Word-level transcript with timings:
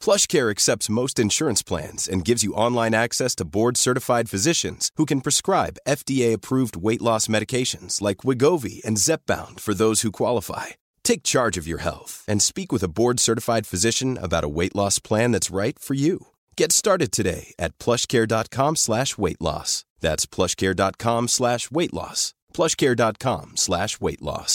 PlushCare 0.00 0.50
accepts 0.50 0.90
most 0.90 1.18
insurance 1.18 1.62
plans 1.62 2.08
and 2.08 2.24
gives 2.24 2.44
you 2.44 2.54
online 2.54 2.94
access 2.94 3.34
to 3.36 3.50
board-certified 3.56 4.30
physicians 4.30 4.90
who 4.96 5.06
can 5.06 5.20
prescribe 5.20 5.80
FDA-approved 5.88 6.76
weight 6.76 7.00
loss 7.00 7.28
medications 7.28 8.02
like 8.02 8.22
Wegovy 8.26 8.84
and 8.84 8.98
Zepbound 8.98 9.58
for 9.58 9.74
those 9.74 10.02
who 10.02 10.12
qualify. 10.12 10.66
Take 11.02 11.22
charge 11.22 11.56
of 11.56 11.66
your 11.66 11.82
health 11.88 12.24
and 12.28 12.42
speak 12.42 12.72
with 12.72 12.82
a 12.82 12.92
board-certified 12.98 13.66
physician 13.66 14.18
about 14.20 14.44
a 14.44 14.54
weight 14.58 14.74
loss 14.74 14.98
plan 14.98 15.32
that's 15.32 15.56
right 15.62 15.78
for 15.78 15.94
you. 15.94 16.26
Get 16.56 16.72
started 16.72 17.10
today 17.12 17.44
at 17.58 17.74
PlushCare.com/weight 17.84 19.42
loss. 19.48 19.70
That's 20.04 20.24
PlushCare.com/weight 20.36 21.94
loss. 22.00 22.20
PlushCare.com/weight 22.56 24.22
loss. 24.30 24.54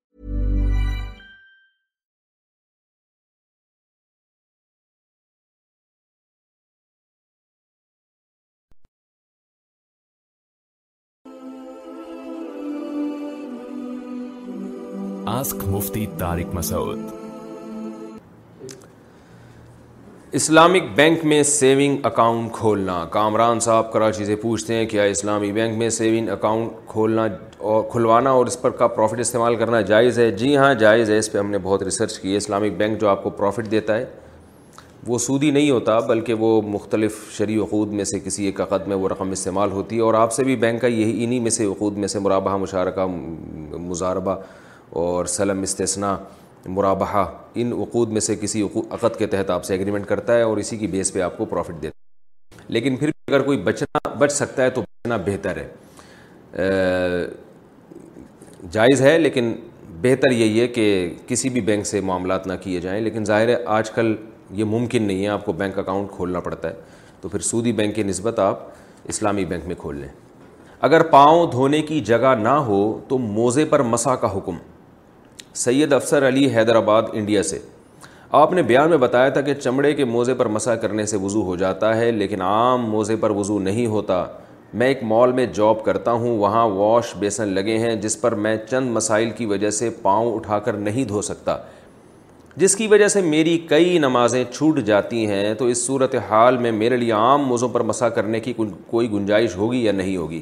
Mufti 15.71 16.05
Tariq 16.19 16.53
Masood 16.55 16.97
Islamic 20.39 20.83
bank 20.97 21.23
میں 21.25 21.41
saving 21.43 22.05
account 22.05 22.51
کھولنا 22.53 23.03
کامران 23.11 23.59
صاحب 23.59 23.91
کراچی 23.93 24.25
سے 24.25 24.35
پوچھتے 24.41 24.73
ہیں 24.73 24.85
کیا 24.89 25.03
اسلامی 25.15 25.51
bank 25.51 25.77
میں 25.77 25.89
saving 25.97 26.29
account 26.29 26.71
کھولنا 26.89 27.25
اور 27.71 27.83
کھلوانا 27.91 28.29
اور 28.29 28.45
اس 28.45 28.61
پر 28.61 28.69
کا 28.83 28.87
پروفٹ 28.97 29.19
استعمال 29.19 29.55
کرنا 29.55 29.81
جائز 29.91 30.19
ہے 30.19 30.29
جی 30.41 30.55
ہاں 30.57 30.73
جائز 30.83 31.09
ہے 31.11 31.17
اس 31.19 31.31
پہ 31.31 31.37
ہم 31.37 31.49
نے 31.51 31.57
بہت 31.63 31.83
ریسرچ 31.83 32.17
کی 32.19 32.31
ہے 32.31 32.37
اسلامک 32.37 32.77
بینک 32.77 33.01
جو 33.01 33.09
آپ 33.09 33.23
کو 33.23 33.29
پروفٹ 33.41 33.71
دیتا 33.71 33.97
ہے 33.97 34.05
وہ 35.07 35.17
سودی 35.17 35.49
نہیں 35.51 35.69
ہوتا 35.69 35.99
بلکہ 36.07 36.33
وہ 36.39 36.61
مختلف 36.61 37.15
شرعی 37.37 37.57
اقود 37.61 37.93
میں 37.99 38.03
سے 38.05 38.19
کسی 38.25 38.45
ایک 38.45 38.61
عقد 38.61 38.87
میں 38.87 38.95
وہ 38.95 39.09
رقم 39.09 39.31
استعمال 39.31 39.71
ہوتی 39.71 39.95
ہے 39.95 40.01
اور 40.09 40.13
آپ 40.23 40.33
سے 40.33 40.43
بھی 40.43 40.55
بینک 40.65 40.81
کا 40.81 40.87
یہی 40.87 41.23
انہی 41.23 41.39
میں 41.47 41.51
سے 41.51 41.65
اقود 41.65 41.97
میں 42.03 42.07
سے 42.13 42.19
مرابہ 42.27 42.57
مشارکہ 42.57 43.05
مضاربہ 43.07 43.77
مزاربہ 43.89 44.35
اور 44.99 45.25
سلم 45.31 45.61
استثنا 45.61 46.17
مرابحہ 46.65 47.25
ان 47.61 47.71
عقود 47.81 48.09
میں 48.13 48.21
سے 48.21 48.35
کسی 48.41 48.61
عقد 48.91 49.17
کے 49.19 49.25
تحت 49.27 49.49
آپ 49.49 49.63
سے 49.65 49.73
اگریمنٹ 49.75 50.05
کرتا 50.07 50.33
ہے 50.37 50.41
اور 50.41 50.57
اسی 50.57 50.77
کی 50.77 50.87
بیس 50.87 51.11
پہ 51.13 51.21
آپ 51.21 51.37
کو 51.37 51.45
پروفٹ 51.51 51.81
دیتا 51.81 51.87
ہے 52.57 52.63
لیکن 52.73 52.95
پھر 52.97 53.07
بھی 53.09 53.33
اگر 53.35 53.43
کوئی 53.45 53.57
بچنا 53.63 54.09
بچ 54.19 54.31
سکتا 54.31 54.63
ہے 54.63 54.69
تو 54.69 54.81
بچنا 54.81 55.17
بہتر 55.25 55.57
ہے 55.57 55.67
جائز 58.71 59.01
ہے 59.01 59.17
لیکن 59.19 59.51
بہتر 60.01 60.31
یہی 60.31 60.59
ہے 60.61 60.67
کہ 60.67 60.85
کسی 61.27 61.49
بھی 61.55 61.61
بینک 61.61 61.85
سے 61.87 62.01
معاملات 62.11 62.47
نہ 62.47 62.53
کیے 62.61 62.79
جائیں 62.81 63.01
لیکن 63.01 63.25
ظاہر 63.25 63.47
ہے 63.49 63.55
آج 63.77 63.89
کل 63.91 64.15
یہ 64.59 64.63
ممکن 64.73 65.03
نہیں 65.03 65.23
ہے 65.23 65.27
آپ 65.29 65.45
کو 65.45 65.53
بینک 65.63 65.79
اکاؤنٹ 65.79 66.11
کھولنا 66.15 66.39
پڑتا 66.49 66.67
ہے 66.69 66.73
تو 67.21 67.29
پھر 67.29 67.39
سودی 67.49 67.71
بینک 67.73 67.95
کی 67.95 68.03
نسبت 68.03 68.39
آپ 68.39 68.67
اسلامی 69.13 69.45
بینک 69.45 69.67
میں 69.67 69.75
کھول 69.79 69.97
لیں 69.99 70.09
اگر 70.89 71.03
پاؤں 71.09 71.45
دھونے 71.51 71.81
کی 71.87 71.99
جگہ 72.11 72.35
نہ 72.41 72.55
ہو 72.67 72.81
تو 73.07 73.17
موزے 73.37 73.65
پر 73.71 73.81
مسا 73.93 74.15
کا 74.23 74.31
حکم 74.37 74.57
سید 75.59 75.93
افسر 75.93 76.25
علی 76.27 76.45
حیدرآباد 76.55 77.03
انڈیا 77.13 77.41
سے 77.43 77.57
آپ 78.41 78.51
نے 78.53 78.61
بیان 78.63 78.89
میں 78.89 78.97
بتایا 78.97 79.29
تھا 79.29 79.41
کہ 79.47 79.53
چمڑے 79.53 79.91
کے 79.93 80.03
موزے 80.05 80.33
پر 80.33 80.45
مسا 80.55 80.75
کرنے 80.83 81.05
سے 81.05 81.17
وضو 81.21 81.41
ہو 81.45 81.55
جاتا 81.55 81.95
ہے 81.97 82.09
لیکن 82.11 82.41
عام 82.41 82.89
موزے 82.89 83.15
پر 83.21 83.29
وضو 83.35 83.57
نہیں 83.59 83.87
ہوتا 83.95 84.23
میں 84.73 84.87
ایک 84.87 85.01
مال 85.03 85.31
میں 85.39 85.45
جاب 85.53 85.83
کرتا 85.85 86.11
ہوں 86.23 86.37
وہاں 86.39 86.67
واش 86.75 87.13
بیسن 87.19 87.47
لگے 87.53 87.77
ہیں 87.77 87.95
جس 88.01 88.19
پر 88.21 88.35
میں 88.45 88.55
چند 88.69 88.91
مسائل 88.95 89.29
کی 89.37 89.45
وجہ 89.45 89.69
سے 89.79 89.89
پاؤں 90.01 90.33
اٹھا 90.35 90.59
کر 90.67 90.73
نہیں 90.87 91.05
دھو 91.07 91.21
سکتا 91.29 91.57
جس 92.57 92.75
کی 92.75 92.87
وجہ 92.91 93.07
سے 93.07 93.21
میری 93.21 93.57
کئی 93.69 93.97
نمازیں 93.99 94.43
چھوٹ 94.53 94.79
جاتی 94.85 95.25
ہیں 95.27 95.53
تو 95.59 95.65
اس 95.65 95.85
صورت 95.85 96.15
حال 96.29 96.57
میں 96.57 96.71
میرے 96.71 96.97
لیے 96.97 97.11
عام 97.13 97.47
موزوں 97.47 97.69
پر 97.69 97.81
مسا 97.91 98.09
کرنے 98.17 98.39
کی 98.39 98.53
کوئی 98.89 99.11
گنجائش 99.11 99.55
ہوگی 99.57 99.83
یا 99.85 99.91
نہیں 99.91 100.17
ہوگی 100.17 100.41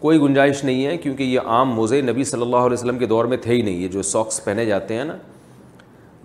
کوئی 0.00 0.18
گنجائش 0.20 0.62
نہیں 0.64 0.84
ہے 0.86 0.96
کیونکہ 0.96 1.22
یہ 1.24 1.40
عام 1.46 1.70
موزے 1.74 2.00
نبی 2.02 2.24
صلی 2.24 2.42
اللہ 2.42 2.56
علیہ 2.56 2.72
وسلم 2.72 2.98
کے 2.98 3.06
دور 3.06 3.24
میں 3.24 3.36
تھے 3.42 3.52
ہی 3.54 3.60
نہیں 3.62 3.76
یہ 3.82 3.88
جو 3.88 4.02
ساکس 4.02 4.42
پہنے 4.44 4.64
جاتے 4.66 4.94
ہیں 4.94 5.04
نا 5.04 5.16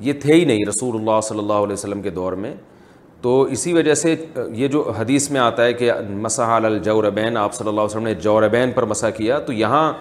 یہ 0.04 0.14
تھے 0.22 0.34
ہی 0.34 0.44
نہیں 0.46 0.66
رسول 0.70 0.96
اللہ 1.00 1.20
صلی 1.28 1.40
اللہ 1.40 1.62
علیہ 1.66 1.74
وسلم 1.74 2.02
کے 2.02 2.09
دور 2.09 2.34
میں 2.46 2.54
تو 3.22 3.42
اسی 3.52 3.74
وجہ 3.74 3.94
سے 3.94 4.16
یہ 4.56 4.68
جو 4.68 4.84
حدیث 4.98 5.30
میں 5.32 5.42
آتا 5.42 5.64
ہے 5.66 5.74
کہ 5.80 5.92
مسح 6.22 6.54
الجوربین 6.64 7.38
آپ 7.38 7.54
صلی 7.54 7.68
اللہ 7.68 7.82
علیہ 7.82 7.90
وسلم 7.96 8.08
نے 8.08 8.14
جوربین 8.22 8.72
پر 8.76 8.86
مسا 8.86 9.09
کیا 9.20 9.40
تو 9.46 9.54
یہاں 9.54 9.92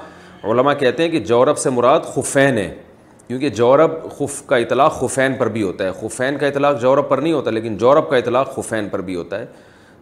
علماء 0.50 0.72
کہتے 0.80 1.02
ہیں 1.02 1.10
کہ 1.10 1.20
جورب 1.30 1.58
سے 1.58 1.70
مراد 1.70 2.14
خفین 2.14 2.58
ہے 2.58 2.72
کیونکہ 3.26 3.48
جورب 3.58 3.90
خف 4.18 4.42
کا 4.46 4.56
اطلاق 4.56 4.94
خفین 5.00 5.34
پر 5.38 5.48
بھی 5.48 5.62
ہوتا 5.62 5.84
ہے 5.84 5.90
خفین 6.00 6.38
کا 6.38 6.46
اطلاق 6.46 6.80
جورب 6.80 7.08
پر 7.08 7.18
نہیں 7.18 7.32
ہوتا 7.32 7.50
لیکن 7.50 7.76
جورب 7.78 8.08
کا 8.10 8.16
اطلاق 8.16 8.54
خفین 8.54 8.88
پر 8.90 9.00
بھی 9.10 9.14
ہوتا 9.16 9.38
ہے 9.40 9.46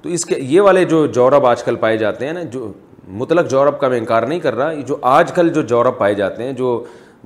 تو 0.02 0.08
اس 0.08 0.24
کے 0.26 0.36
یہ 0.40 0.60
والے 0.60 0.84
جو 0.92 1.04
جورب 1.16 1.46
آج 1.46 1.62
کل 1.64 1.76
پائے 1.80 1.96
جاتے 1.98 2.26
ہیں 2.26 2.32
نا 2.32 2.42
جو 2.52 2.72
مطلق 3.16 3.50
جورپ 3.50 3.78
کا 3.80 3.88
میں 3.88 3.98
انکار 3.98 4.22
نہیں 4.22 4.38
کر 4.40 4.54
رہا 4.54 4.72
جو 4.86 4.96
آج 5.10 5.32
کل 5.34 5.48
جو 5.52 5.62
جورپ 5.72 5.98
پائے 5.98 6.14
جاتے 6.14 6.42
ہیں 6.44 6.52
جو 6.52 6.82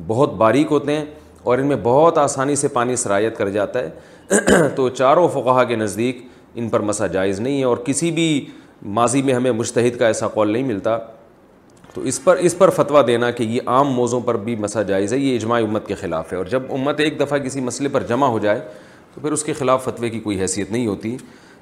بہت 0.07 0.35
باریک 0.35 0.67
ہوتے 0.71 0.93
ہیں 0.97 1.05
اور 1.43 1.59
ان 1.59 1.67
میں 1.67 1.77
بہت 1.83 2.19
آسانی 2.19 2.55
سے 2.57 2.69
پانی 2.75 2.97
سرایت 2.97 3.37
کر 3.39 3.49
جاتا 3.51 3.79
ہے 3.83 4.69
تو 4.77 4.89
چاروں 4.89 5.27
فقہ 5.33 5.65
کے 5.69 5.77
نزدیک 5.77 6.23
ان 6.55 6.69
پر 6.69 6.83
جائز 7.13 7.41
نہیں 7.41 7.59
ہے 7.59 7.65
اور 7.65 7.77
کسی 7.85 8.11
بھی 8.21 8.27
ماضی 8.99 9.23
میں 9.23 9.35
ہمیں 9.35 9.51
مشتحد 9.53 9.99
کا 9.99 10.07
ایسا 10.07 10.29
قول 10.29 10.51
نہیں 10.53 10.63
ملتا 10.63 10.97
تو 11.95 12.01
اس 12.11 12.23
پر 12.25 12.37
اس 12.49 12.57
پر 12.59 12.71
فتویٰ 12.77 13.07
دینا 13.07 13.31
کہ 13.31 13.43
یہ 13.43 13.61
عام 13.71 13.91
موضوع 13.93 14.21
پر 14.27 14.37
بھی 14.45 14.57
جائز 14.89 15.13
ہے 15.13 15.19
یہ 15.19 15.35
اجماع 15.37 15.59
امت 15.63 15.87
کے 15.87 15.95
خلاف 16.01 16.33
ہے 16.33 16.37
اور 16.39 16.47
جب 16.55 16.73
امت 16.75 17.01
ایک 17.01 17.21
دفعہ 17.21 17.39
کسی 17.45 17.61
مسئلے 17.61 17.89
پر 17.97 18.03
جمع 18.09 18.27
ہو 18.27 18.39
جائے 18.45 18.61
تو 19.15 19.21
پھر 19.21 19.33
اس 19.33 19.45
کے 19.45 19.53
خلاف 19.53 19.85
فتوی 19.85 20.11
کی 20.11 20.21
کوئی 20.21 20.41
حیثیت 20.41 20.71
نہیں 20.73 20.87
ہوتی 20.87 21.17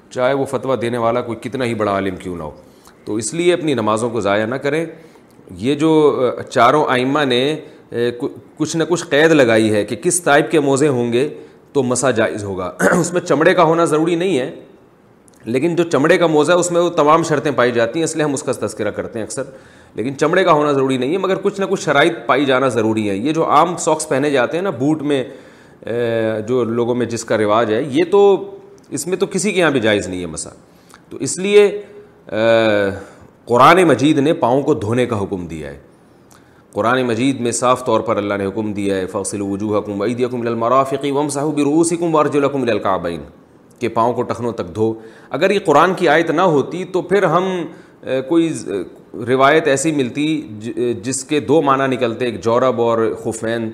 چاہے 0.09 0.33
وہ 0.33 0.45
فتویٰ 0.51 0.79
دینے 0.81 0.97
والا 0.97 1.21
کوئی 1.21 1.37
کتنا 1.49 1.65
ہی 1.65 1.73
بڑا 1.75 1.91
عالم 1.91 2.15
کیوں 2.19 2.35
نہ 2.37 2.43
ہو 2.43 2.51
تو 3.05 3.15
اس 3.21 3.33
لیے 3.33 3.53
اپنی 3.53 3.73
نمازوں 3.73 4.09
کو 4.09 4.21
ضائع 4.21 4.45
نہ 4.45 4.55
کریں 4.65 4.85
یہ 5.59 5.75
جو 5.75 5.91
چاروں 6.49 6.83
آئمہ 6.95 7.23
نے 7.27 7.41
کچھ 8.57 8.75
نہ 8.77 8.83
کچھ 8.89 9.03
قید 9.09 9.31
لگائی 9.31 9.71
ہے 9.73 9.83
کہ 9.85 9.95
کس 10.01 10.19
ٹائپ 10.23 10.51
کے 10.51 10.59
موزے 10.59 10.87
ہوں 10.97 11.11
گے 11.13 11.27
تو 11.73 11.83
مسا 11.83 12.11
جائز 12.11 12.43
ہوگا 12.43 12.71
اس 12.99 13.11
میں 13.13 13.21
چمڑے 13.21 13.53
کا 13.55 13.63
ہونا 13.71 13.85
ضروری 13.95 14.15
نہیں 14.15 14.37
ہے 14.39 14.49
لیکن 15.43 15.75
جو 15.75 15.83
چمڑے 15.91 16.17
کا 16.17 16.27
موزہ 16.27 16.51
ہے 16.51 16.57
اس 16.59 16.71
میں 16.71 16.81
وہ 16.81 16.89
تمام 16.97 17.23
شرطیں 17.27 17.51
پائی 17.55 17.71
جاتی 17.75 17.99
ہیں 17.99 18.03
اس 18.03 18.15
لیے 18.15 18.23
ہم 18.23 18.33
اس 18.33 18.43
کا 18.43 18.51
تذکرہ 18.65 18.91
کرتے 18.97 19.19
ہیں 19.19 19.25
اکثر 19.25 19.43
لیکن 19.95 20.17
چمڑے 20.17 20.43
کا 20.43 20.51
ہونا 20.57 20.71
ضروری 20.71 20.97
نہیں 20.97 21.13
ہے 21.13 21.17
مگر 21.17 21.37
کچھ 21.43 21.59
نہ 21.61 21.65
کچھ 21.69 21.81
شرائط 21.83 22.25
پائی 22.25 22.45
جانا 22.45 22.67
ضروری 22.75 23.09
ہے 23.09 23.15
یہ 23.15 23.31
جو 23.33 23.45
عام 23.51 23.75
ساکس 23.85 24.07
پہنے 24.09 24.29
جاتے 24.31 24.57
ہیں 24.57 24.63
نا 24.63 24.69
بوٹ 24.83 25.01
میں 25.11 25.23
جو 26.47 26.63
لوگوں 26.63 26.95
میں 26.95 27.05
جس 27.15 27.23
کا 27.25 27.37
رواج 27.37 27.73
ہے 27.73 27.81
یہ 27.91 28.03
تو 28.11 28.21
اس 28.97 29.07
میں 29.07 29.17
تو 29.17 29.25
کسی 29.31 29.51
کے 29.51 29.59
یہاں 29.59 29.71
بھی 29.71 29.79
جائز 29.79 30.07
نہیں 30.07 30.21
ہے 30.21 30.25
مسا 30.35 30.49
تو 31.09 31.17
اس 31.27 31.37
لیے 31.37 31.67
قرآن 33.45 33.83
مجید 33.87 34.17
نے 34.19 34.33
پاؤں 34.39 34.61
کو 34.63 34.73
دھونے 34.83 35.05
کا 35.05 35.21
حکم 35.21 35.45
دیا 35.47 35.69
ہے 35.69 35.77
قرآن 36.73 37.01
مجید 37.05 37.39
میں 37.41 37.51
صاف 37.51 37.83
طور 37.85 38.01
پر 38.01 38.17
اللہ 38.17 38.33
نے 38.37 38.45
حکم 38.45 38.71
دیا 38.73 38.95
ہے 38.95 39.05
فصل 39.11 39.41
وجوہ 39.41 39.77
حکم 39.77 40.01
عید 40.01 40.23
حکم 40.25 40.47
المرافقی 40.47 41.11
وم 41.11 41.29
صاحب 41.29 41.57
روس 41.65 41.91
ورج 42.01 42.37
الحکم 42.37 42.61
القابین 42.71 43.21
کے 43.79 43.89
پاؤں 43.89 44.13
کو 44.13 44.21
ٹخنوں 44.29 44.51
تک 44.53 44.73
دھو 44.75 44.93
اگر 45.39 45.51
یہ 45.51 45.59
قرآن 45.65 45.93
کی 45.97 46.07
آیت 46.09 46.29
نہ 46.31 46.41
ہوتی 46.55 46.83
تو 46.93 47.01
پھر 47.11 47.23
ہم 47.35 47.49
کوئی 48.27 48.51
روایت 49.27 49.67
ایسی 49.67 49.91
ملتی 49.91 50.27
جس 51.03 51.23
کے 51.29 51.39
دو 51.49 51.61
معنی 51.61 51.95
نکلتے 51.95 52.25
ایک 52.25 52.43
جورب 52.43 52.81
اور 52.81 52.99
خفین 53.23 53.69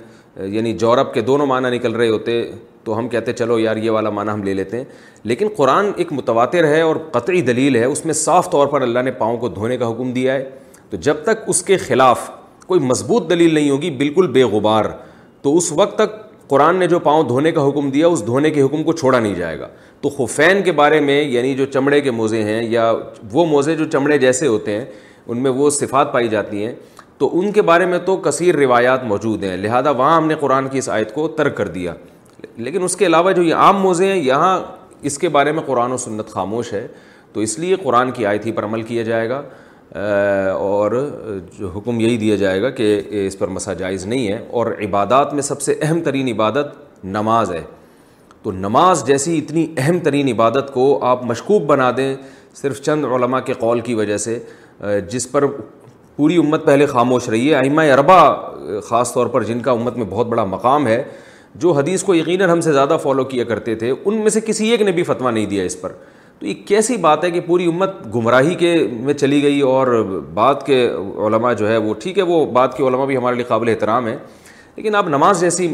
یعنی 0.53 0.73
جورب 0.77 1.13
کے 1.13 1.21
دونوں 1.29 1.45
معنی 1.47 1.69
نکل 1.75 1.95
رہے 1.95 2.07
ہوتے 2.09 2.41
تو 2.87 2.97
ہم 2.97 3.07
کہتے 3.13 3.31
چلو 3.39 3.57
یار 3.59 3.77
یہ 3.85 3.89
والا 3.91 4.09
معنی 4.17 4.29
ہم 4.31 4.43
لے 4.43 4.53
لیتے 4.53 4.77
ہیں 4.77 4.83
لیکن 5.31 5.47
قرآن 5.55 5.89
ایک 6.01 6.11
متواتر 6.17 6.63
ہے 6.73 6.79
اور 6.81 6.95
قطعی 7.11 7.41
دلیل 7.49 7.75
ہے 7.75 7.83
اس 7.95 8.05
میں 8.05 8.13
صاف 8.19 8.49
طور 8.51 8.67
پر 8.73 8.81
اللہ 8.81 8.99
نے 9.07 9.11
پاؤں 9.23 9.37
کو 9.37 9.47
دھونے 9.57 9.77
کا 9.77 9.89
حکم 9.91 10.11
دیا 10.17 10.33
ہے 10.33 10.47
تو 10.89 10.97
جب 11.07 11.23
تک 11.23 11.41
اس 11.53 11.61
کے 11.69 11.77
خلاف 11.87 12.29
کوئی 12.67 12.79
مضبوط 12.93 13.29
دلیل 13.29 13.53
نہیں 13.53 13.69
ہوگی 13.69 13.89
بالکل 14.03 14.27
بے 14.39 14.43
غبار 14.55 14.85
تو 15.41 15.55
اس 15.57 15.71
وقت 15.81 15.97
تک 15.99 16.15
قرآن 16.53 16.77
نے 16.79 16.87
جو 16.87 16.99
پاؤں 17.11 17.23
دھونے 17.33 17.51
کا 17.51 17.67
حکم 17.67 17.89
دیا 17.97 18.07
اس 18.07 18.25
دھونے 18.25 18.49
کے 18.57 18.61
حکم 18.61 18.83
کو 18.83 18.93
چھوڑا 19.01 19.19
نہیں 19.19 19.33
جائے 19.43 19.59
گا 19.59 19.67
تو 20.01 20.09
خفین 20.17 20.61
کے 20.63 20.71
بارے 20.81 20.99
میں 21.11 21.21
یعنی 21.21 21.53
جو 21.55 21.65
چمڑے 21.75 21.99
کے 22.01 22.11
موزے 22.21 22.43
ہیں 22.43 22.61
یا 22.71 22.91
وہ 23.31 23.45
موزے 23.53 23.75
جو 23.75 23.85
چمڑے 23.95 24.17
جیسے 24.27 24.47
ہوتے 24.47 24.77
ہیں 24.77 24.85
ان 25.27 25.43
میں 25.43 25.51
وہ 25.61 25.69
صفات 25.83 26.13
پائی 26.13 26.27
جاتی 26.39 26.65
ہیں 26.65 26.73
تو 27.17 27.29
ان 27.39 27.51
کے 27.51 27.61
بارے 27.69 27.85
میں 27.91 27.97
تو 28.05 28.15
کثیر 28.25 28.55
روایات 28.65 29.03
موجود 29.13 29.43
ہیں 29.43 29.55
لہذا 29.57 29.89
وہاں 29.89 30.15
ہم 30.17 30.27
نے 30.27 30.35
قرآن 30.39 30.67
کی 30.71 30.77
اس 30.77 30.89
آیت 30.97 31.13
کو 31.13 31.27
ترک 31.41 31.55
کر 31.57 31.67
دیا 31.79 31.93
لیکن 32.65 32.83
اس 32.83 32.95
کے 32.97 33.05
علاوہ 33.05 33.31
جو 33.31 33.41
یہ 33.43 33.55
عام 33.55 33.79
موزے 33.81 34.07
ہیں 34.11 34.19
یہاں 34.23 34.59
اس 35.09 35.17
کے 35.19 35.29
بارے 35.29 35.51
میں 35.51 35.61
قرآن 35.65 35.91
و 35.91 35.97
سنت 35.97 36.29
خاموش 36.31 36.71
ہے 36.73 36.87
تو 37.33 37.39
اس 37.41 37.57
لیے 37.59 37.75
قرآن 37.83 38.11
کی 38.11 38.25
ہی 38.45 38.51
پر 38.51 38.63
عمل 38.65 38.81
کیا 38.83 39.03
جائے 39.03 39.29
گا 39.29 39.41
اور 40.59 40.91
حکم 41.75 41.99
یہی 41.99 42.17
دیا 42.17 42.35
جائے 42.35 42.61
گا 42.61 42.69
کہ 42.79 42.99
اس 43.27 43.37
پر 43.39 43.73
جائز 43.77 44.05
نہیں 44.05 44.27
ہے 44.27 44.39
اور 44.59 44.71
عبادات 44.85 45.33
میں 45.33 45.41
سب 45.49 45.61
سے 45.61 45.75
اہم 45.81 45.99
ترین 46.03 46.27
عبادت 46.33 47.05
نماز 47.15 47.51
ہے 47.53 47.61
تو 48.43 48.51
نماز 48.51 49.05
جیسی 49.07 49.37
اتنی 49.37 49.65
اہم 49.77 49.99
ترین 50.03 50.27
عبادت 50.31 50.73
کو 50.73 50.87
آپ 51.05 51.23
مشکوب 51.25 51.63
بنا 51.67 51.89
دیں 51.97 52.13
صرف 52.55 52.81
چند 52.81 53.05
علماء 53.15 53.39
کے 53.45 53.53
قول 53.59 53.79
کی 53.87 53.93
وجہ 53.95 54.17
سے 54.27 54.37
جس 55.11 55.31
پر 55.31 55.45
پوری 56.15 56.37
امت 56.37 56.65
پہلے 56.65 56.85
خاموش 56.93 57.29
رہی 57.29 57.49
ہے 57.53 57.59
علم 57.59 57.79
اربا 57.79 58.17
خاص 58.87 59.13
طور 59.13 59.27
پر 59.33 59.43
جن 59.49 59.59
کا 59.61 59.71
امت 59.71 59.97
میں 59.97 60.05
بہت 60.09 60.27
بڑا 60.27 60.43
مقام 60.53 60.87
ہے 60.87 61.03
جو 61.59 61.71
حدیث 61.73 62.03
کو 62.03 62.15
یقیناً 62.15 62.49
ہم 62.51 62.61
سے 62.61 62.73
زیادہ 62.73 62.97
فالو 63.03 63.23
کیا 63.29 63.43
کرتے 63.51 63.75
تھے 63.75 63.91
ان 63.91 64.15
میں 64.21 64.29
سے 64.31 64.41
کسی 64.45 64.67
ایک 64.71 64.81
نے 64.81 64.91
بھی 64.97 65.03
فتویٰ 65.03 65.31
نہیں 65.31 65.45
دیا 65.53 65.63
اس 65.63 65.79
پر 65.81 65.91
تو 66.39 66.45
یہ 66.45 66.53
کیسی 66.67 66.97
بات 67.05 67.23
ہے 67.23 67.29
کہ 67.31 67.39
پوری 67.45 67.65
امت 67.67 67.93
گمراہی 68.15 68.55
کے 68.55 68.75
میں 69.05 69.13
چلی 69.13 69.41
گئی 69.43 69.59
اور 69.69 69.87
بعد 70.33 70.65
کے 70.65 70.85
علماء 71.27 71.53
جو 71.61 71.69
ہے 71.69 71.77
وہ 71.87 71.93
ٹھیک 72.01 72.17
ہے 72.17 72.23
وہ 72.31 72.45
بعد 72.57 72.75
کے 72.77 72.83
علماء 72.87 73.05
بھی 73.05 73.17
ہمارے 73.17 73.35
لیے 73.35 73.43
قابل 73.47 73.69
احترام 73.69 74.07
ہیں 74.07 74.17
لیکن 74.75 74.95
آپ 74.95 75.07
نماز 75.09 75.39
جیسی 75.41 75.73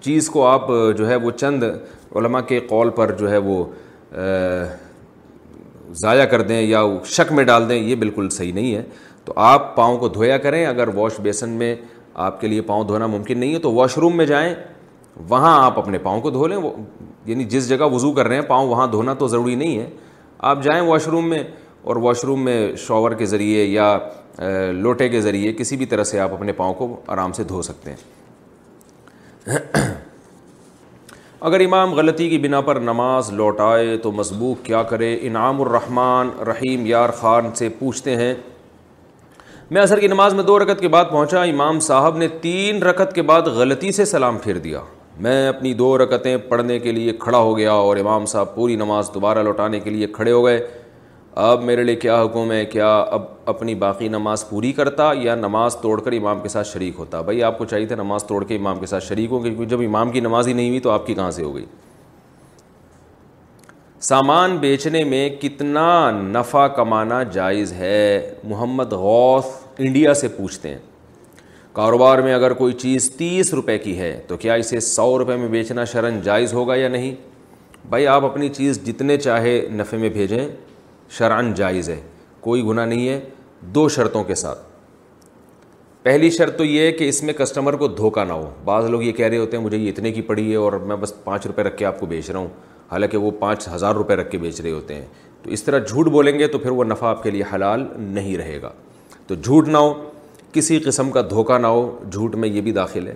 چیز 0.00 0.28
کو 0.30 0.46
آپ 0.46 0.68
جو 0.96 1.08
ہے 1.08 1.16
وہ 1.22 1.30
چند 1.36 1.62
علماء 2.14 2.40
کے 2.48 2.60
قول 2.68 2.90
پر 2.96 3.12
جو 3.20 3.30
ہے 3.30 3.36
وہ 3.50 3.64
ضائع 6.02 6.24
کر 6.30 6.42
دیں 6.50 6.60
یا 6.62 6.82
شک 7.16 7.32
میں 7.32 7.44
ڈال 7.50 7.68
دیں 7.68 7.76
یہ 7.82 7.94
بالکل 7.96 8.28
صحیح 8.36 8.52
نہیں 8.54 8.74
ہے 8.74 8.82
تو 9.24 9.32
آپ 9.50 9.74
پاؤں 9.76 9.96
کو 9.98 10.08
دھویا 10.18 10.36
کریں 10.46 10.64
اگر 10.66 10.88
واش 10.94 11.20
بیسن 11.22 11.50
میں 11.62 11.74
آپ 12.26 12.40
کے 12.40 12.48
لیے 12.48 12.60
پاؤں 12.72 12.84
دھونا 12.88 13.06
ممکن 13.16 13.38
نہیں 13.38 13.54
ہے 13.54 13.58
تو 13.60 13.72
واش 13.72 13.96
روم 13.98 14.16
میں 14.16 14.26
جائیں 14.26 14.54
وہاں 15.30 15.56
آپ 15.64 15.78
اپنے 15.78 15.98
پاؤں 15.98 16.20
کو 16.20 16.30
دھو 16.30 16.46
لیں 16.46 16.56
وہ 16.56 16.70
یعنی 17.26 17.44
جس 17.52 17.68
جگہ 17.68 17.86
وضو 17.92 18.12
کر 18.14 18.26
رہے 18.28 18.34
ہیں 18.36 18.42
پاؤں 18.48 18.68
وہاں 18.68 18.86
دھونا 18.86 19.14
تو 19.18 19.28
ضروری 19.28 19.54
نہیں 19.54 19.78
ہے 19.78 19.88
آپ 20.50 20.62
جائیں 20.62 20.80
واش 20.86 21.06
روم 21.08 21.28
میں 21.28 21.42
اور 21.82 21.96
واش 22.06 22.24
روم 22.24 22.44
میں 22.44 22.58
شاور 22.86 23.12
کے 23.18 23.26
ذریعے 23.26 23.64
یا 23.64 23.96
لوٹے 24.72 25.08
کے 25.08 25.20
ذریعے 25.20 25.52
کسی 25.58 25.76
بھی 25.76 25.86
طرح 25.86 26.04
سے 26.04 26.20
آپ 26.20 26.32
اپنے 26.34 26.52
پاؤں 26.52 26.74
کو 26.74 26.94
آرام 27.12 27.32
سے 27.32 27.44
دھو 27.48 27.60
سکتے 27.62 27.90
ہیں 27.90 29.94
اگر 31.40 31.60
امام 31.64 31.92
غلطی 31.94 32.28
کی 32.30 32.38
بنا 32.38 32.60
پر 32.66 32.80
نماز 32.80 33.32
لوٹائے 33.32 33.96
تو 34.02 34.12
مضبوط 34.12 34.64
کیا 34.66 34.82
کرے 34.90 35.16
انعام 35.28 35.60
الرحمن 35.62 36.30
رحیم 36.48 36.84
یار 36.86 37.10
خان 37.20 37.54
سے 37.54 37.68
پوچھتے 37.78 38.16
ہیں 38.16 38.34
میں 39.70 39.82
اثر 39.82 39.98
کی 40.00 40.06
نماز 40.08 40.34
میں 40.34 40.44
دو 40.44 40.58
رکت 40.58 40.80
کے 40.80 40.88
بعد 40.88 41.04
پہنچا 41.12 41.42
امام 41.42 41.80
صاحب 41.90 42.16
نے 42.16 42.28
تین 42.40 42.82
رکت 42.82 43.14
کے 43.14 43.22
بعد 43.30 43.46
غلطی 43.58 43.92
سے 43.92 44.04
سلام 44.04 44.38
پھیر 44.42 44.58
دیا 44.68 44.80
میں 45.24 45.46
اپنی 45.48 45.72
دو 45.74 45.96
رکتیں 45.98 46.36
پڑھنے 46.48 46.78
کے 46.78 46.92
لیے 46.92 47.12
کھڑا 47.20 47.38
ہو 47.38 47.56
گیا 47.58 47.72
اور 47.72 47.96
امام 47.96 48.24
صاحب 48.26 48.54
پوری 48.54 48.74
نماز 48.76 49.10
دوبارہ 49.14 49.42
لوٹانے 49.42 49.80
کے 49.80 49.90
لیے 49.90 50.06
کھڑے 50.12 50.32
ہو 50.32 50.44
گئے 50.46 50.66
اب 51.44 51.62
میرے 51.64 51.82
لیے 51.84 51.94
کیا 52.00 52.22
حکم 52.22 52.50
ہے 52.52 52.64
کیا 52.64 52.90
اب 53.00 53.22
اپنی 53.48 53.74
باقی 53.84 54.08
نماز 54.08 54.48
پوری 54.48 54.72
کرتا 54.72 55.10
یا 55.22 55.34
نماز 55.34 55.76
توڑ 55.82 56.00
کر 56.00 56.12
امام 56.16 56.40
کے 56.40 56.48
ساتھ 56.48 56.68
شریک 56.68 56.94
ہوتا 56.98 57.20
بھائی 57.22 57.42
آپ 57.42 57.58
کو 57.58 57.64
چاہیے 57.64 57.86
تھا 57.86 57.96
نماز 57.96 58.24
توڑ 58.24 58.44
کے 58.44 58.56
امام 58.56 58.80
کے 58.80 58.86
ساتھ 58.86 59.04
شریک 59.04 59.32
ہوں 59.32 59.40
کیونکہ 59.42 59.64
جب 59.70 59.80
امام 59.86 60.12
کی 60.12 60.20
نماز 60.20 60.48
ہی 60.48 60.52
نہیں 60.52 60.68
ہوئی 60.68 60.80
تو 60.80 60.90
آپ 60.90 61.06
کی 61.06 61.14
کہاں 61.14 61.30
سے 61.30 61.42
ہو 61.42 61.54
گئی 61.54 61.64
سامان 64.08 64.56
بیچنے 64.60 65.02
میں 65.04 65.28
کتنا 65.40 65.88
نفع 66.22 66.66
کمانا 66.76 67.22
جائز 67.32 67.72
ہے 67.72 68.30
محمد 68.48 68.92
غوث 69.04 69.44
انڈیا 69.78 70.14
سے 70.14 70.28
پوچھتے 70.36 70.68
ہیں 70.68 70.78
کاروبار 71.76 72.18
میں 72.24 72.32
اگر 72.34 72.52
کوئی 72.58 72.72
چیز 72.72 73.10
تیس 73.16 73.52
روپے 73.54 73.76
کی 73.78 73.96
ہے 73.98 74.10
تو 74.28 74.36
کیا 74.44 74.54
اسے 74.60 74.78
سو 74.80 75.06
روپے 75.18 75.34
میں 75.36 75.48
بیچنا 75.48 75.82
شرن 75.92 76.20
جائز 76.24 76.52
ہوگا 76.54 76.74
یا 76.76 76.88
نہیں 76.88 77.14
بھائی 77.90 78.06
آپ 78.08 78.24
اپنی 78.24 78.48
چیز 78.48 78.80
جتنے 78.84 79.16
چاہے 79.18 79.52
نفع 79.72 79.96
میں 80.00 80.08
بھیجیں 80.12 80.46
شرعن 81.18 81.52
جائز 81.56 81.90
ہے 81.90 82.00
کوئی 82.46 82.62
گناہ 82.66 82.86
نہیں 82.86 83.08
ہے 83.08 83.18
دو 83.74 83.88
شرطوں 83.96 84.22
کے 84.24 84.34
ساتھ 84.42 84.64
پہلی 86.02 86.30
شرط 86.38 86.56
تو 86.58 86.64
یہ 86.64 86.86
ہے 86.86 86.92
کہ 86.92 87.08
اس 87.08 87.22
میں 87.22 87.34
کسٹمر 87.38 87.76
کو 87.76 87.88
دھوکہ 88.00 88.24
نہ 88.28 88.32
ہو 88.32 88.50
بعض 88.64 88.84
لوگ 88.90 89.02
یہ 89.02 89.12
کہہ 89.20 89.26
رہے 89.26 89.38
ہوتے 89.38 89.56
ہیں 89.56 89.64
مجھے 89.64 89.76
یہ 89.78 89.88
اتنے 89.92 90.12
کی 90.12 90.22
پڑی 90.32 90.50
ہے 90.50 90.56
اور 90.56 90.72
میں 90.88 90.96
بس 91.02 91.12
پانچ 91.24 91.46
روپے 91.46 91.62
رکھ 91.62 91.76
کے 91.78 91.84
آپ 91.86 92.00
کو 92.00 92.06
بیچ 92.06 92.30
رہا 92.30 92.38
ہوں 92.40 92.48
حالانکہ 92.92 93.18
وہ 93.18 93.30
پانچ 93.38 93.68
ہزار 93.74 93.94
روپے 93.94 94.16
رکھ 94.16 94.30
کے 94.30 94.38
بیچ 94.38 94.60
رہے 94.60 94.70
ہوتے 94.70 94.94
ہیں 94.94 95.04
تو 95.42 95.50
اس 95.50 95.62
طرح 95.64 95.78
جھوٹ 95.88 96.08
بولیں 96.16 96.38
گے 96.38 96.46
تو 96.48 96.58
پھر 96.58 96.70
وہ 96.80 96.84
نفع 96.84 97.06
آپ 97.08 97.22
کے 97.22 97.30
لیے 97.30 97.42
حلال 97.54 97.86
نہیں 97.98 98.36
رہے 98.38 98.60
گا 98.62 98.72
تو 99.26 99.34
جھوٹ 99.42 99.68
نہ 99.68 99.76
ہو 99.78 99.92
کسی 100.56 100.78
قسم 100.84 101.10
کا 101.10 101.20
دھوکہ 101.30 101.58
نہ 101.58 101.66
ہو 101.76 101.84
جھوٹ 102.10 102.34
میں 102.42 102.48
یہ 102.48 102.60
بھی 102.66 102.72
داخل 102.82 103.06
ہے 103.08 103.14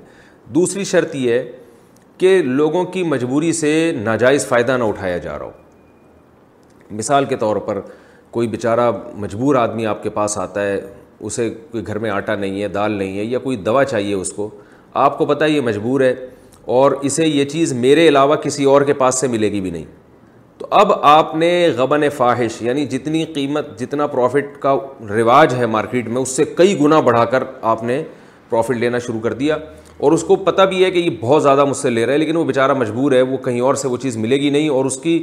دوسری 0.56 0.84
شرط 0.92 1.14
یہ 1.16 1.32
ہے 1.32 2.08
کہ 2.19 2.31
لوگوں 2.60 2.84
کی 2.94 3.02
مجبوری 3.12 3.52
سے 3.60 3.70
ناجائز 3.98 4.46
فائدہ 4.46 4.76
نہ 4.81 4.84
اٹھایا 4.90 5.16
جا 5.26 5.38
رہا 5.38 5.46
ہو 5.46 6.96
مثال 6.98 7.25
کے 7.32 7.37
طور 7.44 7.56
پر 7.69 7.81
کوئی 8.37 8.48
بیچارہ 8.48 8.90
مجبور 9.22 9.54
آدمی 9.60 9.87
آپ 9.92 10.02
کے 10.02 10.10
پاس 10.19 10.37
آتا 10.38 10.62
ہے 10.66 10.81
اسے 11.28 11.48
کوئی 11.70 11.87
گھر 11.87 11.98
میں 12.04 12.10
آٹا 12.10 12.34
نہیں 12.42 12.62
ہے 12.62 12.69
دال 12.76 12.92
نہیں 12.98 13.19
ہے 13.19 13.25
یا 13.25 13.38
کوئی 13.46 13.56
دوا 13.69 13.84
چاہیے 13.92 14.14
اس 14.14 14.32
کو 14.32 14.48
آپ 15.06 15.16
کو 15.19 15.26
پتہ 15.32 15.44
یہ 15.54 15.60
مجبور 15.70 16.00
ہے 16.00 16.14
اور 16.76 16.92
اسے 17.08 17.26
یہ 17.26 17.44
چیز 17.54 17.72
میرے 17.87 18.06
علاوہ 18.08 18.37
کسی 18.44 18.64
اور 18.75 18.82
کے 18.88 18.92
پاس 19.02 19.20
سے 19.20 19.28
ملے 19.34 19.50
گی 19.52 19.60
بھی 19.66 19.70
نہیں 19.76 19.84
اب 20.78 20.93
آپ 21.02 21.34
نے 21.37 21.46
غبن 21.76 22.02
فواہش 22.17 22.61
یعنی 22.62 22.84
جتنی 22.87 23.25
قیمت 23.34 23.78
جتنا 23.78 24.06
پروفٹ 24.06 24.56
کا 24.62 24.75
رواج 25.08 25.55
ہے 25.58 25.67
مارکیٹ 25.67 26.08
میں 26.08 26.20
اس 26.22 26.28
سے 26.37 26.44
کئی 26.56 26.78
گنا 26.81 26.99
بڑھا 27.06 27.25
کر 27.31 27.43
آپ 27.70 27.82
نے 27.84 28.02
پروفٹ 28.50 28.76
لینا 28.76 28.99
شروع 29.06 29.20
کر 29.20 29.32
دیا 29.40 29.56
اور 29.99 30.12
اس 30.12 30.22
کو 30.25 30.37
پتہ 30.46 30.62
بھی 30.70 30.84
ہے 30.84 30.90
کہ 30.90 30.99
یہ 30.99 31.17
بہت 31.20 31.43
زیادہ 31.43 31.64
مجھ 31.68 31.76
سے 31.76 31.90
لے 31.90 32.04
رہا 32.06 32.12
ہے 32.12 32.18
لیکن 32.18 32.37
وہ 32.37 32.45
بیچارہ 32.45 32.75
مجبور 32.78 33.12
ہے 33.12 33.23
وہ 33.23 33.37
کہیں 33.45 33.61
اور 33.61 33.75
سے 33.83 33.88
وہ 33.88 33.97
چیز 34.02 34.16
ملے 34.16 34.37
گی 34.40 34.50
نہیں 34.50 34.68
اور 34.71 34.85
اس 34.85 34.97
کی 35.02 35.23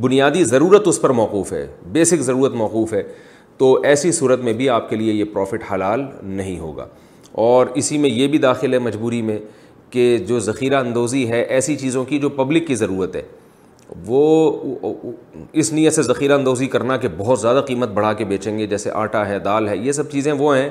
بنیادی 0.00 0.42
ضرورت 0.44 0.88
اس 0.88 1.00
پر 1.02 1.10
موقوف 1.20 1.52
ہے 1.52 1.66
بیسک 1.92 2.20
ضرورت 2.26 2.54
موقوف 2.64 2.92
ہے 2.94 3.02
تو 3.58 3.76
ایسی 3.84 4.12
صورت 4.12 4.40
میں 4.44 4.52
بھی 4.58 4.68
آپ 4.70 4.90
کے 4.90 4.96
لیے 4.96 5.12
یہ 5.12 5.24
پروفٹ 5.32 5.64
حلال 5.72 6.04
نہیں 6.22 6.58
ہوگا 6.58 6.86
اور 7.46 7.66
اسی 7.74 7.98
میں 7.98 8.10
یہ 8.10 8.26
بھی 8.28 8.38
داخل 8.38 8.74
ہے 8.74 8.78
مجبوری 8.78 9.22
میں 9.30 9.38
کہ 9.90 10.16
جو 10.28 10.38
ذخیرہ 10.50 10.80
اندوزی 10.80 11.26
ہے 11.30 11.40
ایسی 11.42 11.76
چیزوں 11.76 12.04
کی 12.04 12.18
جو 12.18 12.28
پبلک 12.42 12.66
کی 12.66 12.74
ضرورت 12.74 13.16
ہے 13.16 13.22
وہ 14.06 14.50
اس 15.52 15.72
نیت 15.72 15.92
سے 15.92 16.02
ذخیرہ 16.02 16.32
اندوزی 16.38 16.66
کرنا 16.68 16.96
کہ 16.96 17.08
بہت 17.16 17.40
زیادہ 17.40 17.60
قیمت 17.66 17.88
بڑھا 17.94 18.12
کے 18.20 18.24
بیچیں 18.24 18.56
گے 18.58 18.66
جیسے 18.66 18.90
آٹا 18.94 19.26
ہے 19.28 19.38
دال 19.44 19.68
ہے 19.68 19.76
یہ 19.76 19.92
سب 19.92 20.10
چیزیں 20.10 20.32
وہ 20.38 20.56
ہیں 20.56 20.68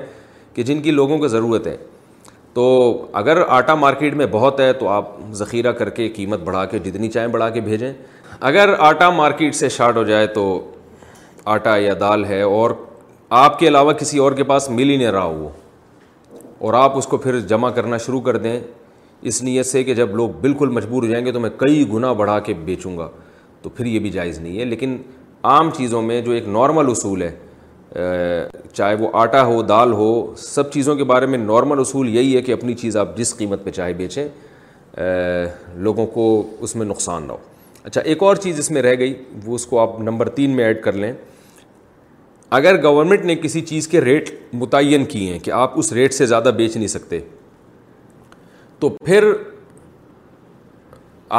کہ 0.54 0.64
جن 0.64 0.82
کی 0.82 0.92
لوگوں 0.92 1.18
کو 1.20 1.28
ضرورت 1.28 1.68
ہے 1.68 1.76
تو 2.54 2.64
اگر 3.20 3.42
آٹا 3.50 3.76
مارکیٹ 3.76 4.14
میں 4.16 4.26
بہت 4.32 4.60
ہے 4.60 4.72
تو 4.80 4.88
آپ 4.90 5.10
ذخیرہ 5.36 5.72
کر 5.78 5.90
کے 5.90 6.10
قیمت 6.16 6.40
بڑھا 6.46 6.66
کے 6.72 6.80
جتنی 6.80 7.10
چاہیں 7.12 7.28
بڑھا 7.34 7.50
کے 7.50 7.62
بھیجیں 7.62 7.92
اگر 8.50 8.74
آٹا 8.80 9.10
مارکیٹ 9.10 9.56
سے 9.56 9.70
شارٹ 9.70 9.96
ہو 9.98 10.04
جائے 10.04 10.28
تو 10.34 10.44
آٹا 11.54 11.76
یا 11.78 11.94
دال 12.00 12.26
ہے 12.26 12.42
اور 12.42 12.72
آپ 13.44 13.58
کے 13.60 13.68
علاوہ 13.68 13.94
کسی 14.00 14.18
اور 14.20 14.32
کے 14.32 14.44
پاس 14.44 14.70
مل 14.70 14.90
ہی 14.90 14.98
نہیں 14.98 15.12
رہا 15.12 15.26
وہ 15.36 15.50
اور 16.66 16.74
آپ 16.74 16.98
اس 16.98 17.08
کو 17.08 17.18
پھر 17.18 17.40
جمع 17.50 17.70
کرنا 17.76 17.98
شروع 18.06 18.22
کر 18.22 18.38
دیں 18.38 18.60
اس 19.28 19.42
نیت 19.44 19.66
سے 19.66 19.84
کہ 19.84 19.94
جب 19.96 20.16
لوگ 20.16 20.30
بالکل 20.42 20.70
مجبور 20.78 21.04
ہو 21.04 21.10
جائیں 21.10 21.26
گے 21.26 21.32
تو 21.32 21.40
میں 21.40 21.50
کئی 21.58 21.86
گنا 21.94 22.12
بڑھا 22.22 22.40
کے 22.46 22.54
بیچوں 22.66 22.98
گا 22.98 23.10
تو 23.62 23.70
پھر 23.76 23.86
یہ 23.86 24.00
بھی 24.00 24.10
جائز 24.12 24.40
نہیں 24.40 24.60
ہے 24.60 24.66
لیکن 24.66 24.98
عام 25.52 25.70
چیزوں 25.78 26.02
میں 26.02 26.20
جو 26.22 26.32
ایک 26.32 26.48
نارمل 26.48 26.90
اصول 26.92 27.22
ہے 27.22 27.32
چاہے 28.74 28.96
وہ 29.00 29.10
آٹا 29.22 29.44
ہو 29.46 29.62
دال 29.62 29.92
ہو 29.94 30.08
سب 30.38 30.72
چیزوں 30.72 30.96
کے 30.96 31.04
بارے 31.14 31.26
میں 31.34 31.38
نارمل 31.38 31.80
اصول 31.80 32.10
یہی 32.16 32.36
ہے 32.36 32.42
کہ 32.42 32.52
اپنی 32.52 32.74
چیز 32.84 32.98
آپ 32.98 33.18
جس 33.18 33.36
قیمت 33.38 33.64
پہ 33.64 33.72
چاہے 33.72 33.94
بیچیں 33.98 34.28
لوگوں 35.84 36.06
کو 36.14 36.28
اس 36.64 36.76
میں 36.76 36.86
نقصان 36.86 37.28
نہ 37.28 37.32
ہو 37.32 37.38
اچھا 37.84 38.02
ایک 38.02 38.24
اور 38.24 38.36
چیز 38.44 38.60
اس 38.60 38.72
میں 38.72 38.82
رہ 38.82 38.96
گئی 39.00 39.14
وہ 39.46 39.56
اس 39.56 39.66
کو 39.68 39.80
آپ 39.80 40.00
نمبر 40.02 40.30
تین 40.40 40.56
میں 40.56 40.66
ایڈ 40.66 40.82
کر 40.84 40.94
لیں 41.04 41.12
اگر 42.58 42.82
گورنمنٹ 42.84 43.26
نے 43.26 43.36
کسی 43.42 43.62
چیز 43.66 43.88
کے 43.88 44.02
ریٹ 44.02 44.30
متعین 44.54 45.06
کیے 45.14 45.32
ہیں 45.32 45.40
کہ 45.44 45.52
آپ 45.62 45.78
اس 45.80 45.92
ریٹ 45.94 46.14
سے 46.14 46.26
زیادہ 46.26 46.52
بیچ 46.58 46.76
نہیں 46.76 46.88
سکتے 46.88 47.20
تو 48.84 48.88
پھر 49.06 49.26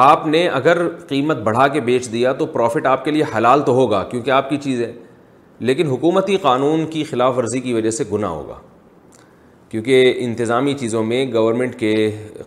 آپ 0.03 0.27
نے 0.27 0.47
اگر 0.59 0.79
قیمت 1.09 1.39
بڑھا 1.47 1.67
کے 1.75 1.81
بیچ 1.89 2.11
دیا 2.13 2.33
تو 2.39 2.47
پروفٹ 2.55 2.87
آپ 2.87 3.05
کے 3.05 3.11
لیے 3.11 3.25
حلال 3.37 3.63
تو 3.63 3.73
ہوگا 3.75 4.03
کیونکہ 4.11 4.31
آپ 4.39 4.49
کی 4.51 4.57
چیز 4.67 4.81
ہے 4.83 4.91
لیکن 5.71 5.87
حکومتی 5.91 6.37
قانون 6.43 6.87
کی 6.91 7.03
خلاف 7.11 7.37
ورزی 7.39 7.61
کی 7.67 7.73
وجہ 7.75 7.91
سے 7.99 8.05
گناہ 8.13 8.31
ہوگا 8.31 8.55
کیونکہ 9.71 10.15
انتظامی 10.25 10.75
چیزوں 10.83 11.03
میں 11.05 11.25
گورنمنٹ 11.33 11.75
کے 11.81 11.93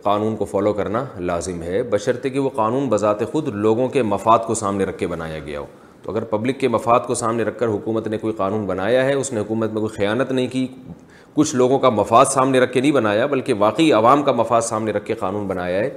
قانون 0.04 0.36
کو 0.36 0.46
فالو 0.52 0.74
کرنا 0.80 1.04
لازم 1.32 1.62
ہے 1.64 1.84
بشرط 1.92 2.24
کہ 2.34 2.40
وہ 2.40 2.50
قانون 2.56 2.88
بذات 2.90 3.22
خود 3.32 3.48
لوگوں 3.68 3.88
کے 3.96 4.04
مفاد 4.16 4.40
کو 4.48 4.54
سامنے 4.64 4.84
رکھ 4.92 4.98
کے 5.00 5.08
بنایا 5.14 5.40
گیا 5.46 5.60
ہو 5.60 5.66
تو 6.04 6.12
اگر 6.12 6.24
پبلک 6.34 6.60
کے 6.60 6.68
مفاد 6.78 7.08
کو 7.08 7.16
سامنے 7.22 7.44
رکھ 7.44 7.60
کر 7.60 7.68
حکومت 7.76 8.08
نے 8.08 8.18
کوئی 8.18 8.34
قانون 8.42 8.66
بنایا 8.66 9.06
ہے 9.06 9.14
اس 9.14 9.32
نے 9.34 9.40
حکومت 9.40 9.72
میں 9.74 9.82
کوئی 9.82 9.98
خیانت 9.98 10.32
نہیں 10.32 10.48
کی 10.52 10.68
کچھ 11.38 11.56
لوگوں 11.56 11.78
کا 11.80 11.90
مفاد 11.90 12.26
سامنے 12.34 12.60
رکھ 12.60 12.72
کے 12.74 12.82
نہیں 12.82 12.92
بنایا 12.92 13.26
بلکہ 13.32 13.54
واقعی 13.60 13.92
عوام 13.94 14.22
کا 14.24 14.32
مفاد 14.38 14.62
سامنے 14.68 14.92
رکھ 14.92 15.06
کے 15.06 15.14
قانون 15.20 15.46
بنایا 15.48 15.80
ہے 15.80 15.90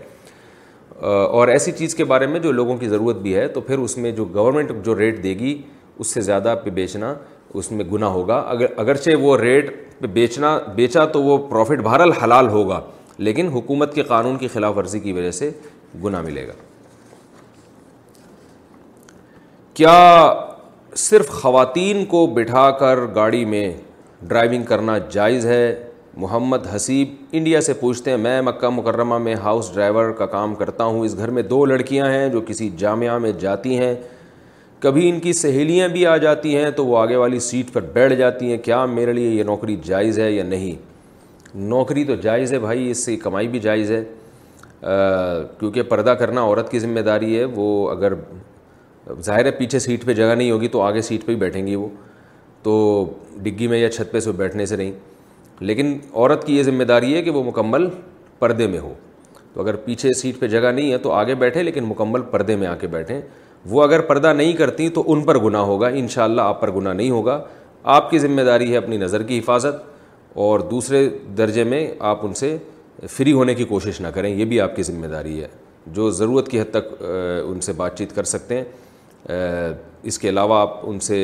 اور 1.38 1.48
ایسی 1.48 1.72
چیز 1.78 1.94
کے 1.94 2.04
بارے 2.10 2.26
میں 2.32 2.40
جو 2.46 2.52
لوگوں 2.52 2.76
کی 2.78 2.88
ضرورت 2.88 3.16
بھی 3.26 3.34
ہے 3.36 3.46
تو 3.54 3.60
پھر 3.68 3.78
اس 3.86 3.96
میں 3.98 4.10
جو 4.18 4.24
گورنمنٹ 4.34 4.72
جو 4.86 4.96
ریٹ 4.98 5.22
دے 5.22 5.34
گی 5.38 5.56
اس 5.98 6.06
سے 6.14 6.20
زیادہ 6.28 6.54
پہ 6.64 6.70
بیچنا 6.80 7.14
اس 7.60 7.70
میں 7.72 7.84
گناہ 7.92 8.10
ہوگا 8.18 8.36
اگر 8.48 8.66
اگرچہ 8.80 9.16
وہ 9.20 9.36
ریٹ 9.38 9.70
پہ 10.00 10.06
بیچنا 10.18 10.56
بیچا 10.74 11.04
تو 11.14 11.22
وہ 11.22 11.38
پروفٹ 11.48 11.82
بہرحال 11.84 12.12
حلال 12.22 12.48
ہوگا 12.48 12.80
لیکن 13.28 13.48
حکومت 13.54 13.94
کے 13.94 14.02
قانون 14.12 14.36
کی 14.38 14.48
خلاف 14.52 14.76
ورزی 14.76 15.00
کی 15.06 15.12
وجہ 15.12 15.30
سے 15.40 15.50
گناہ 16.04 16.22
ملے 16.22 16.46
گا 16.48 16.52
کیا 19.74 19.98
صرف 21.06 21.28
خواتین 21.42 22.04
کو 22.14 22.26
بٹھا 22.36 22.70
کر 22.80 22.98
گاڑی 23.14 23.44
میں 23.54 23.70
ڈرائیونگ 24.28 24.62
کرنا 24.64 24.96
جائز 25.10 25.46
ہے 25.46 25.74
محمد 26.16 26.66
حسیب 26.74 27.08
انڈیا 27.36 27.60
سے 27.60 27.72
پوچھتے 27.80 28.10
ہیں 28.10 28.16
میں 28.18 28.40
مکہ 28.42 28.68
مکرمہ 28.76 29.18
میں 29.18 29.34
ہاؤس 29.42 29.70
ڈرائیور 29.74 30.10
کا 30.18 30.26
کام 30.32 30.54
کرتا 30.54 30.84
ہوں 30.84 31.04
اس 31.04 31.16
گھر 31.18 31.30
میں 31.36 31.42
دو 31.42 31.64
لڑکیاں 31.64 32.06
ہیں 32.12 32.28
جو 32.28 32.40
کسی 32.46 32.68
جامعہ 32.78 33.18
میں 33.18 33.32
جاتی 33.40 33.78
ہیں 33.78 33.94
کبھی 34.80 35.08
ان 35.08 35.20
کی 35.20 35.32
سہیلیاں 35.32 35.88
بھی 35.88 36.04
آ 36.06 36.16
جاتی 36.16 36.54
ہیں 36.56 36.70
تو 36.76 36.86
وہ 36.86 36.98
آگے 36.98 37.16
والی 37.16 37.38
سیٹ 37.48 37.72
پر 37.72 37.80
بیٹھ 37.92 38.14
جاتی 38.18 38.50
ہیں 38.50 38.58
کیا 38.64 38.84
میرے 38.86 39.12
لیے 39.12 39.30
یہ 39.30 39.44
نوکری 39.44 39.76
جائز 39.84 40.18
ہے 40.18 40.30
یا 40.32 40.44
نہیں 40.44 40.76
نوکری 41.54 42.04
تو 42.04 42.14
جائز 42.22 42.52
ہے 42.52 42.58
بھائی 42.58 42.90
اس 42.90 43.04
سے 43.04 43.16
کمائی 43.24 43.48
بھی 43.48 43.58
جائز 43.60 43.90
ہے 43.90 44.02
کیونکہ 45.58 45.82
پردہ 45.88 46.10
کرنا 46.20 46.42
عورت 46.42 46.70
کی 46.70 46.78
ذمہ 46.78 47.00
داری 47.08 47.38
ہے 47.38 47.44
وہ 47.54 47.90
اگر 47.90 48.14
ظاہر 49.24 49.44
ہے 49.44 49.50
پیچھے 49.50 49.78
سیٹ 49.78 50.04
پہ 50.04 50.14
جگہ 50.14 50.34
نہیں 50.34 50.50
ہوگی 50.50 50.68
تو 50.68 50.80
آگے 50.82 51.00
سیٹ 51.02 51.24
پہ 51.26 51.32
ہی 51.32 51.36
بیٹھیں 51.36 51.66
گی 51.66 51.74
وہ 51.74 51.88
تو 52.62 52.74
ڈگی 53.42 53.66
میں 53.68 53.78
یا 53.78 53.90
چھت 53.90 54.12
پہ 54.12 54.20
سے 54.20 54.32
بیٹھنے 54.36 54.66
سے 54.66 54.76
نہیں 54.76 54.90
لیکن 55.68 55.96
عورت 56.14 56.46
کی 56.46 56.56
یہ 56.56 56.62
ذمہ 56.62 56.84
داری 56.90 57.14
ہے 57.14 57.22
کہ 57.22 57.30
وہ 57.30 57.42
مکمل 57.44 57.88
پردے 58.38 58.66
میں 58.66 58.78
ہو 58.78 58.92
تو 59.52 59.60
اگر 59.60 59.76
پیچھے 59.84 60.12
سیٹ 60.20 60.38
پہ 60.40 60.48
جگہ 60.48 60.70
نہیں 60.72 60.92
ہے 60.92 60.98
تو 60.98 61.12
آگے 61.12 61.34
بیٹھے 61.34 61.62
لیکن 61.62 61.84
مکمل 61.84 62.22
پردے 62.30 62.56
میں 62.56 62.66
آ 62.68 62.74
کے 62.80 62.86
بیٹھیں 62.88 63.20
وہ 63.70 63.82
اگر 63.82 64.00
پردہ 64.10 64.32
نہیں 64.32 64.52
کرتی 64.56 64.88
تو 64.98 65.02
ان 65.12 65.22
پر 65.24 65.38
گناہ 65.44 65.62
ہوگا 65.70 65.88
ان 65.88 66.08
شاء 66.08 66.24
اللہ 66.24 66.40
آپ 66.42 66.60
پر 66.60 66.70
گناہ 66.76 66.92
نہیں 66.92 67.10
ہوگا 67.10 67.42
آپ 67.96 68.10
کی 68.10 68.18
ذمہ 68.18 68.42
داری 68.46 68.70
ہے 68.72 68.76
اپنی 68.76 68.96
نظر 68.96 69.22
کی 69.22 69.38
حفاظت 69.38 69.82
اور 70.46 70.60
دوسرے 70.70 71.08
درجے 71.38 71.64
میں 71.64 71.86
آپ 72.08 72.26
ان 72.26 72.34
سے 72.34 72.56
فری 73.10 73.32
ہونے 73.32 73.54
کی 73.54 73.64
کوشش 73.64 74.00
نہ 74.00 74.08
کریں 74.14 74.34
یہ 74.34 74.44
بھی 74.44 74.60
آپ 74.60 74.76
کی 74.76 74.82
ذمہ 74.82 75.06
داری 75.12 75.40
ہے 75.42 75.48
جو 75.98 76.10
ضرورت 76.10 76.48
کی 76.48 76.60
حد 76.60 76.70
تک 76.70 76.92
ان 77.46 77.60
سے 77.60 77.72
بات 77.76 77.96
چیت 77.98 78.14
کر 78.14 78.24
سکتے 78.34 78.60
ہیں 78.60 79.34
اس 80.10 80.18
کے 80.18 80.28
علاوہ 80.28 80.58
آپ 80.60 80.76
ان 80.90 81.00
سے 81.06 81.16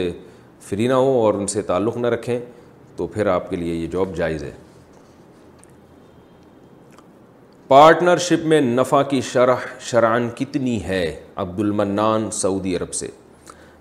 فری 0.68 0.86
نہ 0.88 0.92
ہوں 0.92 1.16
اور 1.22 1.34
ان 1.34 1.46
سے 1.46 1.62
تعلق 1.62 1.96
نہ 1.96 2.06
رکھیں 2.14 2.38
تو 2.96 3.06
پھر 3.14 3.26
آپ 3.28 3.50
کے 3.50 3.56
لیے 3.56 3.74
یہ 3.74 3.86
جاب 3.92 4.14
جائز 4.16 4.42
ہے 4.44 4.50
پارٹنر 7.68 8.16
شپ 8.24 8.44
میں 8.52 8.60
نفع 8.60 9.02
کی 9.10 9.20
شرح 9.32 9.64
شرعن 9.90 10.28
کتنی 10.36 10.82
ہے 10.84 11.04
عبد 11.44 11.60
المنان 11.60 12.30
سعودی 12.32 12.74
عرب 12.76 12.94
سے 12.94 13.08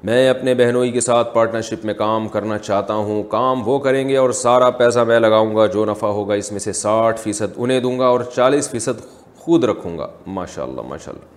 میں 0.10 0.28
اپنے 0.30 0.54
بہنوئی 0.56 0.92
کے 0.92 1.02
ساتھ 1.02 1.34
پارٹنرشپ 1.34 1.86
میں 1.86 1.94
کام 2.04 2.28
کرنا 2.36 2.58
چاہتا 2.58 2.94
ہوں 3.08 3.22
کام 3.32 3.68
وہ 3.68 3.78
کریں 3.88 4.08
گے 4.10 4.18
اور 4.18 4.32
سارا 4.42 4.70
پیسہ 4.82 5.00
میں 5.12 5.20
لگاؤں 5.20 5.56
گا 5.56 5.66
جو 5.78 5.86
نفع 5.92 6.08
ہوگا 6.20 6.34
اس 6.42 6.52
میں 6.52 6.60
سے 6.60 6.74
ساٹھ 6.84 7.20
فیصد 7.22 7.54
انہیں 7.56 7.80
دوں 7.88 7.98
گا 8.00 8.06
اور 8.08 8.24
چالیس 8.36 8.70
فیصد 8.72 9.02
خود 9.44 9.64
رکھوں 9.74 9.98
گا 9.98 10.08
ماشاء 10.40 10.64
اللہ 10.64 10.82
ماشاء 10.90 11.12
اللہ 11.12 11.34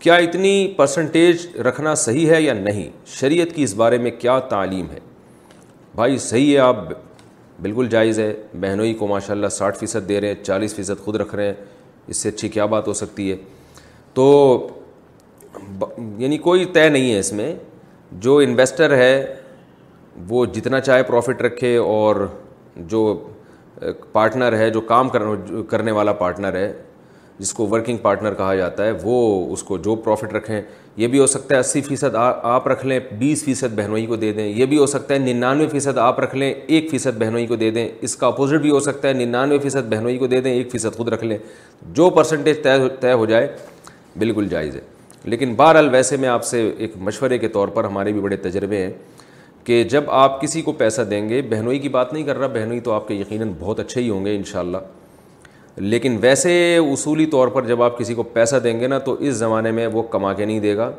کیا 0.00 0.14
اتنی 0.24 0.52
پرسنٹیج 0.76 1.46
رکھنا 1.66 1.94
صحیح 2.02 2.30
ہے 2.30 2.40
یا 2.42 2.52
نہیں 2.54 2.88
شریعت 3.18 3.54
کی 3.54 3.62
اس 3.62 3.74
بارے 3.82 3.96
میں 4.04 4.10
کیا 4.18 4.38
تعلیم 4.48 4.86
ہے 4.90 4.98
بھائی 5.94 6.16
صحیح 6.28 6.52
ہے 6.52 6.58
آپ 6.66 6.76
بالکل 7.62 7.88
جائز 7.90 8.18
ہے 8.18 8.32
بہنوئی 8.60 8.94
کو 9.00 9.06
ماشاء 9.06 9.34
اللہ 9.34 9.48
ساٹھ 9.58 9.78
فیصد 9.78 10.08
دے 10.08 10.20
رہے 10.20 10.28
ہیں 10.34 10.42
چالیس 10.44 10.74
فیصد 10.74 11.04
خود 11.04 11.16
رکھ 11.20 11.34
رہے 11.34 11.46
ہیں 11.46 11.52
اس 12.08 12.16
سے 12.16 12.28
اچھی 12.28 12.48
کیا 12.48 12.66
بات 12.74 12.88
ہو 12.88 12.92
سکتی 13.02 13.30
ہے 13.30 13.36
تو 14.14 14.26
یعنی 16.18 16.38
کوئی 16.48 16.64
طے 16.74 16.88
نہیں 16.88 17.12
ہے 17.12 17.18
اس 17.18 17.32
میں 17.32 17.52
جو 18.26 18.36
انویسٹر 18.44 18.96
ہے 18.96 19.12
وہ 20.28 20.44
جتنا 20.54 20.80
چاہے 20.80 21.02
پروفٹ 21.12 21.42
رکھے 21.42 21.76
اور 21.86 22.26
جو 22.94 23.02
پارٹنر 24.12 24.56
ہے 24.58 24.70
جو 24.70 24.80
کام 24.94 25.08
کرنے 25.70 25.90
والا 25.90 26.12
پارٹنر 26.24 26.54
ہے 26.56 26.72
جس 27.40 27.52
کو 27.54 27.66
ورکنگ 27.68 27.96
پارٹنر 27.96 28.34
کہا 28.34 28.54
جاتا 28.54 28.84
ہے 28.86 28.90
وہ 29.02 29.52
اس 29.52 29.62
کو 29.62 29.76
جو 29.84 29.94
پروفٹ 30.04 30.32
رکھیں 30.34 30.60
یہ 30.96 31.06
بھی 31.08 31.18
ہو 31.18 31.26
سکتا 31.26 31.54
ہے 31.54 31.60
اسی 31.60 31.80
فیصد 31.82 32.14
آپ 32.22 32.66
رکھ 32.68 32.84
لیں 32.86 32.98
بیس 33.18 33.44
فیصد 33.44 33.76
بہنوئی 33.78 34.04
کو 34.06 34.16
دے 34.16 34.32
دیں 34.32 34.46
یہ 34.46 34.66
بھی 34.72 34.78
ہو 34.78 34.86
سکتا 34.86 35.14
ہے 35.14 35.18
ننانوے 35.18 35.66
فیصد 35.72 35.98
آپ 35.98 36.20
رکھ 36.20 36.34
لیں 36.36 36.52
ایک 36.66 36.90
فیصد 36.90 37.18
بہنوئی 37.20 37.46
کو 37.46 37.56
دے 37.62 37.70
دیں 37.76 37.88
اس 38.00 38.16
کا 38.16 38.26
اپوزٹ 38.26 38.60
بھی 38.62 38.70
ہو 38.70 38.80
سکتا 38.88 39.08
ہے 39.08 39.12
ننانوے 39.12 39.58
فیصد 39.62 39.90
بہنوئی 39.92 40.18
کو 40.18 40.26
دے 40.34 40.40
دیں 40.40 40.52
ایک 40.52 40.70
فیصد 40.72 40.96
خود 40.96 41.08
رکھ 41.12 41.24
لیں 41.24 41.38
جو 42.00 42.10
پرسنٹیج 42.16 42.62
طے 42.64 42.76
طے 43.00 43.12
ہو 43.12 43.26
جائے 43.26 43.48
بالکل 44.18 44.48
جائز 44.50 44.76
ہے 44.76 44.80
لیکن 45.24 45.54
بہرحال 45.54 45.88
ویسے 45.92 46.16
میں 46.16 46.28
آپ 46.28 46.44
سے 46.46 46.68
ایک 46.78 46.92
مشورے 47.08 47.38
کے 47.38 47.48
طور 47.56 47.68
پر 47.78 47.84
ہمارے 47.84 48.12
بھی 48.12 48.20
بڑے 48.20 48.36
تجربے 48.48 48.84
ہیں 48.84 48.90
کہ 49.64 49.82
جب 49.90 50.10
آپ 50.20 50.40
کسی 50.40 50.62
کو 50.62 50.72
پیسہ 50.72 51.02
دیں 51.10 51.28
گے 51.28 51.42
بہنوئی 51.50 51.78
کی 51.78 51.88
بات 51.96 52.12
نہیں 52.12 52.24
کر 52.24 52.38
رہا 52.38 52.46
بہنوئی 52.54 52.80
تو 52.84 52.92
آپ 52.92 53.08
کے 53.08 53.14
یقیناً 53.14 53.52
بہت 53.58 53.80
اچھے 53.80 54.00
ہی 54.00 54.08
ہوں 54.10 54.24
گے 54.24 54.36
انشاءاللہ 54.36 54.76
لیکن 55.78 56.16
ویسے 56.20 56.52
اصولی 56.92 57.26
طور 57.30 57.48
پر 57.48 57.66
جب 57.66 57.82
آپ 57.82 57.98
کسی 57.98 58.14
کو 58.14 58.22
پیسہ 58.32 58.56
دیں 58.64 58.78
گے 58.80 58.86
نا 58.88 58.98
تو 58.98 59.12
اس 59.18 59.34
زمانے 59.34 59.70
میں 59.72 59.86
وہ 59.92 60.02
کما 60.12 60.32
کے 60.34 60.44
نہیں 60.44 60.60
دے 60.60 60.76
گا 60.76 60.90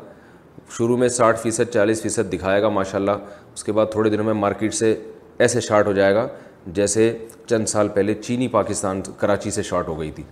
شروع 0.76 0.96
میں 0.96 1.08
ساٹھ 1.08 1.40
فیصد 1.40 1.72
چالیس 1.72 2.02
فیصد 2.02 2.32
دکھائے 2.32 2.62
گا 2.62 2.68
ماشاء 2.68 2.98
اللہ 2.98 3.26
اس 3.54 3.64
کے 3.64 3.72
بعد 3.72 3.86
تھوڑے 3.92 4.10
دنوں 4.10 4.24
میں 4.24 4.32
مارکیٹ 4.34 4.74
سے 4.74 4.94
ایسے 5.38 5.60
شارٹ 5.60 5.86
ہو 5.86 5.92
جائے 5.92 6.14
گا 6.14 6.26
جیسے 6.74 7.12
چند 7.48 7.66
سال 7.68 7.88
پہلے 7.94 8.14
چینی 8.14 8.48
پاکستان 8.48 9.00
کراچی 9.18 9.50
سے 9.50 9.62
شارٹ 9.62 9.88
ہو 9.88 9.98
گئی 10.00 10.10
تھی 10.14 10.22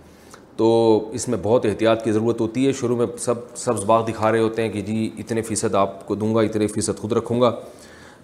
تو 0.57 0.71
اس 1.15 1.27
میں 1.29 1.37
بہت 1.43 1.65
احتیاط 1.65 2.03
کی 2.03 2.11
ضرورت 2.11 2.41
ہوتی 2.41 2.65
ہے 2.67 2.71
شروع 2.79 2.97
میں 2.97 3.05
سب 3.19 3.35
سبز 3.57 3.83
باغ 3.85 4.05
دکھا 4.05 4.31
رہے 4.31 4.39
ہوتے 4.39 4.61
ہیں 4.61 4.69
کہ 4.69 4.81
جی 4.87 5.09
اتنے 5.19 5.41
فیصد 5.41 5.75
آپ 5.75 6.05
کو 6.07 6.15
دوں 6.15 6.33
گا 6.35 6.41
اتنے 6.41 6.67
فیصد 6.67 6.99
خود 7.01 7.11
رکھوں 7.13 7.39
گا 7.41 7.51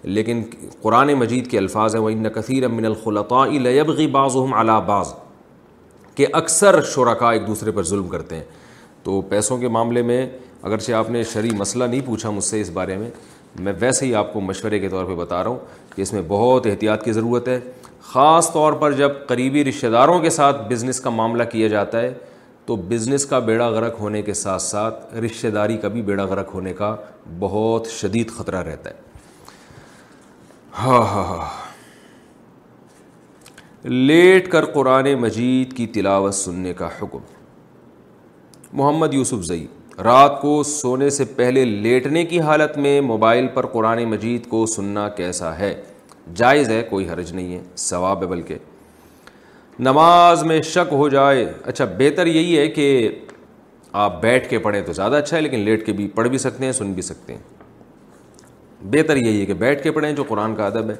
لیکن 0.02 0.42
قرآن 0.82 1.12
مجید 1.20 1.50
کے 1.50 1.58
الفاظ 1.58 1.94
ہیں 1.94 2.02
وہ 2.02 2.10
ان 2.10 2.28
کثیر 2.34 2.64
امن 2.64 2.84
الخلا 2.86 3.22
تو 3.28 3.34
آلی 3.34 3.58
لیبغی 3.58 4.06
بعض 4.18 4.36
کہ 6.18 6.26
اکثر 6.34 6.80
شرکا 6.94 7.30
ایک 7.32 7.46
دوسرے 7.46 7.70
پر 7.72 7.82
ظلم 7.88 8.06
کرتے 8.08 8.36
ہیں 8.36 8.44
تو 9.02 9.20
پیسوں 9.28 9.58
کے 9.58 9.68
معاملے 9.74 10.02
میں 10.02 10.26
اگرچہ 10.62 10.92
آپ 11.00 11.10
نے 11.10 11.22
شرعی 11.32 11.50
مسئلہ 11.56 11.84
نہیں 11.84 12.00
پوچھا 12.06 12.30
مجھ 12.30 12.42
سے 12.44 12.60
اس 12.60 12.70
بارے 12.74 12.96
میں 12.98 13.10
میں 13.66 13.72
ویسے 13.80 14.06
ہی 14.06 14.14
آپ 14.20 14.32
کو 14.32 14.40
مشورے 14.46 14.78
کے 14.78 14.88
طور 14.94 15.04
پہ 15.06 15.14
بتا 15.16 15.42
رہا 15.44 15.50
ہوں 15.50 15.58
کہ 15.94 16.02
اس 16.02 16.12
میں 16.12 16.22
بہت 16.28 16.66
احتیاط 16.66 17.04
کی 17.04 17.12
ضرورت 17.18 17.48
ہے 17.48 17.58
خاص 18.10 18.50
طور 18.52 18.72
پر 18.80 18.92
جب 19.02 19.12
قریبی 19.28 19.64
رشتہ 19.64 19.86
داروں 19.96 20.18
کے 20.22 20.30
ساتھ 20.40 20.62
بزنس 20.70 21.00
کا 21.00 21.10
معاملہ 21.20 21.42
کیا 21.52 21.68
جاتا 21.76 22.00
ہے 22.02 22.12
تو 22.66 22.76
بزنس 22.94 23.26
کا 23.26 23.38
بیڑا 23.50 23.68
غرق 23.78 24.00
ہونے 24.00 24.22
کے 24.22 24.34
ساتھ 24.42 24.62
ساتھ 24.62 25.14
رشتہ 25.26 25.48
داری 25.60 25.76
کا 25.82 25.88
بھی 25.94 26.02
بیڑا 26.10 26.24
غرق 26.34 26.52
ہونے 26.54 26.72
کا 26.80 26.94
بہت 27.38 27.88
شدید 28.00 28.30
خطرہ 28.38 28.62
رہتا 28.70 28.90
ہے 28.90 29.06
ہاں 30.78 31.02
ہاں 31.14 31.24
ہاں 31.32 31.66
لیٹ 33.84 34.48
کر 34.50 34.64
قرآن 34.72 35.12
مجید 35.20 35.72
کی 35.76 35.86
تلاوت 35.94 36.34
سننے 36.34 36.72
کا 36.76 36.86
حکم 37.00 37.18
محمد 38.78 39.12
یوسف 39.14 39.44
زئی 39.46 39.66
رات 40.04 40.40
کو 40.40 40.62
سونے 40.66 41.10
سے 41.10 41.24
پہلے 41.36 41.64
لیٹنے 41.64 42.24
کی 42.26 42.40
حالت 42.40 42.76
میں 42.78 43.00
موبائل 43.00 43.46
پر 43.54 43.66
قرآن 43.72 44.02
مجید 44.10 44.46
کو 44.48 44.64
سننا 44.74 45.08
کیسا 45.16 45.56
ہے 45.58 45.72
جائز 46.36 46.68
ہے 46.70 46.82
کوئی 46.90 47.08
حرج 47.08 47.32
نہیں 47.34 47.52
ہے 47.54 47.60
ثواب 47.78 48.22
ہے 48.22 48.26
بلکہ 48.28 48.58
نماز 49.78 50.42
میں 50.44 50.60
شک 50.72 50.92
ہو 50.92 51.08
جائے 51.08 51.44
اچھا 51.64 51.84
بہتر 51.98 52.26
یہی 52.26 52.58
ہے 52.58 52.66
کہ 52.68 53.08
آپ 54.06 54.20
بیٹھ 54.22 54.48
کے 54.48 54.58
پڑھیں 54.58 54.80
تو 54.86 54.92
زیادہ 54.92 55.16
اچھا 55.16 55.36
ہے 55.36 55.42
لیکن 55.42 55.60
لیٹ 55.68 55.86
کے 55.86 55.92
بھی 56.00 56.08
پڑھ 56.14 56.28
بھی 56.28 56.38
سکتے 56.38 56.64
ہیں 56.64 56.72
سن 56.80 56.92
بھی 56.92 57.02
سکتے 57.02 57.34
ہیں 57.34 58.84
بہتر 58.92 59.16
یہی 59.16 59.40
ہے 59.40 59.46
کہ 59.46 59.54
بیٹھ 59.62 59.82
کے 59.82 59.90
پڑھیں 59.92 60.12
جو 60.12 60.22
قرآن 60.28 60.54
کا 60.56 60.66
ادب 60.66 60.90
ہے 60.90 60.94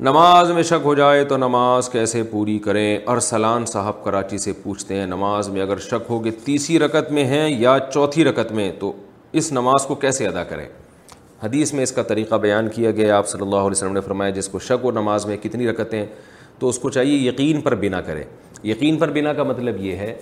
نماز 0.00 0.50
میں 0.50 0.62
شک 0.62 0.84
ہو 0.84 0.92
جائے 0.94 1.24
تو 1.28 1.36
نماز 1.36 1.88
کیسے 1.90 2.22
پوری 2.30 2.58
کریں 2.64 2.98
ارسلان 3.10 3.64
صاحب 3.66 4.02
کراچی 4.04 4.38
سے 4.38 4.52
پوچھتے 4.62 4.94
ہیں 4.96 5.06
نماز 5.06 5.48
میں 5.48 5.62
اگر 5.62 5.78
شک 5.86 6.10
ہو 6.10 6.18
کہ 6.22 6.30
تیسری 6.44 6.78
رکت 6.78 7.10
میں 7.12 7.24
ہیں 7.24 7.48
یا 7.60 7.76
چوتھی 7.92 8.24
رکت 8.24 8.52
میں 8.52 8.70
تو 8.80 8.92
اس 9.40 9.52
نماز 9.52 9.86
کو 9.86 9.94
کیسے 10.04 10.26
ادا 10.28 10.44
کریں 10.44 10.66
حدیث 11.42 11.72
میں 11.74 11.82
اس 11.82 11.92
کا 11.92 12.02
طریقہ 12.08 12.34
بیان 12.42 12.68
کیا 12.74 12.90
گیا 12.90 13.16
آپ 13.18 13.28
صلی 13.28 13.42
اللہ 13.42 13.56
علیہ 13.56 13.70
وسلم 13.70 13.92
نے 13.92 14.00
فرمایا 14.06 14.30
جس 14.34 14.48
کو 14.48 14.58
شک 14.68 14.84
و 14.86 14.90
نماز 14.90 15.26
میں 15.26 15.36
کتنی 15.42 15.68
رکتیں 15.68 16.04
تو 16.58 16.68
اس 16.68 16.78
کو 16.78 16.90
چاہیے 16.90 17.16
یقین 17.28 17.60
پر 17.60 17.74
بنا 17.80 18.00
کریں 18.06 18.22
یقین 18.68 18.96
پر 18.98 19.10
بنا 19.12 19.32
کا 19.32 19.42
مطلب 19.42 19.80
یہ 19.84 19.96
ہے 19.96 20.12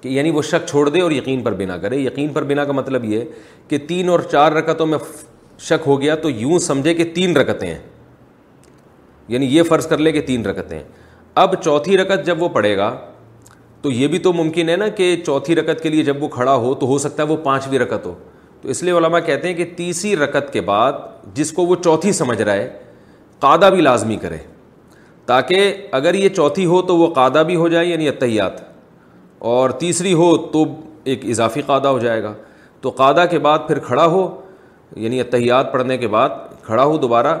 کہ 0.00 0.08
یعنی 0.08 0.30
وہ 0.30 0.42
شک 0.42 0.68
چھوڑ 0.68 0.88
دے 0.88 1.00
اور 1.00 1.10
یقین 1.12 1.42
پر 1.44 1.54
بنا 1.54 1.76
کرے 1.78 1.96
یقین 1.98 2.32
پر 2.32 2.44
بنا 2.50 2.64
کا 2.64 2.72
مطلب 2.72 3.04
یہ 3.04 3.20
ہے 3.20 3.24
کہ 3.68 3.78
تین 3.88 4.08
اور 4.08 4.20
چار 4.32 4.52
رکتوں 4.52 4.86
میں 4.86 4.98
شک 5.68 5.86
ہو 5.86 6.00
گیا 6.00 6.14
تو 6.22 6.30
یوں 6.30 6.58
سمجھے 6.66 6.94
کہ 6.94 7.04
تین 7.14 7.36
رکتیں 7.36 7.68
ہیں 7.68 7.78
یعنی 9.30 9.46
یہ 9.56 9.62
فرض 9.62 9.86
کر 9.86 9.98
لے 10.06 10.10
کہ 10.12 10.20
تین 10.26 10.44
رکتیں 10.46 10.78
اب 11.40 11.54
چوتھی 11.62 11.96
رکت 11.98 12.24
جب 12.26 12.40
وہ 12.42 12.48
پڑھے 12.54 12.76
گا 12.76 12.94
تو 13.82 13.90
یہ 13.92 14.06
بھی 14.14 14.18
تو 14.24 14.32
ممکن 14.32 14.68
ہے 14.68 14.76
نا 14.76 14.88
کہ 15.00 15.14
چوتھی 15.26 15.54
رکت 15.56 15.82
کے 15.82 15.88
لیے 15.88 16.02
جب 16.04 16.22
وہ 16.22 16.28
کھڑا 16.28 16.54
ہو 16.64 16.72
تو 16.80 16.86
ہو 16.86 16.96
سکتا 17.04 17.22
ہے 17.22 17.28
وہ 17.28 17.36
پانچویں 17.44 17.78
رکت 17.78 18.06
ہو 18.06 18.14
تو 18.62 18.68
اس 18.74 18.82
لیے 18.82 18.92
علماء 18.98 19.18
کہتے 19.26 19.48
ہیں 19.48 19.54
کہ 19.56 19.64
تیسری 19.76 20.14
رکت 20.22 20.52
کے 20.52 20.60
بعد 20.70 20.98
جس 21.34 21.52
کو 21.58 21.64
وہ 21.66 21.76
چوتھی 21.84 22.12
سمجھ 22.18 22.40
رہا 22.40 22.52
ہے 22.52 22.68
قادہ 23.44 23.70
بھی 23.74 23.80
لازمی 23.80 24.16
کرے 24.24 24.38
تاکہ 25.26 25.72
اگر 26.00 26.14
یہ 26.14 26.28
چوتھی 26.40 26.64
ہو 26.72 26.80
تو 26.90 26.96
وہ 26.96 27.06
قادہ 27.14 27.42
بھی 27.46 27.56
ہو 27.62 27.68
جائے 27.76 27.86
یعنی 27.86 28.08
اتحیات 28.08 28.60
اور 29.52 29.70
تیسری 29.84 30.12
ہو 30.22 30.36
تو 30.52 30.64
ایک 31.12 31.24
اضافی 31.34 31.60
قادہ 31.66 31.88
ہو 31.88 31.98
جائے 31.98 32.22
گا 32.22 32.34
تو 32.80 32.90
قادہ 32.96 33.24
کے 33.30 33.38
بعد 33.46 33.58
پھر 33.66 33.78
کھڑا 33.88 34.06
ہو 34.16 34.24
یعنی 35.04 35.20
اتحیات 35.20 35.72
پڑھنے 35.72 35.96
کے 35.98 36.08
بعد 36.18 36.28
کھڑا 36.64 36.84
ہو 36.84 36.96
دوبارہ 37.06 37.38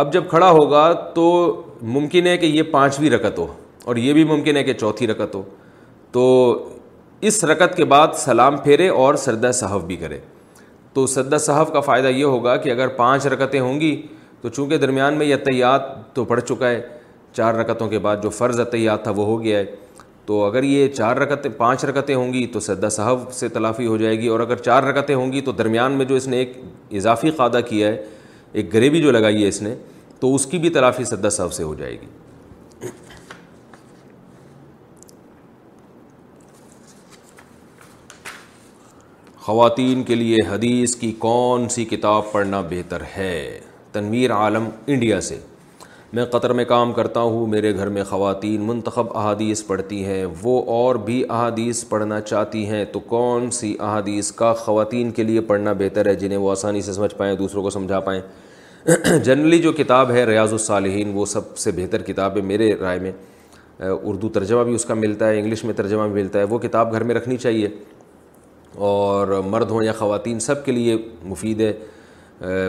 اب 0.00 0.12
جب 0.12 0.28
کھڑا 0.28 0.48
ہوگا 0.50 0.82
تو 1.14 1.24
ممکن 1.94 2.26
ہے 2.26 2.36
کہ 2.38 2.46
یہ 2.46 2.62
پانچویں 2.70 3.08
رکت 3.10 3.38
ہو 3.38 3.46
اور 3.84 3.96
یہ 3.96 4.12
بھی 4.12 4.22
ممکن 4.24 4.56
ہے 4.56 4.62
کہ 4.64 4.72
چوتھی 4.82 5.06
رکت 5.06 5.34
ہو 5.34 5.42
تو 6.12 6.22
اس 7.30 7.42
رکت 7.50 7.76
کے 7.76 7.84
بعد 7.94 8.14
سلام 8.16 8.56
پھیرے 8.66 8.86
اور 9.02 9.14
سردہ 9.24 9.50
صحف 9.54 9.84
بھی 9.86 9.96
کرے 10.02 10.18
تو 10.94 11.06
سردہ 11.14 11.38
صحف 11.46 11.72
کا 11.72 11.80
فائدہ 11.90 12.06
یہ 12.08 12.24
ہوگا 12.24 12.56
کہ 12.62 12.70
اگر 12.70 12.88
پانچ 13.02 13.26
رکتیں 13.34 13.58
ہوں 13.60 13.80
گی 13.80 13.90
تو 14.42 14.48
چونکہ 14.48 14.76
درمیان 14.86 15.18
میں 15.18 15.26
یہ 15.26 15.36
تیات 15.50 15.82
تو 16.16 16.24
پڑھ 16.30 16.40
چکا 16.48 16.70
ہے 16.70 16.80
چار 17.36 17.54
رکتوں 17.54 17.88
کے 17.88 17.98
بعد 18.06 18.22
جو 18.22 18.30
فرض 18.40 18.60
طیات 18.70 19.02
تھا 19.04 19.10
وہ 19.16 19.24
ہو 19.26 19.40
گیا 19.42 19.58
ہے 19.58 19.64
تو 20.26 20.42
اگر 20.44 20.62
یہ 20.62 20.88
چار 20.94 21.16
رکتیں 21.16 21.50
پانچ 21.56 21.84
رکتیں 21.90 22.14
ہوں 22.14 22.32
گی 22.32 22.46
تو 22.52 22.60
سدہ 22.70 22.88
صاحب 22.96 23.32
سے 23.40 23.48
تلافی 23.58 23.86
ہو 23.86 23.96
جائے 24.04 24.18
گی 24.20 24.26
اور 24.34 24.40
اگر 24.40 24.56
چار 24.68 24.82
رکتیں 24.92 25.14
ہوں 25.14 25.32
گی 25.32 25.40
تو 25.40 25.52
درمیان 25.60 25.92
میں 25.98 26.04
جو 26.06 26.14
اس 26.14 26.26
نے 26.28 26.38
ایک 26.38 26.56
اضافی 27.00 27.30
قادہ 27.42 27.60
کیا 27.68 27.88
ہے 27.88 28.02
ایک 28.60 28.72
گریوی 28.72 29.00
جو 29.02 29.10
لگائی 29.12 29.42
ہے 29.42 29.48
اس 29.48 29.60
نے 29.62 29.74
تو 30.20 30.34
اس 30.34 30.44
کی 30.46 30.58
بھی 30.62 30.70
تلافی 30.70 31.04
سدا 31.04 31.28
صاحب 31.36 31.52
سے 31.52 31.62
ہو 31.62 31.74
جائے 31.74 31.92
گی 32.00 32.06
خواتین 39.46 40.02
کے 40.08 40.14
لیے 40.14 40.38
حدیث 40.48 40.94
کی 40.96 41.10
کون 41.18 41.68
سی 41.76 41.84
کتاب 41.92 42.30
پڑھنا 42.32 42.60
بہتر 42.70 43.02
ہے 43.16 43.34
تنویر 43.92 44.32
عالم 44.32 44.68
انڈیا 44.86 45.20
سے 45.28 45.38
میں 46.18 46.24
قطر 46.30 46.52
میں 46.58 46.64
کام 46.74 46.92
کرتا 46.92 47.20
ہوں 47.20 47.46
میرے 47.46 47.74
گھر 47.74 47.88
میں 47.96 48.04
خواتین 48.04 48.60
منتخب 48.66 49.16
احادیث 49.18 49.64
پڑھتی 49.66 50.04
ہیں 50.04 50.24
وہ 50.42 50.60
اور 50.76 50.94
بھی 51.08 51.22
احادیث 51.28 51.84
پڑھنا 51.88 52.20
چاہتی 52.20 52.64
ہیں 52.68 52.84
تو 52.92 53.00
کون 53.14 53.50
سی 53.60 53.74
احادیث 53.78 54.30
کا 54.40 54.52
خواتین 54.64 55.10
کے 55.18 55.22
لیے 55.24 55.40
پڑھنا 55.50 55.72
بہتر 55.78 56.06
ہے 56.08 56.14
جنہیں 56.22 56.38
وہ 56.38 56.50
آسانی 56.50 56.80
سے 56.88 56.92
سمجھ 56.92 57.14
پائیں 57.16 57.34
دوسروں 57.42 57.62
کو 57.62 57.70
سمجھا 57.70 58.00
پائیں 58.10 58.20
جنرلی 58.84 59.58
جو 59.62 59.72
کتاب 59.72 60.10
ہے 60.10 60.24
ریاض 60.26 60.52
الصالحین 60.52 61.10
وہ 61.14 61.24
سب 61.26 61.56
سے 61.58 61.70
بہتر 61.76 62.02
کتاب 62.02 62.36
ہے 62.36 62.42
میرے 62.42 62.74
رائے 62.80 62.98
میں 62.98 63.10
اردو 63.86 64.28
ترجمہ 64.28 64.62
بھی 64.64 64.74
اس 64.74 64.84
کا 64.84 64.94
ملتا 64.94 65.28
ہے 65.28 65.38
انگلش 65.38 65.64
میں 65.64 65.72
ترجمہ 65.74 66.02
بھی 66.12 66.22
ملتا 66.22 66.38
ہے 66.38 66.44
وہ 66.50 66.58
کتاب 66.58 66.92
گھر 66.92 67.02
میں 67.04 67.14
رکھنی 67.14 67.36
چاہیے 67.36 67.68
اور 68.88 69.26
مرد 69.46 69.70
ہوں 69.70 69.82
یا 69.84 69.92
خواتین 69.98 70.38
سب 70.40 70.64
کے 70.64 70.72
لیے 70.72 70.96
مفید 71.24 71.60
ہے 71.60 71.72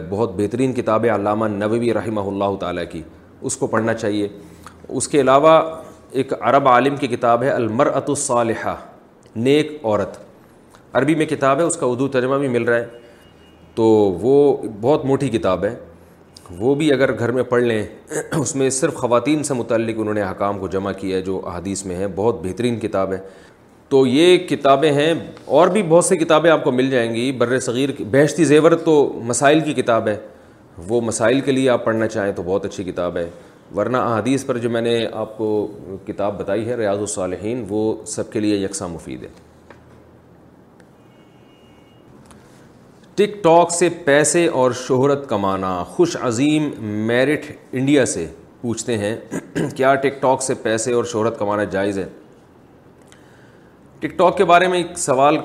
بہت 0.09 0.33
بہترین 0.35 0.73
کتاب 0.73 1.05
ہے 1.05 1.09
علامہ 1.15 1.47
نبوی 1.47 1.93
رحمہ 1.93 2.21
اللہ 2.31 2.55
تعالیٰ 2.59 2.83
کی 2.91 3.01
اس 3.41 3.57
کو 3.57 3.67
پڑھنا 3.67 3.93
چاہیے 3.93 4.27
اس 4.87 5.07
کے 5.07 5.21
علاوہ 5.21 5.59
ایک 6.21 6.33
عرب 6.39 6.67
عالم 6.69 6.95
کی 6.97 7.07
کتاب 7.07 7.43
ہے 7.43 7.49
المرۃ 7.49 8.03
الصالحہ 8.07 8.75
نیک 9.35 9.71
عورت 9.83 10.17
عربی 10.97 11.15
میں 11.15 11.25
کتاب 11.25 11.59
ہے 11.59 11.63
اس 11.65 11.77
کا 11.77 11.85
اردو 11.85 12.07
ترجمہ 12.15 12.35
بھی 12.39 12.47
مل 12.57 12.63
رہا 12.69 12.77
ہے 12.77 12.87
تو 13.75 13.83
وہ 14.21 14.35
بہت 14.81 15.05
موٹی 15.05 15.29
کتاب 15.37 15.63
ہے 15.65 15.73
وہ 16.59 16.73
بھی 16.75 16.91
اگر 16.93 17.17
گھر 17.17 17.31
میں 17.31 17.43
پڑھ 17.49 17.63
لیں 17.63 17.83
اس 18.39 18.55
میں 18.55 18.69
صرف 18.69 18.93
خواتین 18.95 19.43
سے 19.43 19.53
متعلق 19.53 19.99
انہوں 19.99 20.13
نے 20.13 20.23
حکام 20.23 20.59
کو 20.59 20.67
جمع 20.67 20.91
کیا 20.97 21.17
ہے 21.17 21.21
جو 21.21 21.39
احادیث 21.47 21.85
میں 21.85 21.95
ہے 21.95 22.07
بہت 22.15 22.41
بہترین 22.45 22.79
کتاب 22.79 23.13
ہے 23.13 23.17
تو 23.89 24.05
یہ 24.07 24.37
کتابیں 24.47 24.91
ہیں 24.93 25.13
اور 25.57 25.67
بھی 25.67 25.83
بہت 25.89 26.05
سی 26.05 26.17
کتابیں 26.17 26.49
آپ 26.51 26.63
کو 26.63 26.71
مل 26.71 26.89
جائیں 26.89 27.13
گی 27.13 27.31
بر 27.37 27.57
صغیر 27.59 27.89
بہشتی 28.11 28.43
زیور 28.45 28.71
تو 28.85 28.93
مسائل 29.27 29.59
کی 29.61 29.73
کتاب 29.81 30.07
ہے 30.07 30.15
وہ 30.87 30.99
مسائل 31.05 31.39
کے 31.45 31.51
لیے 31.51 31.69
آپ 31.69 31.85
پڑھنا 31.85 32.07
چاہیں 32.07 32.31
تو 32.35 32.43
بہت 32.45 32.65
اچھی 32.65 32.83
کتاب 32.83 33.17
ہے 33.17 33.29
ورنہ 33.77 33.97
احادیث 33.97 34.45
پر 34.45 34.57
جو 34.57 34.69
میں 34.69 34.81
نے 34.81 34.99
آپ 35.21 35.37
کو 35.37 35.49
کتاب 36.07 36.39
بتائی 36.39 36.67
ہے 36.69 36.75
ریاض 36.77 36.99
الصالحین 36.99 37.65
وہ 37.69 37.81
سب 38.15 38.31
کے 38.31 38.39
لیے 38.39 38.57
یکساں 38.57 38.87
مفید 38.89 39.23
ہے 39.23 39.29
ٹک 43.15 43.43
ٹاک 43.43 43.71
سے 43.71 43.87
پیسے 44.03 44.45
اور 44.59 44.71
شہرت 44.87 45.27
کمانا 45.29 45.69
خوش 45.95 46.15
عظیم 46.23 46.69
میرٹ 47.07 47.45
انڈیا 47.71 48.05
سے 48.05 48.25
پوچھتے 48.61 48.97
ہیں 48.97 49.15
کیا 49.75 49.93
ٹک 50.03 50.21
ٹاک 50.21 50.41
سے 50.43 50.53
پیسے 50.61 50.91
اور 50.93 51.03
شہرت 51.11 51.39
کمانا 51.39 51.63
جائز 51.73 51.97
ہے 51.99 52.05
ٹک 53.99 54.17
ٹاک 54.17 54.37
کے 54.37 54.45
بارے 54.51 54.67
میں 54.67 54.77
ایک 54.77 54.97
سوال 54.97 55.37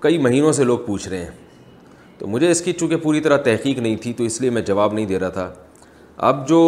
کئی 0.00 0.18
مہینوں 0.26 0.52
سے 0.52 0.64
لوگ 0.64 0.78
پوچھ 0.86 1.08
رہے 1.08 1.18
ہیں 1.22 1.30
تو 2.18 2.26
مجھے 2.28 2.50
اس 2.50 2.60
کی 2.64 2.72
چونکہ 2.72 2.96
پوری 3.02 3.20
طرح 3.20 3.36
تحقیق 3.44 3.78
نہیں 3.78 3.96
تھی 4.02 4.12
تو 4.18 4.24
اس 4.24 4.40
لیے 4.40 4.50
میں 4.50 4.62
جواب 4.62 4.92
نہیں 4.92 5.06
دے 5.06 5.18
رہا 5.18 5.28
تھا 5.40 5.52
اب 6.28 6.46
جو 6.48 6.60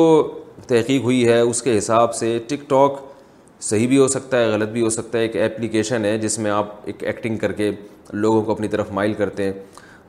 تحقیق 0.69 1.03
ہوئی 1.03 1.27
ہے 1.29 1.41
اس 1.41 1.63
کے 1.63 1.77
حساب 1.79 2.15
سے 2.15 2.39
ٹک 2.49 2.69
ٹاک 2.71 2.99
صحیح 3.69 3.89
بھی 3.89 3.99
ہو 3.99 4.09
سکتا 4.09 4.41
ہے 4.41 4.47
غلط 4.53 4.69
بھی 4.71 4.83
ہو 4.83 4.91
سکتا 4.91 5.19
ہے 5.19 5.23
ایک 5.23 5.37
ایپلیکیشن 5.37 6.05
ہے 6.05 6.17
جس 6.19 6.39
میں 6.39 6.51
آپ 6.51 6.71
ایک 6.89 7.03
ایکٹنگ 7.05 7.37
کر 7.39 7.53
کے 7.63 7.71
لوگوں 8.13 8.43
کو 8.43 8.53
اپنی 8.53 8.69
طرف 8.69 8.93
مائل 8.95 9.15
کرتے 9.15 9.45
ہیں 9.45 9.53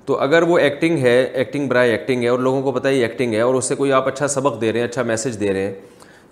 تو 0.10 0.16
اگر 0.22 0.42
وہ 0.48 0.58
ایکٹنگ 0.58 0.98
ہے 1.00 1.10
ایکٹنگ 1.40 1.68
برائے 1.70 1.90
ایکٹنگ 1.92 2.24
ہے 2.24 2.28
اور 2.28 2.40
لوگوں 2.46 2.62
کو 2.62 2.72
پتہ 2.72 2.88
ہی 2.88 3.02
ایکٹنگ 3.04 3.34
ہے 3.34 3.42
اور 3.42 3.56
اس 3.56 3.66
سے 3.66 3.76
کوئی 3.76 3.92
آپ 3.94 4.08
اچھا 4.08 4.28
سبق 4.36 4.60
دے 4.62 4.72
رہے 4.72 4.80
ہیں 4.80 4.88
اچھا 4.88 5.04
میسج 5.10 5.40
دے 5.40 5.52
رہے 5.54 5.66
ہیں 5.66 5.74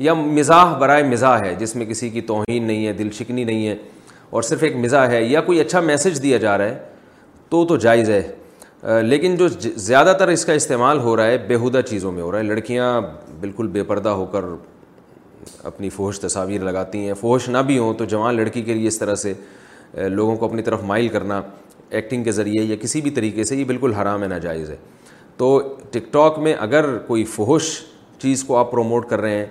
یا 0.06 0.14
مزاح 0.14 0.74
برائے 0.80 1.04
مزاح 1.08 1.38
ہے 1.44 1.54
جس 1.60 1.76
میں 1.76 1.86
کسی 1.86 2.10
کی 2.10 2.22
توہین 2.32 2.64
نہیں 2.68 2.86
ہے 2.88 2.94
دل 3.02 3.10
شکنی 3.18 3.44
نہیں 3.44 3.68
ہے 3.68 3.76
اور 4.30 4.42
صرف 4.44 4.64
ایک 4.64 4.76
مزاح 4.86 5.06
ہے 5.10 5.22
یا 5.24 5.42
کوئی 5.50 5.60
اچھا 5.62 5.80
میسج 5.92 6.22
دیا 6.24 6.38
جا 6.46 6.58
رہا 6.58 6.66
ہے 6.70 6.78
تو 7.50 7.64
تو 7.66 7.78
جائز 7.86 8.10
ہے 8.10 9.02
لیکن 9.04 9.36
جو 9.40 9.48
زیادہ 9.76 10.14
تر 10.20 10.28
اس 10.28 10.46
کا 10.46 10.54
استعمال 10.54 11.00
ہو 11.04 11.16
رہا 11.18 11.28
ہے 11.28 11.38
بیہودہ 11.48 11.82
چیزوں 11.90 12.12
میں 12.12 12.24
ہو 12.24 12.32
رہا 12.32 12.38
ہے 12.40 12.44
لڑکیاں 12.44 12.90
بالکل 13.40 13.68
بے 13.78 13.84
پردہ 13.92 14.10
ہو 14.22 14.26
کر 14.32 14.44
اپنی 15.64 15.90
فوش 16.00 16.20
تصاویر 16.20 16.62
لگاتی 16.72 17.06
ہیں 17.06 17.14
فوش 17.22 17.50
نہ 17.50 17.58
بھی 17.68 17.78
ہوں 17.78 17.94
تو 18.02 18.06
جوان 18.16 18.36
لڑکی 18.36 18.62
کے 18.62 18.74
لیے 18.74 18.88
اس 18.88 19.00
طرح 19.00 19.16
سے 19.26 19.34
لوگوں 20.10 20.36
کو 20.38 20.46
اپنی 20.46 20.62
طرف 20.62 20.84
مائل 20.88 21.08
کرنا 21.10 21.42
ایکٹنگ 21.90 22.24
کے 22.24 22.32
ذریعے 22.32 22.64
یا 22.66 22.76
کسی 22.82 23.02
بھی 23.02 23.10
طریقے 23.12 23.44
سے 23.44 23.56
یہ 23.56 23.64
بالکل 23.66 23.94
حرام 23.94 24.24
ہے 24.24 24.28
ناجائز 24.28 24.70
ہے 24.70 24.76
تو 25.38 25.60
ٹک 25.92 26.12
ٹاک 26.14 26.40
میں 26.44 26.54
اگر 26.60 26.98
کوئی 27.08 27.24
فحش 27.36 27.70
چیز 28.22 28.44
کو 28.44 28.58
آپ 28.58 28.72
پروموٹ 28.72 29.10
کر 29.10 29.22
رہے 29.22 29.38
ہیں 29.38 29.46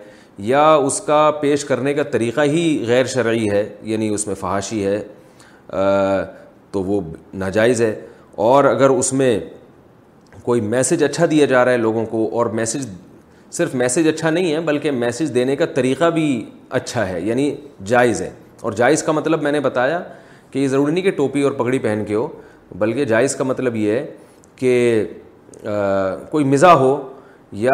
یا 0.49 0.69
اس 0.75 1.01
کا 1.07 1.31
پیش 1.41 1.65
کرنے 1.65 1.95
کا 1.95 2.03
طریقہ 2.13 2.41
ہی 2.55 2.83
غیر 2.87 3.05
شرعی 3.13 3.51
ہے 3.51 3.69
یعنی 3.91 4.09
اس 4.15 4.27
میں 4.27 4.35
فحاشی 4.41 4.85
ہے 4.87 5.01
تو 6.71 6.83
وہ 6.83 7.01
ناجائز 7.45 7.81
ہے 7.83 7.95
اور 8.47 8.65
اگر 8.65 8.91
اس 8.91 9.13
میں 9.13 9.39
کوئی 10.43 10.61
میسج 10.61 11.03
اچھا 11.05 11.27
دیا 11.31 11.47
جا 11.47 11.65
رہا 11.65 11.73
ہے 11.73 11.77
لوگوں 11.77 12.05
کو 12.07 12.29
اور 12.39 12.47
میسج 12.61 12.87
صرف 13.53 13.75
میسج 13.75 14.09
اچھا 14.09 14.31
نہیں 14.31 14.53
ہے 14.53 14.61
بلکہ 14.61 14.91
میسج 14.91 15.35
دینے 15.35 15.57
کا 15.57 15.67
طریقہ 15.75 16.11
بھی 16.15 16.27
اچھا 16.79 17.09
ہے 17.09 17.21
یعنی 17.21 17.55
جائز 17.87 18.21
ہے 18.23 18.31
اور 18.63 18.73
جائز 18.73 19.03
کا 19.03 19.13
مطلب 19.13 19.43
میں 19.43 19.53
نے 19.53 19.61
بتایا 19.61 20.01
کہ 20.57 20.61
یہ 20.61 20.69
ضروری 20.69 20.93
نہیں 20.93 21.05
کہ 21.05 21.11
ٹوپی 21.17 21.41
اور 21.43 21.53
پگڑی 21.53 21.79
پہن 21.79 22.03
کے 22.07 22.15
ہو 22.15 22.27
بلکہ 22.79 23.05
جائز 23.05 23.35
کا 23.37 23.45
مطلب 23.45 23.75
یہ 23.77 23.91
ہے 23.93 24.07
کہ 24.57 24.71
کوئی 26.31 26.45
مزہ 26.45 26.67
ہو 26.83 26.97
یا 27.65 27.73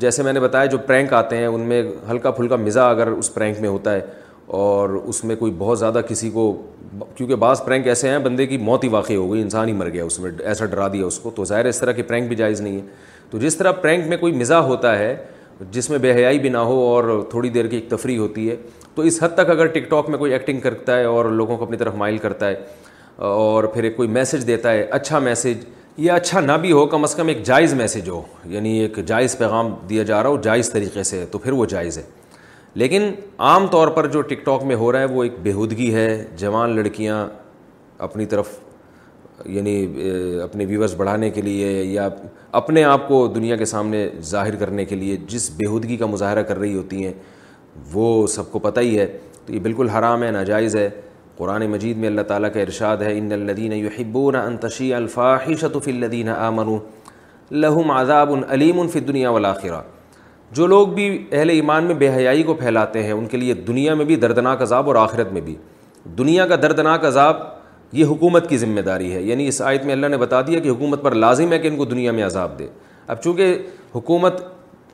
جیسے 0.00 0.22
میں 0.22 0.32
نے 0.32 0.40
بتایا 0.40 0.66
جو 0.74 0.78
پرینک 0.86 1.12
آتے 1.20 1.36
ہیں 1.36 1.46
ان 1.46 1.60
میں 1.68 1.82
ہلکا 2.10 2.30
پھلکا 2.30 2.56
مزا 2.56 2.88
اگر 2.90 3.08
اس 3.12 3.32
پرینک 3.34 3.60
میں 3.60 3.68
ہوتا 3.68 3.94
ہے 3.94 4.00
اور 4.58 4.88
اس 5.04 5.22
میں 5.30 5.36
کوئی 5.36 5.52
بہت 5.58 5.78
زیادہ 5.78 6.00
کسی 6.08 6.30
کو 6.34 6.44
کیونکہ 7.14 7.34
بعض 7.46 7.64
پرینک 7.64 7.86
ایسے 7.88 8.08
ہیں 8.10 8.18
بندے 8.28 8.46
کی 8.46 8.58
موت 8.68 8.84
ہی 8.84 8.88
واقع 8.98 9.12
ہو 9.16 9.32
گئی 9.32 9.42
انسان 9.42 9.68
ہی 9.68 9.72
مر 9.80 9.88
گیا 9.92 10.04
اس 10.04 10.18
میں 10.20 10.30
ایسا 10.44 10.64
ڈرا 10.74 10.88
دیا 10.92 11.06
اس 11.06 11.18
کو 11.22 11.30
تو 11.36 11.44
ظاہر 11.54 11.64
اس 11.72 11.78
طرح 11.80 11.92
کی 11.92 12.02
پرینک 12.12 12.28
بھی 12.28 12.36
جائز 12.36 12.60
نہیں 12.60 12.76
ہے 12.76 12.86
تو 13.30 13.38
جس 13.38 13.56
طرح 13.56 13.72
پرینک 13.86 14.06
میں 14.08 14.16
کوئی 14.16 14.32
مزا 14.32 14.60
ہوتا 14.70 14.98
ہے 14.98 15.14
جس 15.72 15.88
میں 15.90 15.98
بے 15.98 16.12
حیائی 16.14 16.38
بھی 16.38 16.48
نہ 16.48 16.58
ہو 16.58 16.78
اور 16.88 17.04
تھوڑی 17.30 17.48
دیر 17.50 17.66
کی 17.66 17.76
ایک 17.76 17.88
تفریح 17.90 18.18
ہوتی 18.18 18.48
ہے 18.50 18.56
تو 18.94 19.02
اس 19.02 19.22
حد 19.22 19.34
تک 19.36 19.50
اگر 19.50 19.66
ٹک 19.74 19.88
ٹاک 19.90 20.08
میں 20.10 20.18
کوئی 20.18 20.32
ایکٹنگ 20.32 20.60
کرتا 20.60 20.98
ہے 20.98 21.04
اور 21.04 21.24
لوگوں 21.30 21.56
کو 21.56 21.64
اپنی 21.64 21.76
طرف 21.76 21.94
مائل 21.96 22.18
کرتا 22.18 22.48
ہے 22.48 22.54
اور 23.28 23.64
پھر 23.74 23.84
ایک 23.84 23.96
کوئی 23.96 24.08
میسج 24.08 24.46
دیتا 24.46 24.72
ہے 24.72 24.86
اچھا 24.90 25.18
میسج 25.18 25.64
یا 26.00 26.14
اچھا 26.14 26.40
نہ 26.40 26.52
بھی 26.60 26.72
ہو 26.72 26.86
کم 26.86 27.04
از 27.04 27.14
کم 27.14 27.28
ایک 27.28 27.42
جائز 27.46 27.74
میسج 27.74 28.08
ہو 28.08 28.20
یعنی 28.48 28.78
ایک 28.80 28.98
جائز 29.06 29.36
پیغام 29.38 29.74
دیا 29.88 30.02
جا 30.10 30.22
رہا 30.22 30.28
ہو 30.30 30.36
جائز 30.42 30.70
طریقے 30.72 31.02
سے 31.04 31.24
تو 31.30 31.38
پھر 31.38 31.52
وہ 31.52 31.66
جائز 31.74 31.98
ہے 31.98 32.02
لیکن 32.80 33.10
عام 33.48 33.66
طور 33.70 33.88
پر 33.98 34.06
جو 34.08 34.20
ٹک 34.20 34.44
ٹاک 34.44 34.64
میں 34.64 34.76
ہو 34.76 34.92
رہا 34.92 35.00
ہے 35.00 35.04
وہ 35.14 35.22
ایک 35.24 35.32
بےودگی 35.42 35.92
ہے 35.94 36.08
جوان 36.38 36.76
لڑکیاں 36.76 37.26
اپنی 38.06 38.26
طرف 38.34 38.58
یعنی 39.46 39.86
اپنے 40.42 40.64
ویورز 40.68 40.94
بڑھانے 40.96 41.28
کے 41.30 41.42
لیے 41.42 41.70
یا 41.84 42.08
اپنے 42.60 42.82
آپ 42.84 43.06
کو 43.08 43.26
دنیا 43.34 43.56
کے 43.56 43.64
سامنے 43.64 44.08
ظاہر 44.28 44.56
کرنے 44.56 44.84
کے 44.84 44.96
لیے 44.96 45.16
جس 45.28 45.50
بےہودگی 45.56 45.96
کا 45.96 46.06
مظاہرہ 46.06 46.42
کر 46.48 46.58
رہی 46.58 46.74
ہوتی 46.76 47.04
ہیں 47.04 47.12
وہ 47.92 48.26
سب 48.34 48.50
کو 48.52 48.58
پتہ 48.58 48.80
ہی 48.80 48.98
ہے 48.98 49.06
تو 49.46 49.52
یہ 49.54 49.60
بالکل 49.62 49.88
حرام 49.88 50.22
ہے 50.22 50.30
ناجائز 50.30 50.76
ہے 50.76 50.88
قرآن 51.36 51.66
مجید 51.70 51.96
میں 51.96 52.08
اللہ 52.08 52.20
تعالیٰ 52.28 52.52
کا 52.52 52.60
ارشاد 52.60 53.02
ہے 53.06 53.16
ان 53.18 53.32
الدین 53.32 53.72
یحبون 53.72 54.34
انتشی 54.36 54.92
الفاح 54.94 55.46
فی 55.84 55.90
الدین 55.90 56.28
آ 56.28 56.50
لہم 57.50 57.90
عذاب 57.90 58.30
علیم 58.52 58.80
الف 58.80 58.96
دنیا 59.08 59.30
والاخرہ 59.30 59.80
جو 60.56 60.66
لوگ 60.66 60.88
بھی 60.94 61.04
اہل 61.30 61.50
ایمان 61.50 61.84
میں 61.84 61.94
بے 61.94 62.08
حیائی 62.14 62.42
کو 62.42 62.54
پھیلاتے 62.54 63.02
ہیں 63.02 63.12
ان 63.12 63.26
کے 63.28 63.36
لیے 63.36 63.54
دنیا 63.66 63.94
میں 63.94 64.04
بھی 64.04 64.16
دردناک 64.16 64.62
عذاب 64.62 64.86
اور 64.88 64.96
آخرت 64.96 65.32
میں 65.32 65.40
بھی 65.40 65.54
دنیا 66.18 66.46
کا 66.46 66.56
دردناک 66.62 67.04
عذاب 67.04 67.36
یہ 67.92 68.04
حکومت 68.04 68.48
کی 68.48 68.56
ذمہ 68.58 68.80
داری 68.86 69.12
ہے 69.14 69.20
یعنی 69.22 69.46
اس 69.48 69.60
آیت 69.62 69.84
میں 69.84 69.92
اللہ 69.92 70.06
نے 70.06 70.16
بتا 70.18 70.40
دیا 70.46 70.58
کہ 70.60 70.68
حکومت 70.68 71.02
پر 71.02 71.14
لازم 71.14 71.52
ہے 71.52 71.58
کہ 71.58 71.68
ان 71.68 71.76
کو 71.76 71.84
دنیا 71.84 72.12
میں 72.12 72.24
عذاب 72.24 72.58
دے 72.58 72.66
اب 73.06 73.22
چونکہ 73.22 73.56
حکومت 73.94 74.40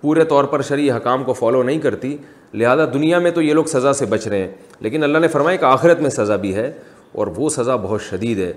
پورے 0.00 0.24
طور 0.24 0.44
پر 0.44 0.62
شرعی 0.68 0.90
حکام 0.90 1.24
کو 1.24 1.32
فالو 1.32 1.62
نہیں 1.62 1.78
کرتی 1.80 2.16
لہذا 2.54 2.84
دنیا 2.92 3.18
میں 3.18 3.30
تو 3.30 3.42
یہ 3.42 3.54
لوگ 3.54 3.64
سزا 3.72 3.92
سے 3.92 4.06
بچ 4.06 4.26
رہے 4.26 4.38
ہیں 4.40 4.48
لیکن 4.80 5.02
اللہ 5.04 5.18
نے 5.18 5.28
فرمایا 5.28 5.56
کہ 5.56 5.64
آخرت 5.64 6.00
میں 6.00 6.10
سزا 6.10 6.36
بھی 6.46 6.54
ہے 6.54 6.70
اور 7.18 7.26
وہ 7.36 7.48
سزا 7.50 7.76
بہت 7.82 8.02
شدید 8.02 8.38
ہے 8.38 8.52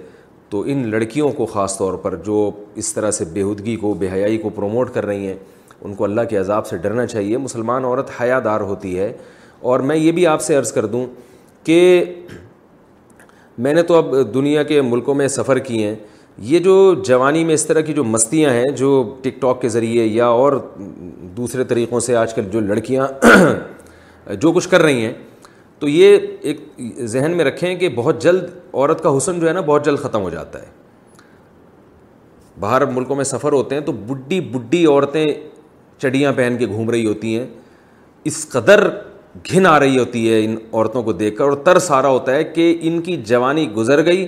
تو 0.49 0.61
ان 0.71 0.89
لڑکیوں 0.91 1.29
کو 1.37 1.45
خاص 1.45 1.77
طور 1.77 1.93
پر 2.03 2.15
جو 2.25 2.49
اس 2.81 2.93
طرح 2.93 3.11
سے 3.11 3.25
بےحودگی 3.33 3.75
کو 3.75 3.93
بے 3.99 4.09
حیائی 4.11 4.37
کو 4.43 4.49
پروموٹ 4.55 4.93
کر 4.93 5.05
رہی 5.05 5.27
ہیں 5.27 5.35
ان 5.81 5.93
کو 5.95 6.03
اللہ 6.03 6.21
کے 6.29 6.37
عذاب 6.37 6.67
سے 6.67 6.77
ڈرنا 6.83 7.05
چاہیے 7.07 7.37
مسلمان 7.37 7.85
عورت 7.85 8.09
حیا 8.21 8.39
دار 8.45 8.61
ہوتی 8.69 8.97
ہے 8.99 9.11
اور 9.71 9.79
میں 9.89 9.95
یہ 9.95 10.11
بھی 10.11 10.25
آپ 10.27 10.41
سے 10.41 10.55
عرض 10.55 10.71
کر 10.73 10.85
دوں 10.85 11.05
کہ 11.63 11.81
میں 13.65 13.73
نے 13.73 13.81
تو 13.83 13.95
اب 13.97 14.13
دنیا 14.33 14.63
کے 14.63 14.81
ملکوں 14.81 15.15
میں 15.15 15.27
سفر 15.27 15.59
کی 15.59 15.83
ہیں 15.83 15.95
یہ 16.49 16.59
جو 16.59 16.73
جوانی 17.05 17.43
میں 17.43 17.53
اس 17.53 17.65
طرح 17.65 17.81
کی 17.81 17.93
جو 17.93 18.03
مستیاں 18.03 18.49
ہیں 18.53 18.65
جو 18.77 18.89
ٹک 19.21 19.41
ٹاک 19.41 19.61
کے 19.61 19.69
ذریعے 19.69 20.05
یا 20.05 20.25
اور 20.41 20.53
دوسرے 21.37 21.63
طریقوں 21.71 21.99
سے 22.07 22.15
آج 22.15 22.33
کل 22.33 22.49
جو 22.51 22.59
لڑکیاں 22.59 23.07
جو 24.41 24.51
کچھ 24.51 24.67
کر 24.69 24.81
رہی 24.81 25.05
ہیں 25.05 25.13
تو 25.79 25.87
یہ 25.87 26.17
ایک 26.41 26.61
ذہن 27.09 27.31
میں 27.37 27.45
رکھیں 27.45 27.73
کہ 27.79 27.89
بہت 27.95 28.21
جلد 28.21 28.49
عورت 28.73 29.01
کا 29.03 29.15
حسن 29.17 29.39
جو 29.39 29.47
ہے 29.47 29.53
نا 29.53 29.61
بہت 29.65 29.85
جلد 29.85 29.99
ختم 30.03 30.21
ہو 30.21 30.29
جاتا 30.29 30.61
ہے 30.61 30.69
باہر 32.59 32.85
ملکوں 32.91 33.15
میں 33.15 33.23
سفر 33.31 33.51
ہوتے 33.53 33.75
ہیں 33.75 33.81
تو 33.85 33.91
بڈی 34.07 34.39
بڈی 34.51 34.85
عورتیں 34.85 35.25
چڑیاں 36.01 36.31
پہن 36.35 36.55
کے 36.59 36.67
گھوم 36.67 36.89
رہی 36.89 37.05
ہوتی 37.07 37.37
ہیں 37.37 37.45
اس 38.31 38.47
قدر 38.49 38.87
گھن 39.49 39.65
آ 39.67 39.79
رہی 39.79 39.97
ہوتی 39.97 40.31
ہے 40.31 40.43
ان 40.43 40.55
عورتوں 40.73 41.01
کو 41.03 41.11
دیکھ 41.13 41.35
کر 41.37 41.43
اور 41.43 41.51
ترس 41.63 41.89
آ 41.91 42.01
رہا 42.01 42.09
ہوتا 42.09 42.35
ہے 42.35 42.43
کہ 42.43 42.75
ان 42.87 43.01
کی 43.01 43.15
جوانی 43.25 43.69
گزر 43.75 44.03
گئی 44.05 44.25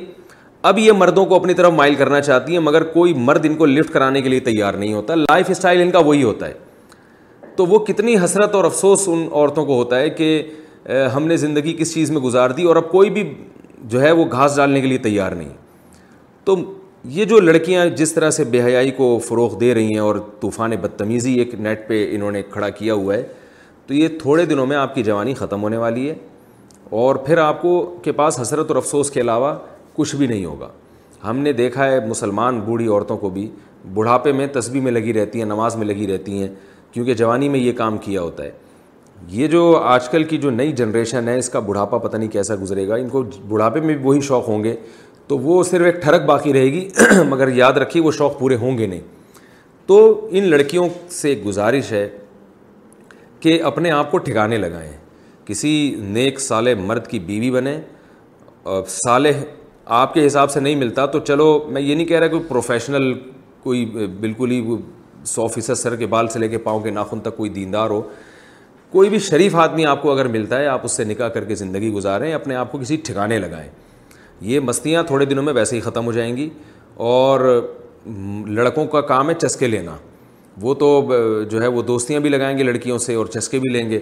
اب 0.69 0.77
یہ 0.79 0.91
مردوں 0.97 1.25
کو 1.25 1.35
اپنی 1.35 1.53
طرف 1.53 1.71
مائل 1.73 1.95
کرنا 1.95 2.19
چاہتی 2.21 2.53
ہیں 2.53 2.59
مگر 2.59 2.83
کوئی 2.93 3.13
مرد 3.17 3.45
ان 3.49 3.55
کو 3.57 3.65
لفٹ 3.65 3.93
کرانے 3.93 4.21
کے 4.21 4.29
لیے 4.29 4.39
تیار 4.47 4.73
نہیں 4.73 4.93
ہوتا 4.93 5.15
لائف 5.15 5.49
اسٹائل 5.49 5.81
ان 5.81 5.91
کا 5.91 5.99
وہی 6.07 6.23
ہوتا 6.23 6.47
ہے 6.47 6.53
تو 7.55 7.65
وہ 7.65 7.79
کتنی 7.85 8.15
حسرت 8.23 8.55
اور 8.55 8.63
افسوس 8.65 9.07
ان 9.13 9.27
عورتوں 9.31 9.65
کو 9.65 9.75
ہوتا 9.77 9.99
ہے 9.99 10.09
کہ 10.19 10.41
ہم 11.15 11.27
نے 11.27 11.38
زندگی 11.38 11.73
کس 11.79 11.93
چیز 11.93 12.12
میں 12.12 12.21
گزار 12.21 12.49
دی 12.59 12.63
اور 12.67 12.75
اب 12.75 12.89
کوئی 12.91 13.09
بھی 13.15 13.23
جو 13.93 14.01
ہے 14.01 14.12
وہ 14.12 14.25
گھاس 14.31 14.55
ڈالنے 14.57 14.81
کے 14.81 14.88
لیے 14.88 14.97
تیار 15.07 15.31
نہیں 15.31 15.49
تو 16.45 16.55
یہ 17.17 17.25
جو 17.25 17.39
لڑکیاں 17.39 17.85
جس 17.97 18.13
طرح 18.13 18.29
سے 18.38 18.43
بے 18.53 18.62
حیائی 18.63 18.91
کو 18.91 19.17
فروغ 19.27 19.57
دے 19.59 19.73
رہی 19.73 19.91
ہیں 19.91 19.99
اور 20.01 20.15
طوفان 20.39 20.71
بدتمیزی 20.81 21.33
ایک 21.39 21.53
نیٹ 21.67 21.88
پہ 21.88 22.05
انہوں 22.15 22.31
نے 22.31 22.41
کھڑا 22.51 22.69
کیا 22.69 22.93
ہوا 22.93 23.13
ہے 23.15 23.23
تو 23.89 23.93
یہ 23.95 24.08
تھوڑے 24.21 24.43
دنوں 24.45 24.65
میں 24.67 24.75
آپ 24.78 24.93
کی 24.95 25.04
جوانی 25.04 25.34
ختم 25.34 25.62
ہونے 25.63 25.78
والی 25.78 26.10
ہے 26.10 26.15
اور 27.04 27.15
پھر 27.25 27.38
آپ 27.38 27.62
کو 27.62 27.69
کے 28.04 28.12
پاس 28.19 28.39
حسرت 28.41 28.69
اور 28.69 28.75
افسوس 28.78 29.10
کے 29.12 29.21
علاوہ 29.21 29.54
کچھ 29.95 30.15
بھی 30.15 30.28
نہیں 30.28 30.45
ہوگا 30.45 30.67
ہم 31.23 31.38
نے 31.45 31.54
دیکھا 31.60 31.86
ہے 31.91 31.99
مسلمان 32.08 32.60
بوڑھی 32.65 32.88
عورتوں 32.88 33.17
کو 33.17 33.30
بھی 33.38 33.49
بڑھاپے 33.93 34.32
میں 34.32 34.47
تسبیح 34.60 34.82
میں 34.82 34.91
لگی 34.91 35.13
رہتی 35.13 35.39
ہیں 35.39 35.45
نماز 35.45 35.75
میں 35.75 35.86
لگی 35.88 36.08
رہتی 36.12 36.41
ہیں 36.41 36.47
کیونکہ 36.91 37.13
جوانی 37.13 37.49
میں 37.49 37.60
یہ 37.60 37.71
کام 37.78 37.97
کیا 38.06 38.21
ہوتا 38.21 38.43
ہے 38.43 38.52
یہ 39.38 39.47
جو 39.47 39.75
آج 39.78 40.10
کل 40.10 40.23
کی 40.23 40.38
جو 40.41 40.49
نئی 40.60 40.71
جنریشن 40.82 41.28
ہے 41.30 41.38
اس 41.38 41.49
کا 41.49 41.60
بڑھاپا 41.69 41.97
پتہ 42.06 42.17
نہیں 42.17 42.30
کیسا 42.32 42.56
گزرے 42.62 42.88
گا 42.88 42.95
ان 42.95 43.10
کو 43.10 43.23
بڑھاپے 43.47 43.80
میں 43.82 43.95
بھی 43.95 44.04
وہی 44.06 44.21
شوق 44.28 44.47
ہوں 44.49 44.63
گے 44.63 44.75
تو 45.28 45.38
وہ 45.39 45.62
صرف 45.71 45.86
ایک 45.86 46.02
ٹھڑک 46.04 46.25
باقی 46.25 46.54
رہے 46.54 46.71
گی 46.73 46.88
مگر 47.30 47.56
یاد 47.56 47.78
رکھیے 47.84 48.04
وہ 48.04 48.12
شوق 48.21 48.39
پورے 48.39 48.56
ہوں 48.62 48.78
گے 48.78 48.88
نہیں 48.88 49.02
تو 49.88 50.28
ان 50.32 50.49
لڑکیوں 50.49 50.88
سے 51.21 51.36
گزارش 51.45 51.91
ہے 51.93 52.08
کہ 53.39 53.62
اپنے 53.63 53.91
آپ 53.91 54.12
کو 54.12 54.17
ٹھکانے 54.28 54.58
لگائیں 54.58 54.91
کسی 55.45 55.71
نیک 56.15 56.39
صالح 56.39 56.82
مرد 56.86 57.08
کی 57.08 57.19
بیوی 57.30 57.52
بنیں 57.52 57.80
صالح 58.95 59.43
آپ 59.99 60.13
کے 60.13 60.25
حساب 60.25 60.52
سے 60.52 60.60
نہیں 60.60 60.75
ملتا 60.75 61.06
تو 61.13 61.19
چلو 61.28 61.45
میں 61.73 61.82
یہ 61.82 61.95
نہیں 61.95 62.06
کہہ 62.08 62.19
رہا 62.19 62.28
کہ 62.36 62.39
پروفیشنل 62.47 63.13
کوئی 63.63 63.86
بالکل 64.19 64.52
ہی 64.52 64.62
سو 65.28 65.47
فیصد 65.54 65.75
سر 65.78 65.95
کے 65.95 66.08
بال 66.08 66.28
سے 66.34 66.39
لے 66.39 66.47
کے 66.49 66.58
پاؤں 66.67 66.80
کے 66.80 66.89
ناخن 66.89 67.19
تک 67.21 67.38
کوئی 67.38 67.49
دیندار 67.56 67.89
ہو 67.89 68.02
کوئی 68.91 69.10
بھی 69.10 69.19
شریف 69.19 69.56
آدمی 69.63 69.86
آپ 69.86 70.02
کو 70.02 70.12
اگر 70.12 70.28
ملتا 70.36 70.60
ہے 70.60 70.67
آپ 70.67 70.82
اس 70.86 70.91
سے 70.97 71.04
نکاح 71.04 71.28
کر 71.34 71.43
کے 71.45 71.56
زندگی 71.56 71.89
گزاریں 71.93 72.32
اپنے 72.34 72.56
آپ 72.56 72.71
کو 72.71 72.78
کسی 72.82 72.97
ٹھکانے 73.06 73.39
لگائیں 73.39 73.69
یہ 74.52 74.60
مستیاں 74.67 75.04
تھوڑے 75.08 75.25
دنوں 75.25 75.43
میں 75.43 75.54
ویسے 75.54 75.75
ہی 75.75 75.82
ختم 75.82 76.06
ہو 76.06 76.12
جائیں 76.12 76.36
گی 76.38 76.49
اور 77.10 77.41
لڑکوں 78.47 78.86
کا 78.91 79.02
کام 79.12 79.30
ہے 79.30 79.34
چسکے 79.41 79.67
لینا 79.67 79.95
وہ 80.61 80.73
تو 80.79 80.89
جو 81.49 81.61
ہے 81.61 81.67
وہ 81.75 81.81
دوستیاں 81.81 82.19
بھی 82.19 82.29
لگائیں 82.29 82.57
گے 82.57 82.63
لڑکیوں 82.63 82.97
سے 83.05 83.15
اور 83.15 83.25
چسکے 83.33 83.59
بھی 83.59 83.69
لیں 83.73 83.89
گے 83.89 83.99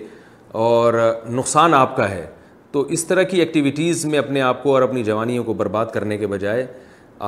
اور 0.64 0.94
نقصان 1.30 1.74
آپ 1.74 1.96
کا 1.98 2.10
ہے 2.12 2.26
تو 2.72 2.82
اس 2.96 3.06
طرح 3.08 3.24
کی 3.24 3.40
ایکٹیویٹیز 3.40 4.06
میں 4.06 4.20
اپنے 4.20 4.42
آپ 4.42 4.64
کو 4.64 4.74
اور 4.74 4.82
اپنی 4.82 5.04
جوانیوں 5.04 5.44
کو 5.44 5.54
برباد 5.62 5.86
کرنے 5.94 6.18
کے 6.18 6.28
بجائے 6.28 6.66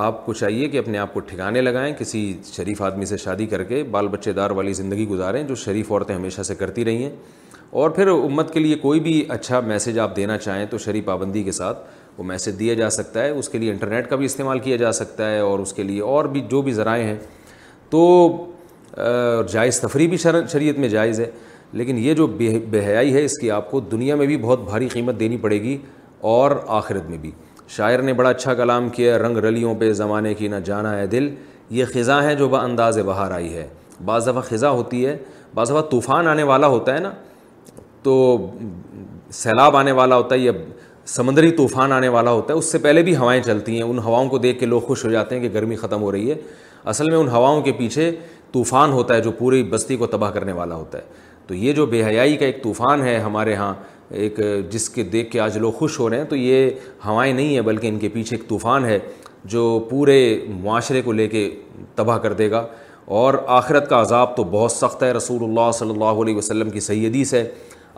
آپ 0.05 0.25
کو 0.25 0.33
چاہیے 0.33 0.67
کہ 0.69 0.77
اپنے 0.77 0.97
آپ 0.97 1.13
کو 1.13 1.19
ٹھکانے 1.29 1.61
لگائیں 1.61 1.93
کسی 1.99 2.19
شریف 2.51 2.81
آدمی 2.87 3.05
سے 3.11 3.17
شادی 3.17 3.45
کر 3.53 3.63
کے 3.71 3.83
بال 3.91 4.07
بچے 4.07 4.33
دار 4.39 4.51
والی 4.59 4.73
زندگی 4.81 5.07
گزاریں 5.09 5.43
جو 5.47 5.55
شریف 5.63 5.91
عورتیں 5.91 6.15
ہمیشہ 6.15 6.41
سے 6.49 6.55
کرتی 6.55 6.85
رہی 6.85 7.03
ہیں 7.03 7.09
اور 7.79 7.89
پھر 7.95 8.07
امت 8.09 8.53
کے 8.53 8.59
لیے 8.59 8.75
کوئی 8.81 8.99
بھی 9.07 9.23
اچھا 9.33 9.59
میسیج 9.65 9.97
آپ 9.99 10.15
دینا 10.15 10.37
چاہیں 10.37 10.65
تو 10.69 10.77
شریف 10.85 11.05
پابندی 11.05 11.43
کے 11.43 11.51
ساتھ 11.51 11.83
وہ 12.17 12.23
میسیج 12.25 12.59
دیا 12.59 12.73
جا 12.73 12.89
سکتا 12.89 13.23
ہے 13.23 13.29
اس 13.29 13.49
کے 13.49 13.57
لیے 13.57 13.71
انٹرنیٹ 13.71 14.09
کا 14.09 14.15
بھی 14.15 14.25
استعمال 14.25 14.59
کیا 14.59 14.75
جا 14.77 14.91
سکتا 15.01 15.29
ہے 15.31 15.39
اور 15.49 15.59
اس 15.59 15.73
کے 15.73 15.83
لیے 15.83 16.01
اور 16.13 16.25
بھی 16.35 16.41
جو 16.51 16.61
بھی 16.61 16.71
ذرائع 16.73 17.03
ہیں 17.03 17.17
تو 17.89 18.03
اور 18.97 19.43
جائز 19.51 19.79
تفریح 19.81 20.07
بھی 20.09 20.17
شریعت 20.17 20.79
میں 20.79 20.89
جائز 20.89 21.19
ہے 21.19 21.29
لیکن 21.73 21.97
یہ 22.03 22.13
جو 22.15 22.27
بے 22.27 22.81
حیائی 22.85 23.13
ہے 23.13 23.23
اس 23.25 23.37
کی 23.39 23.51
آپ 23.51 23.69
کو 23.71 23.79
دنیا 23.79 24.15
میں 24.15 24.25
بھی 24.27 24.37
بہت 24.41 24.61
بھاری 24.69 24.87
قیمت 24.93 25.19
دینی 25.19 25.37
پڑے 25.37 25.61
گی 25.63 25.77
اور 26.31 26.51
آخرت 26.77 27.09
میں 27.09 27.17
بھی 27.17 27.31
شاعر 27.75 27.99
نے 28.01 28.13
بڑا 28.13 28.29
اچھا 28.29 28.53
کلام 28.53 28.89
کیا 28.89 29.17
رنگ 29.19 29.37
رلیوں 29.45 29.73
پہ 29.79 29.91
زمانے 29.93 30.33
کی 30.33 30.47
نہ 30.47 30.55
جانا 30.65 30.97
ہے 30.97 31.05
دل 31.07 31.29
یہ 31.71 31.85
خزاں 31.93 32.21
ہیں 32.23 32.33
جو 32.35 32.55
انداز 32.57 32.97
بہار 33.05 33.31
آئی 33.31 33.53
ہے 33.55 33.67
بعض 34.05 34.27
دفعہ 34.27 34.41
خزاں 34.49 34.71
ہوتی 34.71 35.05
ہے 35.05 35.17
بعض 35.55 35.69
دفعہ 35.71 35.81
طوفان 35.91 36.27
آنے 36.27 36.43
والا 36.43 36.67
ہوتا 36.67 36.93
ہے 36.93 36.99
نا 36.99 37.11
تو 38.03 38.15
سیلاب 39.33 39.75
آنے 39.77 39.91
والا 39.91 40.15
ہوتا 40.17 40.35
ہے 40.35 40.39
یا 40.39 40.51
سمندری 41.07 41.51
طوفان 41.57 41.91
آنے 41.91 42.07
والا 42.15 42.31
ہوتا 42.31 42.53
ہے 42.53 42.57
اس 42.57 42.71
سے 42.71 42.77
پہلے 42.79 43.03
بھی 43.03 43.15
ہوائیں 43.17 43.41
چلتی 43.43 43.75
ہیں 43.75 43.83
ان 43.83 43.99
ہواؤں 44.05 44.29
کو 44.29 44.37
دیکھ 44.37 44.59
کے 44.59 44.65
لوگ 44.65 44.81
خوش 44.87 45.05
ہو 45.05 45.09
جاتے 45.11 45.35
ہیں 45.35 45.41
کہ 45.41 45.49
گرمی 45.59 45.75
ختم 45.75 46.01
ہو 46.01 46.11
رہی 46.11 46.29
ہے 46.31 46.35
اصل 46.91 47.09
میں 47.09 47.17
ان 47.17 47.27
ہواؤں 47.29 47.61
کے 47.61 47.71
پیچھے 47.77 48.11
طوفان 48.51 48.91
ہوتا 48.91 49.15
ہے 49.15 49.21
جو 49.21 49.31
پوری 49.37 49.63
بستی 49.69 49.95
کو 49.97 50.07
تباہ 50.07 50.31
کرنے 50.31 50.51
والا 50.51 50.75
ہوتا 50.75 50.97
ہے 50.97 51.17
تو 51.47 51.53
یہ 51.55 51.73
جو 51.73 51.85
بے 51.85 52.03
حیائی 52.05 52.37
کا 52.37 52.45
ایک 52.45 52.61
طوفان 52.63 53.01
ہے 53.03 53.17
ہمارے 53.19 53.55
ہاں 53.55 53.73
ایک 54.23 54.39
جس 54.71 54.89
کے 54.89 55.03
دیکھ 55.15 55.31
کے 55.31 55.39
آج 55.39 55.57
لوگ 55.57 55.71
خوش 55.79 55.99
ہو 55.99 56.09
رہے 56.09 56.17
ہیں 56.17 56.25
تو 56.29 56.35
یہ 56.35 56.69
ہوائیں 57.05 57.33
نہیں 57.33 57.53
ہیں 57.53 57.61
بلکہ 57.61 57.87
ان 57.87 57.97
کے 57.99 58.09
پیچھے 58.13 58.35
ایک 58.37 58.47
طوفان 58.49 58.85
ہے 58.85 58.97
جو 59.55 59.63
پورے 59.89 60.15
معاشرے 60.63 61.01
کو 61.01 61.11
لے 61.11 61.27
کے 61.27 61.49
تباہ 61.95 62.17
کر 62.23 62.33
دے 62.41 62.49
گا 62.51 62.65
اور 63.19 63.33
آخرت 63.57 63.89
کا 63.89 64.01
عذاب 64.01 64.35
تو 64.35 64.43
بہت 64.51 64.71
سخت 64.71 65.03
ہے 65.03 65.11
رسول 65.13 65.43
اللہ 65.43 65.71
صلی 65.73 65.89
اللہ 65.91 66.21
علیہ 66.23 66.35
وسلم 66.37 66.69
کی 66.69 66.79
صحیح 66.87 67.07
حدیث 67.07 67.33
ہے 67.33 67.47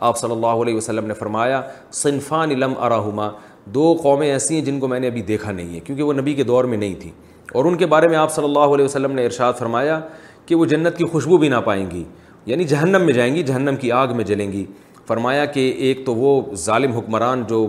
آپ 0.08 0.18
صلی 0.18 0.32
اللہ 0.32 0.62
علیہ 0.62 0.74
وسلم 0.76 1.06
نے 1.06 1.14
فرمایا 1.14 1.60
صنفان 2.02 2.50
علم 2.50 2.72
اراہما 2.84 3.28
دو 3.74 3.92
قومیں 4.02 4.28
ایسی 4.30 4.54
ہیں 4.54 4.64
جن 4.64 4.78
کو 4.80 4.88
میں 4.88 5.00
نے 5.00 5.06
ابھی 5.06 5.22
دیکھا 5.22 5.52
نہیں 5.52 5.74
ہے 5.74 5.80
کیونکہ 5.80 6.02
وہ 6.02 6.12
نبی 6.12 6.34
کے 6.34 6.44
دور 6.44 6.64
میں 6.72 6.78
نہیں 6.78 6.94
تھیں 7.00 7.10
اور 7.54 7.64
ان 7.64 7.76
کے 7.78 7.86
بارے 7.94 8.08
میں 8.08 8.16
آپ 8.16 8.32
صلی 8.34 8.44
اللہ 8.44 8.74
علیہ 8.74 8.84
وسلم 8.84 9.12
نے 9.12 9.24
ارشاد 9.26 9.52
فرمایا 9.58 10.00
کہ 10.46 10.54
وہ 10.54 10.64
جنت 10.66 10.96
کی 10.96 11.04
خوشبو 11.12 11.36
بھی 11.38 11.48
نہ 11.48 11.60
پائیں 11.64 11.90
گی 11.90 12.02
یعنی 12.46 12.64
جہنم 12.70 13.02
میں 13.06 13.12
جائیں 13.14 13.34
گی 13.34 13.42
جہنم 13.50 13.76
کی 13.80 13.90
آگ 13.92 14.14
میں 14.16 14.24
جلیں 14.24 14.50
گی 14.52 14.64
فرمایا 15.06 15.44
کہ 15.54 15.60
ایک 15.86 16.04
تو 16.06 16.14
وہ 16.14 16.40
ظالم 16.64 16.92
حکمران 16.96 17.42
جو 17.48 17.66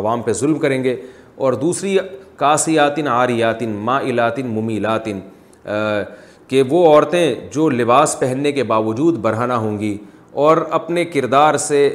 عوام 0.00 0.22
پہ 0.22 0.32
ظلم 0.40 0.58
کریں 0.58 0.82
گے 0.84 0.96
اور 1.44 1.52
دوسری 1.62 1.96
کاسیاتن 2.36 3.08
آریاتن 3.08 3.72
ما 3.88 3.98
الاتن 3.98 4.46
ممی 4.54 4.78
کہ 6.48 6.62
وہ 6.70 6.84
عورتیں 6.86 7.34
جو 7.52 7.68
لباس 7.70 8.16
پہننے 8.18 8.50
کے 8.52 8.62
باوجود 8.72 9.16
برہنہ 9.22 9.52
ہوں 9.62 9.78
گی 9.78 9.96
اور 10.44 10.56
اپنے 10.78 11.04
کردار 11.04 11.56
سے 11.66 11.88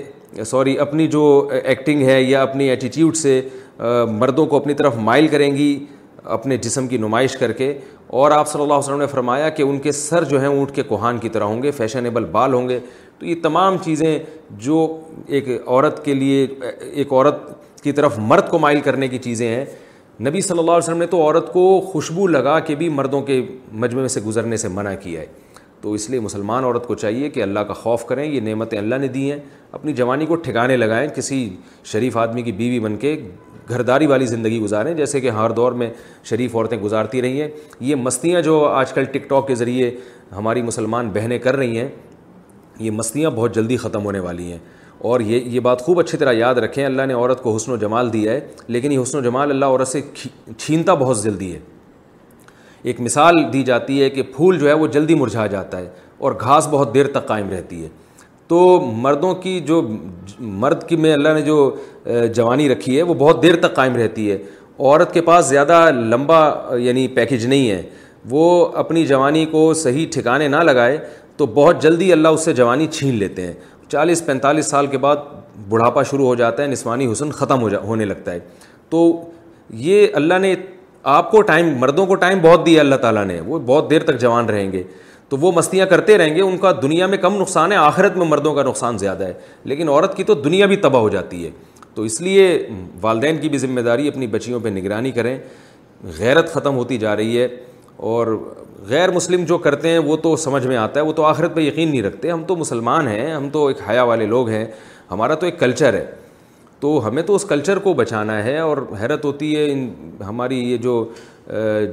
سوری 0.45 0.77
اپنی 0.79 1.07
جو 1.13 1.21
ایکٹنگ 1.63 2.05
ہے 2.07 2.21
یا 2.21 2.41
اپنی 2.41 2.65
ایٹیٹیوڈ 2.69 3.15
سے 3.17 3.39
مردوں 4.19 4.45
کو 4.45 4.57
اپنی 4.57 4.73
طرف 4.81 4.95
مائل 5.09 5.27
کریں 5.27 5.51
گی 5.55 5.69
اپنے 6.37 6.57
جسم 6.65 6.87
کی 6.87 6.97
نمائش 6.97 7.35
کر 7.37 7.51
کے 7.61 7.73
اور 8.19 8.31
آپ 8.31 8.47
صلی 8.47 8.61
اللہ 8.61 8.73
علیہ 8.73 8.83
وسلم 8.83 8.99
نے 8.99 9.05
فرمایا 9.07 9.49
کہ 9.49 9.63
ان 9.63 9.77
کے 9.79 9.91
سر 9.91 10.23
جو 10.29 10.39
ہیں 10.41 10.47
اونٹ 10.47 10.71
کے 10.75 10.83
کوہان 10.83 11.17
کی 11.17 11.29
طرح 11.33 11.43
ہوں 11.45 11.61
گے 11.63 11.71
فیشنیبل 11.71 12.25
بال 12.31 12.53
ہوں 12.53 12.67
گے 12.69 12.79
تو 13.19 13.25
یہ 13.25 13.35
تمام 13.43 13.75
چیزیں 13.83 14.17
جو 14.65 14.79
ایک 15.27 15.47
عورت 15.65 16.03
کے 16.05 16.13
لیے 16.13 16.45
ایک 16.91 17.13
عورت 17.13 17.39
کی 17.83 17.91
طرف 17.99 18.17
مرد 18.19 18.49
کو 18.49 18.59
مائل 18.59 18.79
کرنے 18.87 19.07
کی 19.07 19.17
چیزیں 19.17 19.47
ہیں 19.47 19.63
نبی 20.27 20.41
صلی 20.41 20.59
اللہ 20.59 20.71
علیہ 20.71 20.83
وسلم 20.83 20.97
نے 20.97 21.05
تو 21.07 21.21
عورت 21.21 21.51
کو 21.53 21.63
خوشبو 21.91 22.27
لگا 22.27 22.59
کے 22.65 22.75
بھی 22.75 22.89
مردوں 22.99 23.21
کے 23.29 23.41
مجمع 23.83 24.05
سے 24.15 24.21
گزرنے 24.25 24.57
سے 24.63 24.67
منع 24.79 24.93
کیا 25.03 25.21
ہے 25.21 25.25
تو 25.81 25.93
اس 25.93 26.09
لیے 26.09 26.19
مسلمان 26.19 26.63
عورت 26.63 26.87
کو 26.87 26.95
چاہیے 26.95 27.29
کہ 27.35 27.41
اللہ 27.43 27.59
کا 27.67 27.73
خوف 27.73 28.03
کریں 28.05 28.23
یہ 28.25 28.39
نعمتیں 28.49 28.77
اللہ 28.77 28.95
نے 29.01 29.07
دی 29.15 29.31
ہیں 29.31 29.39
اپنی 29.77 29.93
جوانی 30.01 30.25
کو 30.25 30.35
ٹھکانے 30.47 30.77
لگائیں 30.77 31.07
کسی 31.15 31.43
شریف 31.91 32.17
آدمی 32.23 32.41
کی 32.43 32.51
بیوی 32.59 32.79
بن 32.87 32.97
کے 33.05 33.15
گھر 33.69 33.81
داری 33.81 34.05
والی 34.07 34.25
زندگی 34.25 34.59
گزاریں 34.61 34.93
جیسے 34.93 35.19
کہ 35.21 35.29
ہر 35.29 35.49
دور 35.55 35.71
میں 35.81 35.89
شریف 36.29 36.55
عورتیں 36.55 36.77
گزارتی 36.79 37.21
رہی 37.21 37.41
ہیں 37.41 37.47
یہ 37.79 37.95
مستیاں 37.95 38.41
جو 38.41 38.63
آج 38.67 38.93
کل 38.93 39.03
ٹک 39.11 39.29
ٹاک 39.29 39.47
کے 39.47 39.55
ذریعے 39.55 39.91
ہماری 40.35 40.61
مسلمان 40.61 41.09
بہنیں 41.13 41.37
کر 41.39 41.55
رہی 41.55 41.79
ہیں 41.79 41.87
یہ 42.79 42.91
مستیاں 42.91 43.29
بہت 43.35 43.55
جلدی 43.55 43.77
ختم 43.77 44.05
ہونے 44.05 44.19
والی 44.19 44.51
ہیں 44.51 44.59
اور 45.09 45.19
یہ 45.19 45.39
یہ 45.51 45.59
بات 45.65 45.81
خوب 45.81 45.99
اچھی 45.99 46.17
طرح 46.17 46.33
یاد 46.33 46.55
رکھیں 46.63 46.85
اللہ 46.85 47.05
نے 47.07 47.13
عورت 47.13 47.41
کو 47.43 47.55
حسن 47.55 47.71
و 47.71 47.75
جمال 47.83 48.11
دیا 48.13 48.31
ہے 48.31 48.39
لیکن 48.67 48.91
یہ 48.91 49.01
حسن 49.01 49.17
و 49.17 49.21
جمال 49.21 49.49
اللہ 49.51 49.65
عورت 49.65 49.87
سے 49.87 50.01
چھینتا 50.57 50.93
بہت 50.93 51.23
جلدی 51.23 51.53
ہے 51.53 51.59
ایک 52.91 52.99
مثال 53.01 53.35
دی 53.53 53.61
جاتی 53.63 54.01
ہے 54.03 54.09
کہ 54.09 54.21
پھول 54.35 54.59
جو 54.59 54.67
ہے 54.67 54.73
وہ 54.73 54.87
جلدی 54.97 55.15
مرجھا 55.15 55.45
جاتا 55.47 55.79
ہے 55.79 55.89
اور 56.19 56.31
گھاس 56.41 56.67
بہت 56.71 56.93
دیر 56.93 57.07
تک 57.13 57.25
قائم 57.27 57.49
رہتی 57.49 57.83
ہے 57.83 57.89
تو 58.51 58.57
مردوں 59.01 59.33
کی 59.41 59.59
جو 59.67 59.81
مرد 60.61 60.81
کی 60.87 60.95
میں 61.03 61.11
اللہ 61.13 61.33
نے 61.35 61.41
جو 61.41 61.57
جوانی 62.35 62.67
رکھی 62.69 62.97
ہے 62.97 63.03
وہ 63.03 63.13
بہت 63.17 63.41
دیر 63.43 63.55
تک 63.61 63.75
قائم 63.75 63.95
رہتی 63.95 64.29
ہے 64.31 64.35
عورت 64.79 65.13
کے 65.13 65.21
پاس 65.29 65.45
زیادہ 65.49 65.77
لمبا 65.95 66.39
یعنی 66.85 67.07
پیکیج 67.19 67.45
نہیں 67.45 67.69
ہے 67.69 67.81
وہ 68.29 68.41
اپنی 68.83 69.05
جوانی 69.07 69.45
کو 69.51 69.63
صحیح 69.83 70.07
ٹھکانے 70.13 70.47
نہ 70.47 70.63
لگائے 70.69 70.97
تو 71.37 71.45
بہت 71.59 71.81
جلدی 71.83 72.11
اللہ 72.13 72.27
اس 72.37 72.45
سے 72.45 72.53
جوانی 72.53 72.87
چھین 72.97 73.13
لیتے 73.19 73.45
ہیں 73.45 73.53
چالیس 73.91 74.25
پینتالیس 74.25 74.69
سال 74.71 74.87
کے 74.87 74.97
بعد 75.05 75.17
بڑھاپا 75.69 76.03
شروع 76.11 76.25
ہو 76.25 76.33
جاتا 76.41 76.63
ہے 76.63 76.67
نسوانی 76.67 77.11
حسن 77.11 77.31
ختم 77.39 77.61
ہو 77.61 77.69
جا 77.69 77.79
ہونے 77.91 78.05
لگتا 78.05 78.31
ہے 78.33 78.39
تو 78.89 79.05
یہ 79.87 80.07
اللہ 80.21 80.39
نے 80.41 80.53
آپ 81.17 81.31
کو 81.31 81.41
ٹائم 81.53 81.73
مردوں 81.79 82.05
کو 82.05 82.15
ٹائم 82.25 82.39
بہت 82.41 82.65
دیا 82.65 82.81
اللہ 82.81 82.95
تعالیٰ 83.07 83.25
نے 83.27 83.39
وہ 83.45 83.59
بہت 83.65 83.89
دیر 83.89 84.03
تک 84.11 84.19
جوان 84.21 84.49
رہیں 84.49 84.71
گے 84.71 84.83
تو 85.31 85.37
وہ 85.41 85.51
مستیاں 85.55 85.85
کرتے 85.87 86.17
رہیں 86.17 86.35
گے 86.35 86.41
ان 86.41 86.57
کا 86.61 86.71
دنیا 86.81 87.05
میں 87.07 87.17
کم 87.17 87.35
نقصان 87.41 87.71
ہے 87.71 87.75
آخرت 87.77 88.15
میں 88.17 88.25
مردوں 88.27 88.53
کا 88.53 88.63
نقصان 88.63 88.97
زیادہ 88.97 89.23
ہے 89.25 89.33
لیکن 89.71 89.89
عورت 89.89 90.15
کی 90.17 90.23
تو 90.29 90.33
دنیا 90.47 90.65
بھی 90.71 90.75
تباہ 90.85 91.01
ہو 91.01 91.09
جاتی 91.09 91.45
ہے 91.45 91.49
تو 91.95 92.01
اس 92.09 92.19
لیے 92.21 92.47
والدین 93.01 93.37
کی 93.41 93.49
بھی 93.49 93.57
ذمہ 93.57 93.81
داری 93.85 94.07
اپنی 94.07 94.27
بچیوں 94.35 94.59
پہ 94.63 94.69
نگرانی 94.69 95.11
کریں 95.17 95.37
غیرت 96.17 96.53
ختم 96.53 96.75
ہوتی 96.75 96.97
جا 96.97 97.15
رہی 97.15 97.39
ہے 97.41 97.47
اور 98.11 98.27
غیر 98.89 99.11
مسلم 99.11 99.43
جو 99.45 99.57
کرتے 99.67 99.89
ہیں 99.89 99.99
وہ 100.09 100.17
تو 100.23 100.35
سمجھ 100.45 100.65
میں 100.67 100.77
آتا 100.77 100.99
ہے 100.99 101.05
وہ 101.05 101.13
تو 101.13 101.25
آخرت 101.25 101.55
پہ 101.55 101.61
یقین 101.61 101.89
نہیں 101.91 102.01
رکھتے 102.03 102.31
ہم 102.31 102.43
تو 102.47 102.55
مسلمان 102.55 103.07
ہیں 103.07 103.31
ہم 103.33 103.49
تو 103.53 103.65
ایک 103.67 103.89
حیا 103.89 104.03
والے 104.11 104.25
لوگ 104.35 104.49
ہیں 104.49 104.65
ہمارا 105.11 105.35
تو 105.35 105.45
ایک 105.45 105.59
کلچر 105.59 105.93
ہے 105.93 106.05
تو 106.79 106.97
ہمیں 107.07 107.23
تو 107.23 107.35
اس 107.35 107.45
کلچر 107.49 107.79
کو 107.79 107.93
بچانا 107.93 108.43
ہے 108.43 108.57
اور 108.59 108.77
حیرت 109.01 109.25
ہوتی 109.25 109.55
ہے 109.55 109.71
ان 109.71 109.89
ہماری 110.27 110.59
یہ 110.71 110.77
جو 110.85 111.03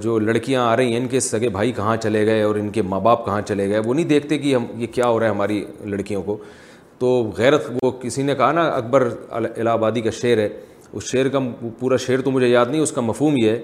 جو 0.03 0.19
لڑکیاں 0.19 0.65
آ 0.67 0.77
رہی 0.77 0.91
ہیں 0.93 0.97
ان 1.01 1.07
کے 1.09 1.21
سگے 1.21 1.49
بھائی 1.49 1.73
کہاں 1.77 1.97
چلے 2.03 2.25
گئے 2.27 2.43
اور 2.43 2.55
ان 2.57 2.69
کے 2.71 2.83
ماں 2.83 2.99
باپ 3.01 3.25
کہاں 3.25 3.41
چلے 3.47 3.69
گئے 3.69 3.79
وہ 3.85 3.95
نہیں 3.95 4.07
دیکھتے 4.09 4.39
کہ 4.39 4.55
ہم 4.55 4.65
یہ 4.79 4.87
کیا 4.95 5.07
ہو 5.09 5.19
رہا 5.21 5.27
ہے 5.27 5.31
ہماری 5.31 5.65
لڑکیوں 5.85 6.23
کو 6.23 6.37
تو 6.99 7.09
غیرت 7.37 7.71
وہ 7.83 7.91
کسی 8.01 8.23
نے 8.23 8.35
کہا 8.35 8.51
نا 8.53 8.67
اکبر 8.69 9.09
الہ 9.39 9.69
آبادی 9.71 10.01
کا 10.01 10.11
شعر 10.21 10.39
ہے 10.39 10.49
اس 10.93 11.05
شعر 11.11 11.29
کا 11.33 11.39
پورا 11.79 11.97
شعر 12.07 12.21
تو 12.25 12.31
مجھے 12.31 12.49
یاد 12.49 12.67
نہیں 12.71 12.81
اس 12.81 12.93
کا 12.93 13.01
مفہوم 13.01 13.35
یہ 13.39 13.51
ہے 13.51 13.61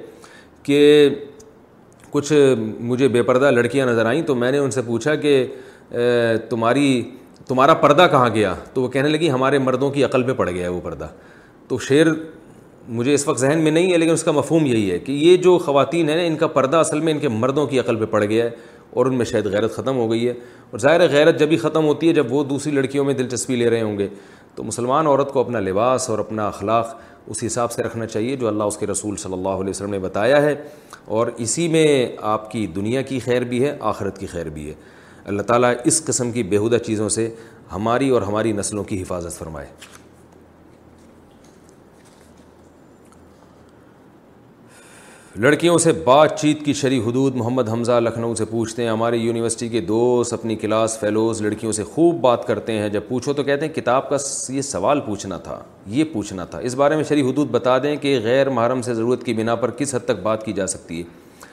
کہ 0.62 1.08
کچھ 2.10 2.32
مجھے 2.80 3.08
بے 3.08 3.22
پردہ 3.28 3.50
لڑکیاں 3.50 3.86
نظر 3.86 4.06
آئیں 4.06 4.20
تو 4.26 4.34
میں 4.34 4.50
نے 4.52 4.58
ان 4.58 4.70
سے 4.70 4.82
پوچھا 4.86 5.14
کہ 5.24 5.42
تمہاری 6.48 7.02
تمہارا 7.48 7.74
پردہ 7.74 8.06
کہاں 8.10 8.28
گیا 8.34 8.54
تو 8.74 8.82
وہ 8.82 8.88
کہنے 8.88 9.08
لگی 9.08 9.30
ہمارے 9.30 9.58
مردوں 9.58 9.90
کی 9.90 10.04
عقل 10.04 10.22
پہ 10.26 10.32
پڑ 10.34 10.48
گیا 10.50 10.62
ہے 10.62 10.68
وہ 10.68 10.80
پردہ 10.84 11.08
تو 11.68 11.78
شعر 11.88 12.06
مجھے 12.88 13.12
اس 13.14 13.26
وقت 13.28 13.40
ذہن 13.40 13.58
میں 13.64 13.70
نہیں 13.70 13.92
ہے 13.92 13.98
لیکن 13.98 14.12
اس 14.12 14.22
کا 14.24 14.32
مفہوم 14.32 14.66
یہی 14.66 14.90
ہے 14.90 14.98
کہ 14.98 15.12
یہ 15.12 15.36
جو 15.42 15.56
خواتین 15.64 16.08
ہیں 16.08 16.26
ان 16.26 16.36
کا 16.36 16.46
پردہ 16.56 16.76
اصل 16.76 17.00
میں 17.00 17.12
ان 17.12 17.18
کے 17.20 17.28
مردوں 17.28 17.66
کی 17.66 17.78
عقل 17.80 17.96
پہ 17.96 18.04
پڑ 18.10 18.22
گیا 18.24 18.44
ہے 18.44 18.50
اور 18.94 19.06
ان 19.06 19.14
میں 19.18 19.24
شاید 19.26 19.46
غیرت 19.52 19.74
ختم 19.76 19.96
ہو 19.96 20.10
گئی 20.10 20.26
ہے 20.26 20.32
اور 20.70 20.78
ظاہر 20.80 21.06
غیرت 21.10 21.38
جب 21.40 21.50
ہی 21.50 21.56
ختم 21.58 21.84
ہوتی 21.86 22.08
ہے 22.08 22.12
جب 22.14 22.32
وہ 22.32 22.42
دوسری 22.44 22.72
لڑکیوں 22.72 23.04
میں 23.04 23.14
دلچسپی 23.14 23.56
لے 23.56 23.70
رہے 23.70 23.80
ہوں 23.82 23.98
گے 23.98 24.08
تو 24.54 24.62
مسلمان 24.64 25.06
عورت 25.06 25.32
کو 25.32 25.40
اپنا 25.40 25.60
لباس 25.60 26.08
اور 26.10 26.18
اپنا 26.18 26.46
اخلاق 26.48 26.94
اس 27.30 27.42
حساب 27.46 27.72
سے 27.72 27.82
رکھنا 27.82 28.06
چاہیے 28.06 28.36
جو 28.36 28.48
اللہ 28.48 28.62
اس 28.72 28.76
کے 28.76 28.86
رسول 28.86 29.16
صلی 29.16 29.32
اللہ 29.32 29.58
علیہ 29.62 29.70
وسلم 29.70 29.90
نے 29.90 29.98
بتایا 29.98 30.42
ہے 30.42 30.54
اور 31.18 31.26
اسی 31.44 31.66
میں 31.68 32.06
آپ 32.32 32.50
کی 32.50 32.66
دنیا 32.76 33.02
کی 33.12 33.18
خیر 33.24 33.44
بھی 33.54 33.64
ہے 33.64 33.76
آخرت 33.92 34.18
کی 34.18 34.26
خیر 34.26 34.48
بھی 34.58 34.68
ہے 34.68 34.74
اللہ 35.32 35.42
تعالیٰ 35.48 35.72
اس 35.84 36.04
قسم 36.04 36.32
کی 36.32 36.42
بیہودہ 36.54 36.76
چیزوں 36.86 37.08
سے 37.08 37.28
ہماری 37.72 38.08
اور 38.14 38.22
ہماری 38.22 38.52
نسلوں 38.52 38.84
کی 38.84 39.02
حفاظت 39.02 39.38
فرمائے 39.38 39.66
لڑکیوں 45.42 45.76
سے 45.82 45.92
بات 46.04 46.38
چیت 46.40 46.58
کی 46.64 46.72
شریح 46.80 47.00
حدود 47.06 47.34
محمد 47.36 47.68
حمزہ 47.68 47.92
لکھنؤ 48.00 48.34
سے 48.38 48.44
پوچھتے 48.50 48.82
ہیں 48.82 48.90
ہماری 48.90 49.18
یونیورسٹی 49.20 49.68
کے 49.68 49.80
دوست 49.86 50.32
اپنی 50.32 50.56
کلاس 50.56 50.96
فیلوز 50.98 51.40
لڑکیوں 51.42 51.72
سے 51.72 51.84
خوب 51.84 52.20
بات 52.22 52.46
کرتے 52.46 52.72
ہیں 52.78 52.88
جب 52.88 53.02
پوچھو 53.08 53.32
تو 53.32 53.42
کہتے 53.44 53.66
ہیں 53.66 53.72
کتاب 53.74 54.08
کا 54.10 54.16
یہ 54.52 54.62
سوال 54.62 55.00
پوچھنا 55.06 55.36
تھا 55.46 55.58
یہ 55.94 56.04
پوچھنا 56.12 56.44
تھا 56.50 56.58
اس 56.58 56.74
بارے 56.82 56.96
میں 56.96 57.04
شرح 57.08 57.28
حدود 57.28 57.50
بتا 57.50 57.76
دیں 57.82 57.94
کہ 58.00 58.18
غیر 58.24 58.50
محرم 58.50 58.82
سے 58.82 58.94
ضرورت 58.94 59.24
کی 59.26 59.34
بنا 59.38 59.54
پر 59.64 59.70
کس 59.78 59.94
حد 59.94 60.04
تک 60.08 60.20
بات 60.22 60.44
کی 60.44 60.52
جا 60.56 60.66
سکتی 60.72 60.98
ہے 60.98 61.48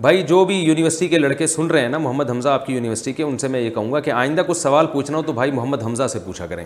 بھائی 0.00 0.22
جو 0.28 0.44
بھی 0.44 0.58
یونیورسٹی 0.62 1.08
کے 1.08 1.18
لڑکے 1.18 1.46
سن 1.56 1.66
رہے 1.70 1.80
ہیں 1.80 1.88
نا 1.88 1.98
محمد 2.04 2.30
حمزہ 2.30 2.48
آپ 2.48 2.66
کی 2.66 2.74
یونیورسٹی 2.74 3.12
کے 3.12 3.22
ان 3.22 3.38
سے 3.38 3.48
میں 3.48 3.60
یہ 3.60 3.70
کہوں 3.70 3.92
گا 3.92 4.00
کہ 4.00 4.10
آئندہ 4.10 4.42
کچھ 4.46 4.58
سوال 4.58 4.86
پوچھنا 4.92 5.16
ہو 5.16 5.22
تو 5.26 5.32
بھائی 5.32 5.50
محمد 5.58 5.82
حمزہ 5.86 6.06
سے 6.12 6.18
پوچھا 6.24 6.46
کریں 6.46 6.64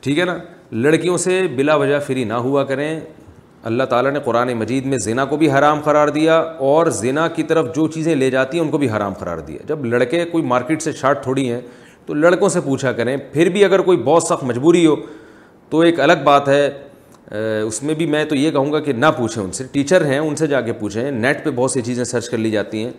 ٹھیک 0.00 0.18
ہے 0.18 0.24
نا 0.24 0.36
لڑکیوں 0.72 1.16
سے 1.26 1.42
بلا 1.56 1.74
وجہ 1.82 1.98
فری 2.06 2.24
نہ 2.24 2.34
ہوا 2.48 2.64
کریں 2.64 3.00
اللہ 3.68 3.84
تعالیٰ 3.88 4.10
نے 4.12 4.18
قرآن 4.24 4.52
مجید 4.58 4.84
میں 4.86 4.98
زینا 5.04 5.24
کو 5.30 5.36
بھی 5.36 5.50
حرام 5.52 5.80
قرار 5.84 6.08
دیا 6.08 6.36
اور 6.68 6.86
زینا 7.00 7.26
کی 7.36 7.42
طرف 7.50 7.66
جو 7.74 7.86
چیزیں 7.94 8.14
لے 8.16 8.30
جاتی 8.30 8.58
ہیں 8.58 8.64
ان 8.64 8.70
کو 8.70 8.78
بھی 8.78 8.88
حرام 8.90 9.14
قرار 9.18 9.38
دیا 9.48 9.58
جب 9.68 9.84
لڑکے 9.84 10.24
کوئی 10.30 10.44
مارکیٹ 10.44 10.82
سے 10.82 10.92
شارٹ 11.00 11.22
تھوڑی 11.22 11.48
ہیں 11.50 11.60
تو 12.06 12.14
لڑکوں 12.14 12.48
سے 12.48 12.60
پوچھا 12.64 12.92
کریں 12.92 13.16
پھر 13.32 13.48
بھی 13.56 13.64
اگر 13.64 13.80
کوئی 13.90 13.98
بہت 14.04 14.22
سخت 14.22 14.44
مجبوری 14.44 14.86
ہو 14.86 14.94
تو 15.70 15.80
ایک 15.80 16.00
الگ 16.00 16.22
بات 16.24 16.48
ہے 16.48 16.64
اس 17.62 17.82
میں 17.82 17.94
بھی 17.94 18.06
میں 18.14 18.24
تو 18.28 18.34
یہ 18.34 18.50
کہوں 18.50 18.72
گا 18.72 18.80
کہ 18.86 18.92
نہ 18.92 19.06
پوچھیں 19.16 19.42
ان 19.42 19.52
سے 19.58 19.64
ٹیچر 19.72 20.04
ہیں 20.06 20.18
ان 20.18 20.34
سے 20.36 20.46
جا 20.46 20.60
کے 20.60 20.72
پوچھیں 20.80 21.10
نیٹ 21.10 21.44
پہ 21.44 21.50
بہت 21.56 21.70
سی 21.70 21.82
چیزیں 21.82 22.04
سرچ 22.04 22.28
کر 22.28 22.38
لی 22.38 22.50
جاتی 22.50 22.84
ہیں 22.84 22.90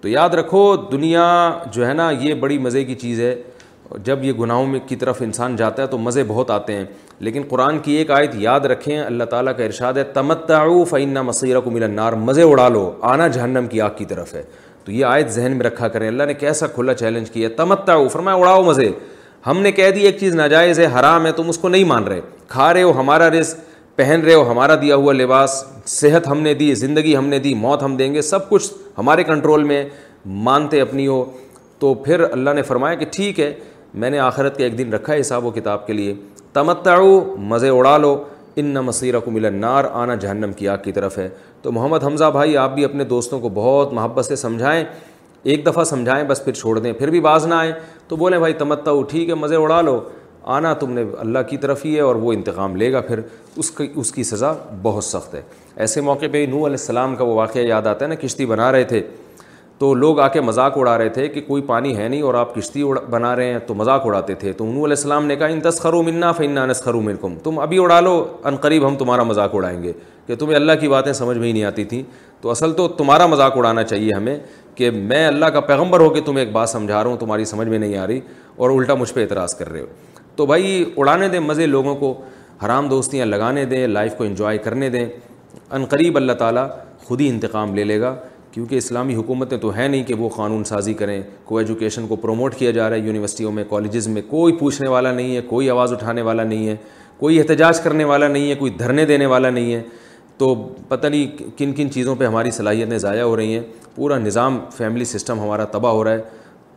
تو 0.00 0.08
یاد 0.08 0.34
رکھو 0.38 0.74
دنیا 0.92 1.26
جو 1.72 1.86
ہے 1.86 1.92
نا 1.94 2.10
یہ 2.20 2.34
بڑی 2.40 2.58
مزے 2.58 2.84
کی 2.84 2.94
چیز 3.00 3.20
ہے 3.20 3.34
جب 4.04 4.22
یہ 4.24 4.32
گناہوں 4.40 4.66
میں 4.66 4.80
کی 4.88 4.96
طرف 4.96 5.20
انسان 5.22 5.54
جاتا 5.56 5.82
ہے 5.82 5.86
تو 5.88 5.98
مزے 5.98 6.22
بہت 6.26 6.50
آتے 6.50 6.72
ہیں 6.76 6.84
لیکن 7.20 7.42
قرآن 7.48 7.78
کی 7.82 7.92
ایک 7.96 8.10
آیت 8.10 8.34
یاد 8.38 8.66
رکھیں 8.70 8.98
اللہ 8.98 9.24
تعالیٰ 9.30 9.56
کا 9.56 9.64
ارشاد 9.64 9.94
ہے 9.96 10.02
تمتعو 10.14 10.82
فینہ 10.90 11.22
مسیرہ 11.22 11.60
کو 11.60 11.70
النار 11.76 12.12
مزے 12.26 12.42
اڑا 12.42 12.68
لو 12.68 12.90
آنا 13.12 13.26
جہنم 13.28 13.66
کی 13.70 13.80
آگ 13.80 13.90
کی 13.96 14.04
طرف 14.08 14.34
ہے 14.34 14.42
تو 14.84 14.92
یہ 14.92 15.04
آیت 15.04 15.28
ذہن 15.30 15.56
میں 15.56 15.64
رکھا 15.66 15.88
کریں 15.88 16.06
اللہ 16.08 16.24
نے 16.26 16.34
کیسا 16.34 16.66
کھلا 16.74 16.94
چیلنج 16.94 17.30
کیا 17.30 17.48
ہے 17.88 18.08
فرمایا 18.12 18.36
اڑاؤ 18.38 18.62
مزے 18.64 18.90
ہم 19.46 19.60
نے 19.62 19.72
کہہ 19.72 19.90
دی 19.94 20.00
ایک 20.06 20.18
چیز 20.20 20.34
ناجائز 20.36 20.78
ہے 20.80 20.86
حرام 20.98 21.26
ہے 21.26 21.32
تم 21.32 21.48
اس 21.48 21.58
کو 21.58 21.68
نہیں 21.68 21.84
مان 21.88 22.04
رہے 22.06 22.20
کھا 22.48 22.72
رہے 22.74 22.82
ہو 22.82 22.92
ہمارا 22.98 23.28
رزق 23.30 23.68
پہن 23.96 24.20
رہے 24.24 24.34
ہو 24.34 24.50
ہمارا 24.50 24.74
دیا 24.82 24.96
ہوا 24.96 25.12
لباس 25.12 25.62
صحت 25.90 26.26
ہم 26.28 26.40
نے 26.42 26.52
دی 26.54 26.72
زندگی 26.74 27.16
ہم 27.16 27.26
نے 27.28 27.38
دی 27.46 27.54
موت 27.60 27.82
ہم 27.82 27.96
دیں 27.96 28.12
گے 28.14 28.22
سب 28.22 28.48
کچھ 28.48 28.72
ہمارے 28.98 29.24
کنٹرول 29.24 29.64
میں 29.64 29.84
مانتے 30.48 30.80
اپنی 30.80 31.06
ہو 31.06 31.24
تو 31.78 31.92
پھر 32.04 32.20
اللہ 32.30 32.50
نے 32.54 32.62
فرمایا 32.62 32.94
کہ 33.02 33.06
ٹھیک 33.12 33.40
ہے 33.40 33.52
میں 33.94 34.10
نے 34.10 34.18
آخرت 34.20 34.56
کے 34.56 34.64
ایک 34.64 34.76
دن 34.78 34.92
رکھا 34.92 35.12
ہے 35.12 35.20
حساب 35.20 35.44
و 35.46 35.50
کتاب 35.50 35.86
کے 35.86 35.92
لیے 35.92 36.14
تمتعو 36.52 37.20
مزے 37.48 37.68
اڑا 37.68 37.96
لو 37.98 38.16
ان 38.60 38.66
نہ 38.74 38.80
مسیرہ 38.80 39.18
کو 39.24 39.30
نار 39.52 39.84
آنا 39.92 40.14
جہنم 40.20 40.52
کی 40.56 40.68
آگ 40.68 40.76
کی 40.84 40.92
طرف 40.92 41.18
ہے 41.18 41.28
تو 41.62 41.72
محمد 41.72 42.04
حمزہ 42.04 42.24
بھائی 42.32 42.56
آپ 42.56 42.74
بھی 42.74 42.84
اپنے 42.84 43.04
دوستوں 43.04 43.40
کو 43.40 43.48
بہت 43.54 43.92
محبت 43.94 44.24
سے 44.24 44.36
سمجھائیں 44.36 44.84
ایک 45.52 45.66
دفعہ 45.66 45.84
سمجھائیں 45.84 46.24
بس 46.28 46.44
پھر 46.44 46.52
چھوڑ 46.52 46.78
دیں 46.78 46.92
پھر 46.92 47.10
بھی 47.10 47.20
باز 47.20 47.46
نہ 47.46 47.54
آئیں 47.54 47.72
تو 48.08 48.16
بولیں 48.16 48.38
بھائی 48.38 48.52
تمتعو 48.62 49.02
ٹھیک 49.10 49.28
ہے 49.28 49.34
مزے 49.34 49.56
اڑا 49.56 49.80
لو 49.82 50.00
آنا 50.56 50.72
تم 50.80 50.92
نے 50.92 51.02
اللہ 51.18 51.38
کی 51.50 51.56
طرف 51.58 51.84
ہی 51.86 51.94
ہے 51.96 52.00
اور 52.00 52.14
وہ 52.16 52.32
انتقام 52.32 52.76
لے 52.76 52.92
گا 52.92 53.00
پھر 53.06 53.20
اس 53.56 53.70
کی 53.70 53.88
اس 54.00 54.12
کی 54.12 54.22
سزا 54.24 54.52
بہت 54.82 55.04
سخت 55.04 55.34
ہے 55.34 55.40
ایسے 55.84 56.00
موقع 56.00 56.26
پہ 56.32 56.40
ہی 56.40 56.46
نو 56.46 56.56
علیہ 56.56 56.80
السلام 56.80 57.16
کا 57.16 57.24
وہ 57.24 57.34
واقعہ 57.34 57.60
یاد 57.62 57.86
آتا 57.86 58.04
ہے 58.04 58.08
نا 58.10 58.14
کشتی 58.22 58.46
بنا 58.46 58.70
رہے 58.72 58.84
تھے 58.92 59.02
تو 59.80 59.92
لوگ 59.94 60.18
آ 60.20 60.26
کے 60.28 60.40
مذاق 60.40 60.72
اڑا 60.78 60.96
رہے 60.98 61.08
تھے 61.08 61.26
کہ 61.34 61.40
کوئی 61.46 61.62
پانی 61.66 61.96
ہے 61.96 62.06
نہیں 62.08 62.22
اور 62.30 62.34
آپ 62.38 62.54
کشتی 62.54 62.82
بنا 63.10 63.34
رہے 63.36 63.52
ہیں 63.52 63.58
تو 63.66 63.74
مذاق 63.74 64.06
اڑاتے 64.06 64.34
تھے 64.40 64.52
تو 64.56 64.64
انہوں 64.64 64.84
علیہ 64.84 64.96
السلام 64.96 65.26
نے 65.26 65.36
کہا 65.36 65.46
ان 65.54 65.60
تسخر 65.64 65.92
و 65.94 66.02
فنا 66.06 66.32
عنا 66.44 66.62
انس 66.62 66.82
خرو 66.84 67.00
تم 67.42 67.58
ابھی 67.66 67.78
اڑا 67.82 67.98
لو 68.00 68.12
عن 68.48 68.56
قریب 68.64 68.86
ہم 68.86 68.94
تمہارا 68.98 69.22
مذاق 69.30 69.54
اڑائیں 69.54 69.82
گے 69.82 69.92
کہ 70.26 70.36
تمہیں 70.38 70.56
اللہ 70.56 70.72
کی 70.80 70.88
باتیں 70.88 71.12
سمجھ 71.22 71.36
میں 71.38 71.46
ہی 71.48 71.52
نہیں 71.52 71.64
آتی 71.64 71.84
تھیں 71.92 72.02
تو 72.40 72.50
اصل 72.50 72.72
تو 72.76 72.88
تمہارا 72.98 73.26
مذاق 73.26 73.56
اڑانا 73.56 73.82
چاہیے 73.84 74.12
ہمیں 74.16 74.36
کہ 74.74 74.90
میں 74.94 75.26
اللہ 75.26 75.46
کا 75.54 75.60
پیغمبر 75.72 76.00
ہو 76.00 76.08
کے 76.14 76.20
تمہیں 76.24 76.44
ایک 76.44 76.52
بات 76.54 76.68
سمجھا 76.70 77.02
رہا 77.02 77.10
ہوں 77.10 77.16
تمہاری 77.20 77.44
سمجھ 77.54 77.68
میں 77.68 77.78
نہیں 77.78 77.96
آ 77.98 78.06
رہی 78.06 78.20
اور 78.56 78.70
الٹا 78.76 78.94
مجھ 79.02 79.12
پہ 79.14 79.22
اعتراض 79.22 79.54
کر 79.58 79.68
رہے 79.72 79.80
ہو 79.80 79.86
تو 80.36 80.46
بھائی 80.46 80.82
اڑانے 80.96 81.28
دیں 81.28 81.40
مزے 81.40 81.66
لوگوں 81.66 81.94
کو 82.02 82.14
حرام 82.64 82.88
دوستیاں 82.88 83.26
لگانے 83.26 83.64
دیں 83.72 83.86
لائف 83.86 84.16
کو 84.18 84.24
انجوائے 84.24 84.58
کرنے 84.68 84.88
دیں 84.96 85.04
عن 85.76 85.84
قریب 85.90 86.16
اللہ 86.16 86.32
تعالیٰ 86.44 86.66
خود 87.06 87.20
ہی 87.20 87.28
انتقام 87.28 87.74
لے 87.74 87.84
لے 87.84 88.00
گا 88.00 88.14
کیونکہ 88.52 88.76
اسلامی 88.76 89.14
حکومتیں 89.14 89.56
تو 89.58 89.68
ہیں 89.74 89.88
نہیں 89.88 90.02
کہ 90.04 90.14
وہ 90.18 90.28
قانون 90.36 90.64
سازی 90.64 90.94
کریں 90.94 91.20
کو 91.44 91.58
ایجوکیشن 91.58 92.06
کو 92.08 92.16
پروموٹ 92.24 92.54
کیا 92.56 92.70
جا 92.70 92.88
رہا 92.90 92.96
ہے 92.96 93.00
یونیورسٹیوں 93.06 93.52
میں 93.52 93.64
کالجز 93.70 94.08
میں 94.08 94.22
کوئی 94.30 94.52
پوچھنے 94.58 94.88
والا 94.88 95.12
نہیں 95.12 95.34
ہے 95.36 95.40
کوئی 95.48 95.70
آواز 95.70 95.92
اٹھانے 95.92 96.22
والا 96.28 96.44
نہیں 96.44 96.68
ہے 96.68 96.76
کوئی 97.18 97.38
احتجاج 97.38 97.80
کرنے 97.80 98.04
والا 98.04 98.28
نہیں 98.28 98.50
ہے 98.50 98.54
کوئی 98.58 98.72
دھرنے 98.78 99.04
دینے 99.06 99.26
والا 99.34 99.50
نہیں 99.50 99.72
ہے 99.74 99.82
تو 100.38 100.54
پتہ 100.88 101.06
نہیں 101.06 101.48
کن 101.56 101.72
کن 101.76 101.90
چیزوں 101.92 102.14
پہ 102.18 102.24
ہماری 102.26 102.50
صلاحیتیں 102.50 102.98
ضائع 102.98 103.22
ہو 103.22 103.36
رہی 103.36 103.52
ہیں 103.54 103.62
پورا 103.94 104.18
نظام 104.18 104.58
فیملی 104.76 105.04
سسٹم 105.04 105.40
ہمارا 105.40 105.64
تباہ 105.74 105.92
ہو 105.92 106.04
رہا 106.04 106.12
ہے 106.12 106.22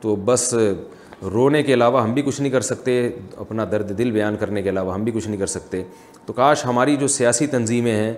تو 0.01 0.15
بس 0.25 0.53
رونے 1.33 1.62
کے 1.63 1.73
علاوہ 1.73 2.03
ہم 2.03 2.13
بھی 2.13 2.21
کچھ 2.25 2.39
نہیں 2.41 2.51
کر 2.51 2.62
سکتے 2.62 2.99
اپنا 3.45 3.65
درد 3.71 3.97
دل 3.97 4.12
بیان 4.12 4.36
کرنے 4.39 4.62
کے 4.62 4.69
علاوہ 4.69 4.93
ہم 4.93 5.03
بھی 5.03 5.12
کچھ 5.15 5.27
نہیں 5.27 5.39
کر 5.39 5.47
سکتے 5.47 5.81
تو 6.25 6.33
کاش 6.33 6.65
ہماری 6.65 6.95
جو 6.99 7.07
سیاسی 7.17 7.47
تنظیمیں 7.53 7.91
ہیں 7.95 8.13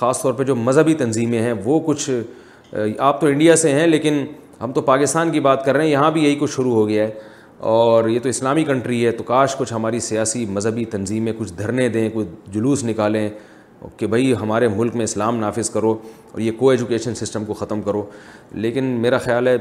خاص 0.00 0.20
طور 0.22 0.32
پہ 0.34 0.42
جو 0.44 0.56
مذہبی 0.56 0.94
تنظیمیں 0.94 1.40
ہیں 1.42 1.52
وہ 1.64 1.78
کچھ 1.86 2.08
آپ 3.02 3.20
تو 3.20 3.26
انڈیا 3.26 3.54
سے 3.56 3.70
ہیں 3.72 3.86
لیکن 3.86 4.24
ہم 4.62 4.72
تو 4.72 4.80
پاکستان 4.88 5.30
کی 5.32 5.40
بات 5.40 5.64
کر 5.64 5.74
رہے 5.74 5.84
ہیں 5.84 5.90
یہاں 5.90 6.10
بھی 6.10 6.22
یہی 6.24 6.34
کچھ 6.40 6.50
شروع 6.54 6.74
ہو 6.74 6.86
گیا 6.88 7.06
ہے 7.06 7.10
اور 7.68 8.08
یہ 8.08 8.20
تو 8.22 8.28
اسلامی 8.28 8.64
کنٹری 8.64 9.04
ہے 9.06 9.10
تو 9.12 9.24
کاش 9.24 9.56
کچھ 9.56 9.72
ہماری 9.72 10.00
سیاسی 10.00 10.44
مذہبی 10.50 10.84
تنظیمیں 10.92 11.32
کچھ 11.38 11.52
دھرنے 11.58 11.88
دیں 11.96 12.08
کچھ 12.14 12.28
جلوس 12.52 12.84
نکالیں 12.84 13.28
کہ 13.96 14.06
بھئی 14.06 14.34
ہمارے 14.40 14.68
ملک 14.76 14.94
میں 14.96 15.04
اسلام 15.04 15.36
نافذ 15.40 15.70
کرو 15.70 15.92
اور 16.32 16.40
یہ 16.40 16.52
کو 16.58 16.70
ایجوکیشن 16.70 17.14
سسٹم 17.14 17.44
کو 17.44 17.54
ختم 17.54 17.82
کرو 17.82 18.04
لیکن 18.52 18.84
میرا 19.02 19.18
خیال 19.18 19.48
ہے 19.48 19.56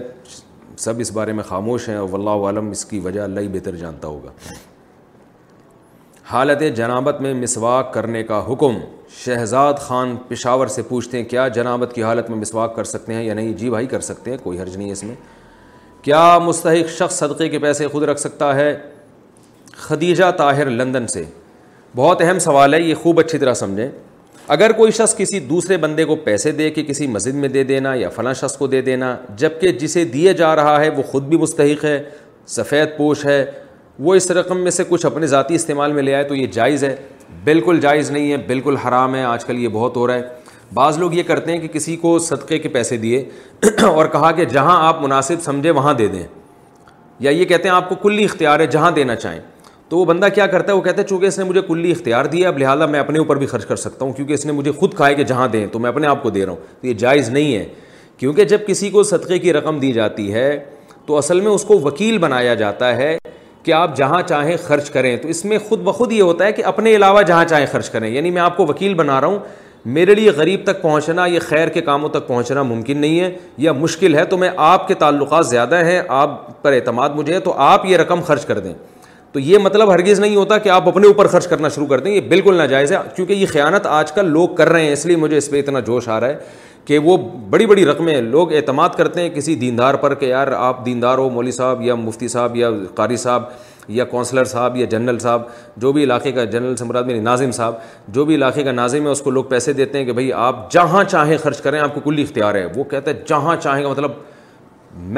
سب 0.77 0.99
اس 1.01 1.11
بارے 1.11 1.33
میں 1.33 1.43
خاموش 1.47 1.89
ہیں 1.89 1.95
اور 1.95 2.09
واللہ 2.11 2.45
عالم 2.47 2.69
اس 2.71 2.85
کی 2.85 2.99
وجہ 3.03 3.21
اللہ 3.21 3.39
ہی 3.39 3.47
بہتر 3.51 3.75
جانتا 3.75 4.07
ہوگا 4.07 4.31
حالت 6.31 6.61
جنابت 6.77 7.21
میں 7.21 7.33
مسواک 7.33 7.93
کرنے 7.93 8.21
کا 8.23 8.39
حکم 8.49 8.77
شہزاد 9.23 9.73
خان 9.81 10.15
پشاور 10.27 10.67
سے 10.73 10.81
پوچھتے 10.89 11.17
ہیں 11.17 11.23
کیا 11.29 11.47
جنابت 11.53 11.93
کی 11.93 12.03
حالت 12.03 12.29
میں 12.29 12.37
مسواک 12.37 12.75
کر 12.75 12.83
سکتے 12.85 13.13
ہیں 13.13 13.23
یا 13.23 13.33
نہیں 13.33 13.53
جی 13.57 13.69
بھائی 13.69 13.85
کر 13.93 13.99
سکتے 14.07 14.31
ہیں 14.31 14.37
کوئی 14.43 14.59
حرج 14.59 14.75
نہیں 14.77 14.91
اس 14.91 15.03
میں 15.03 15.15
کیا 16.01 16.37
مستحق 16.41 16.89
شخص 16.97 17.17
صدقے 17.19 17.47
کے 17.49 17.59
پیسے 17.59 17.87
خود 17.91 18.03
رکھ 18.09 18.19
سکتا 18.19 18.53
ہے 18.55 18.67
خدیجہ 19.87 20.29
طاہر 20.37 20.69
لندن 20.69 21.07
سے 21.13 21.23
بہت 21.95 22.21
اہم 22.21 22.39
سوال 22.39 22.73
ہے 22.73 22.81
یہ 22.81 22.95
خوب 23.03 23.19
اچھی 23.19 23.37
طرح 23.37 23.53
سمجھیں 23.63 23.89
اگر 24.57 24.71
کوئی 24.81 24.91
شخص 24.97 25.15
کسی 25.17 25.39
دوسرے 25.47 25.77
بندے 25.87 26.05
کو 26.11 26.15
پیسے 26.23 26.51
دے 26.61 26.69
کے 26.77 26.83
کسی 26.83 27.07
مسجد 27.17 27.35
میں 27.41 27.49
دے 27.57 27.63
دینا 27.73 27.93
یا 28.05 28.09
فلاں 28.15 28.33
شخص 28.41 28.57
کو 28.57 28.67
دے 28.67 28.81
دینا 28.91 29.15
جب 29.37 29.59
کہ 29.61 29.71
جسے 29.79 30.05
دیے 30.17 30.33
جا 30.43 30.55
رہا 30.55 30.79
ہے 30.81 30.89
وہ 30.97 31.03
خود 31.11 31.23
بھی 31.29 31.37
مستحق 31.47 31.85
ہے 31.85 32.01
سفید 32.57 32.95
پوش 32.97 33.25
ہے 33.25 33.43
وہ 34.03 34.13
اس 34.15 34.29
رقم 34.31 34.59
میں 34.63 34.71
سے 34.71 34.83
کچھ 34.89 35.05
اپنے 35.05 35.27
ذاتی 35.27 35.55
استعمال 35.55 35.91
میں 35.93 36.03
لے 36.03 36.13
آئے 36.15 36.23
تو 36.23 36.35
یہ 36.35 36.47
جائز 36.53 36.83
ہے 36.83 36.95
بالکل 37.43 37.79
جائز 37.81 38.11
نہیں 38.11 38.31
ہے 38.31 38.37
بالکل 38.47 38.75
حرام 38.87 39.15
ہے 39.15 39.23
آج 39.23 39.45
کل 39.45 39.57
یہ 39.63 39.67
بہت 39.71 39.97
ہو 39.97 40.05
رہا 40.07 40.15
ہے 40.15 40.21
بعض 40.73 40.97
لوگ 40.97 41.13
یہ 41.13 41.23
کرتے 41.27 41.51
ہیں 41.51 41.59
کہ 41.59 41.67
کسی 41.73 41.95
کو 41.97 42.17
صدقے 42.27 42.59
کے 42.59 42.69
پیسے 42.69 42.97
دیے 42.97 43.23
اور 43.85 44.05
کہا 44.11 44.31
کہ 44.37 44.45
جہاں 44.53 44.75
آپ 44.87 45.01
مناسب 45.03 45.41
سمجھے 45.43 45.71
وہاں 45.77 45.93
دے 45.93 46.07
دیں 46.07 46.23
یا 47.19 47.31
یہ 47.31 47.45
کہتے 47.45 47.67
ہیں 47.67 47.75
آپ 47.75 47.89
کو 47.89 47.95
کلی 48.03 48.23
اختیار 48.23 48.59
ہے 48.59 48.67
جہاں 48.77 48.91
دینا 48.95 49.15
چاہیں 49.15 49.39
تو 49.89 49.97
وہ 49.97 50.05
بندہ 50.05 50.27
کیا 50.35 50.45
کرتا 50.47 50.71
ہے 50.71 50.77
وہ 50.77 50.81
کہتے 50.83 51.01
ہیں 51.01 51.07
چونکہ 51.07 51.25
اس 51.25 51.37
نے 51.37 51.43
مجھے 51.43 51.61
کلی 51.67 51.91
اختیار 51.91 52.25
دیا 52.33 52.47
اب 52.47 52.57
لہٰذا 52.59 52.85
میں 52.85 52.99
اپنے 52.99 53.19
اوپر 53.19 53.35
بھی 53.37 53.45
خرچ 53.53 53.65
کر 53.65 53.75
سکتا 53.83 54.05
ہوں 54.05 54.11
کیونکہ 54.13 54.33
اس 54.33 54.45
نے 54.45 54.51
مجھے 54.51 54.71
خود 54.79 54.93
کھائے 54.95 55.15
کہ 55.15 55.23
جہاں 55.31 55.47
دیں 55.53 55.65
تو 55.71 55.79
میں 55.79 55.89
اپنے 55.89 56.07
آپ 56.07 56.21
کو 56.23 56.29
دے 56.29 56.45
رہا 56.45 56.51
ہوں 56.51 56.75
تو 56.81 56.87
یہ 56.87 56.93
جائز 57.03 57.29
نہیں 57.29 57.55
ہے 57.55 57.65
کیونکہ 58.17 58.43
جب 58.43 58.65
کسی 58.67 58.89
کو 58.89 59.03
صدقے 59.11 59.39
کی 59.39 59.53
رقم 59.53 59.79
دی 59.79 59.91
جاتی 59.93 60.33
ہے 60.33 60.49
تو 61.05 61.17
اصل 61.17 61.39
میں 61.41 61.51
اس 61.51 61.63
کو 61.65 61.79
وکیل 61.79 62.17
بنایا 62.27 62.53
جاتا 62.55 62.95
ہے 62.97 63.17
کہ 63.63 63.71
آپ 63.73 63.95
جہاں 63.97 64.21
چاہیں 64.27 64.55
خرچ 64.67 64.89
کریں 64.89 65.15
تو 65.21 65.27
اس 65.27 65.43
میں 65.45 65.57
خود 65.67 65.79
بخود 65.83 66.11
یہ 66.11 66.21
ہوتا 66.21 66.45
ہے 66.45 66.51
کہ 66.51 66.63
اپنے 66.65 66.95
علاوہ 66.95 67.21
جہاں 67.27 67.45
چاہیں 67.49 67.65
خرچ 67.71 67.89
کریں 67.89 68.09
یعنی 68.09 68.31
میں 68.31 68.41
آپ 68.41 68.55
کو 68.57 68.65
وکیل 68.67 68.93
بنا 68.93 69.19
رہا 69.21 69.27
ہوں 69.27 69.39
میرے 69.95 70.15
لیے 70.15 70.31
غریب 70.35 70.63
تک 70.65 70.81
پہنچنا 70.81 71.25
یا 71.29 71.39
خیر 71.47 71.67
کے 71.73 71.81
کاموں 71.81 72.09
تک 72.09 72.27
پہنچنا 72.27 72.61
ممکن 72.69 72.97
نہیں 73.01 73.19
ہے 73.19 73.29
یا 73.65 73.71
مشکل 73.73 74.15
ہے 74.15 74.23
تو 74.33 74.37
میں 74.37 74.49
آپ 74.69 74.87
کے 74.87 74.93
تعلقات 75.03 75.47
زیادہ 75.47 75.83
ہیں 75.85 76.01
آپ 76.21 76.61
پر 76.63 76.73
اعتماد 76.73 77.09
مجھے 77.15 77.33
ہے 77.33 77.39
تو 77.49 77.53
آپ 77.67 77.85
یہ 77.85 77.97
رقم 77.97 78.21
خرچ 78.27 78.45
کر 78.45 78.59
دیں 78.59 78.73
تو 79.31 79.39
یہ 79.39 79.57
مطلب 79.63 79.91
ہرگز 79.93 80.19
نہیں 80.19 80.35
ہوتا 80.35 80.57
کہ 80.57 80.69
آپ 80.75 80.87
اپنے 80.89 81.07
اوپر 81.07 81.27
خرچ 81.31 81.47
کرنا 81.47 81.69
شروع 81.73 81.87
کر 81.87 81.99
دیں 82.05 82.11
یہ 82.11 82.21
بالکل 82.29 82.55
ناجائز 82.57 82.91
ہے 82.91 82.97
کیونکہ 83.15 83.33
یہ 83.33 83.45
خیانت 83.49 83.85
آج 83.87 84.11
کل 84.11 84.31
لوگ 84.31 84.47
کر 84.57 84.69
رہے 84.69 84.85
ہیں 84.85 84.93
اس 84.93 85.05
لیے 85.05 85.15
مجھے 85.17 85.37
اس 85.37 85.49
پہ 85.49 85.59
اتنا 85.59 85.79
جوش 85.87 86.07
آ 86.09 86.19
رہا 86.19 86.27
ہے 86.27 86.37
کہ 86.89 86.97
وہ 87.03 87.15
بڑی 87.49 87.65
بڑی 87.67 87.83
رقمیں 87.85 88.21
لوگ 88.21 88.51
اعتماد 88.55 88.89
کرتے 88.97 89.21
ہیں 89.21 89.29
کسی 89.33 89.53
دیندار 89.63 89.93
پر 90.03 90.13
کہ 90.21 90.25
یار 90.25 90.47
آپ 90.67 90.83
دیندار 90.85 91.17
ہو 91.17 91.29
مولوی 91.29 91.51
صاحب 91.51 91.81
یا 91.85 91.95
مفتی 91.95 92.27
صاحب 92.27 92.55
یا 92.55 92.69
قاری 92.95 93.17
صاحب 93.23 93.43
یا 93.97 94.05
کونسلر 94.13 94.45
صاحب 94.53 94.77
یا 94.77 94.85
جنرل 94.93 95.17
صاحب 95.19 95.41
جو 95.81 95.91
بھی 95.93 96.03
علاقے 96.03 96.31
کا 96.31 96.43
جنرل 96.55 96.75
مراد 96.87 97.03
میری 97.11 97.19
ناظم 97.21 97.51
صاحب 97.57 97.73
جو 98.15 98.25
بھی 98.25 98.35
علاقے 98.35 98.63
کا 98.63 98.71
نازم 98.71 99.05
ہے 99.05 99.11
اس 99.11 99.21
کو 99.21 99.31
لوگ 99.31 99.43
پیسے 99.49 99.73
دیتے 99.79 99.97
ہیں 99.97 100.05
کہ 100.05 100.13
بھائی 100.19 100.31
آپ 100.47 100.71
جہاں 100.71 101.03
چاہیں 101.09 101.35
خرچ 101.43 101.61
کریں 101.61 101.79
آپ 101.79 101.93
کو 101.95 102.01
کلی 102.03 102.21
اختیار 102.23 102.55
ہے 102.55 102.65
وہ 102.75 102.83
کہتا 102.91 103.11
ہے 103.11 103.21
جہاں 103.29 103.55
چاہیں 103.63 103.83
گا 103.83 103.89
مطلب 103.89 104.11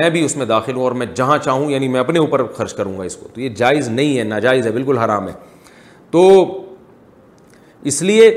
میں 0.01 0.09
بھی 0.17 0.23
اس 0.25 0.35
میں 0.37 0.45
داخل 0.45 0.75
ہوں 0.75 0.83
اور 0.83 0.91
میں 1.01 1.05
جہاں 1.15 1.37
چاہوں 1.43 1.69
یعنی 1.71 1.87
میں 1.95 1.99
اپنے 1.99 2.19
اوپر 2.19 2.45
خرچ 2.57 2.73
کروں 2.81 2.97
گا 2.97 3.03
اس 3.03 3.15
کو 3.17 3.27
تو 3.33 3.41
یہ 3.41 3.49
جائز 3.63 3.87
نہیں 3.89 4.17
ہے 4.17 4.23
ناجائز 4.33 4.65
ہے 4.67 4.71
بالکل 4.79 4.97
حرام 5.03 5.27
ہے 5.27 5.33
تو 6.11 6.27
اس 7.91 8.01
لیے 8.11 8.29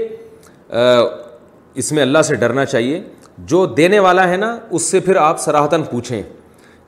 اس 1.82 1.92
میں 1.92 2.02
اللہ 2.02 2.22
سے 2.28 2.34
ڈرنا 2.46 2.64
چاہیے 2.64 3.02
جو 3.48 3.64
دینے 3.76 3.98
والا 3.98 4.28
ہے 4.30 4.36
نا 4.36 4.54
اس 4.70 4.82
سے 4.90 5.00
پھر 5.00 5.16
آپ 5.16 5.40
سراہتاً 5.40 5.82
پوچھیں 5.90 6.22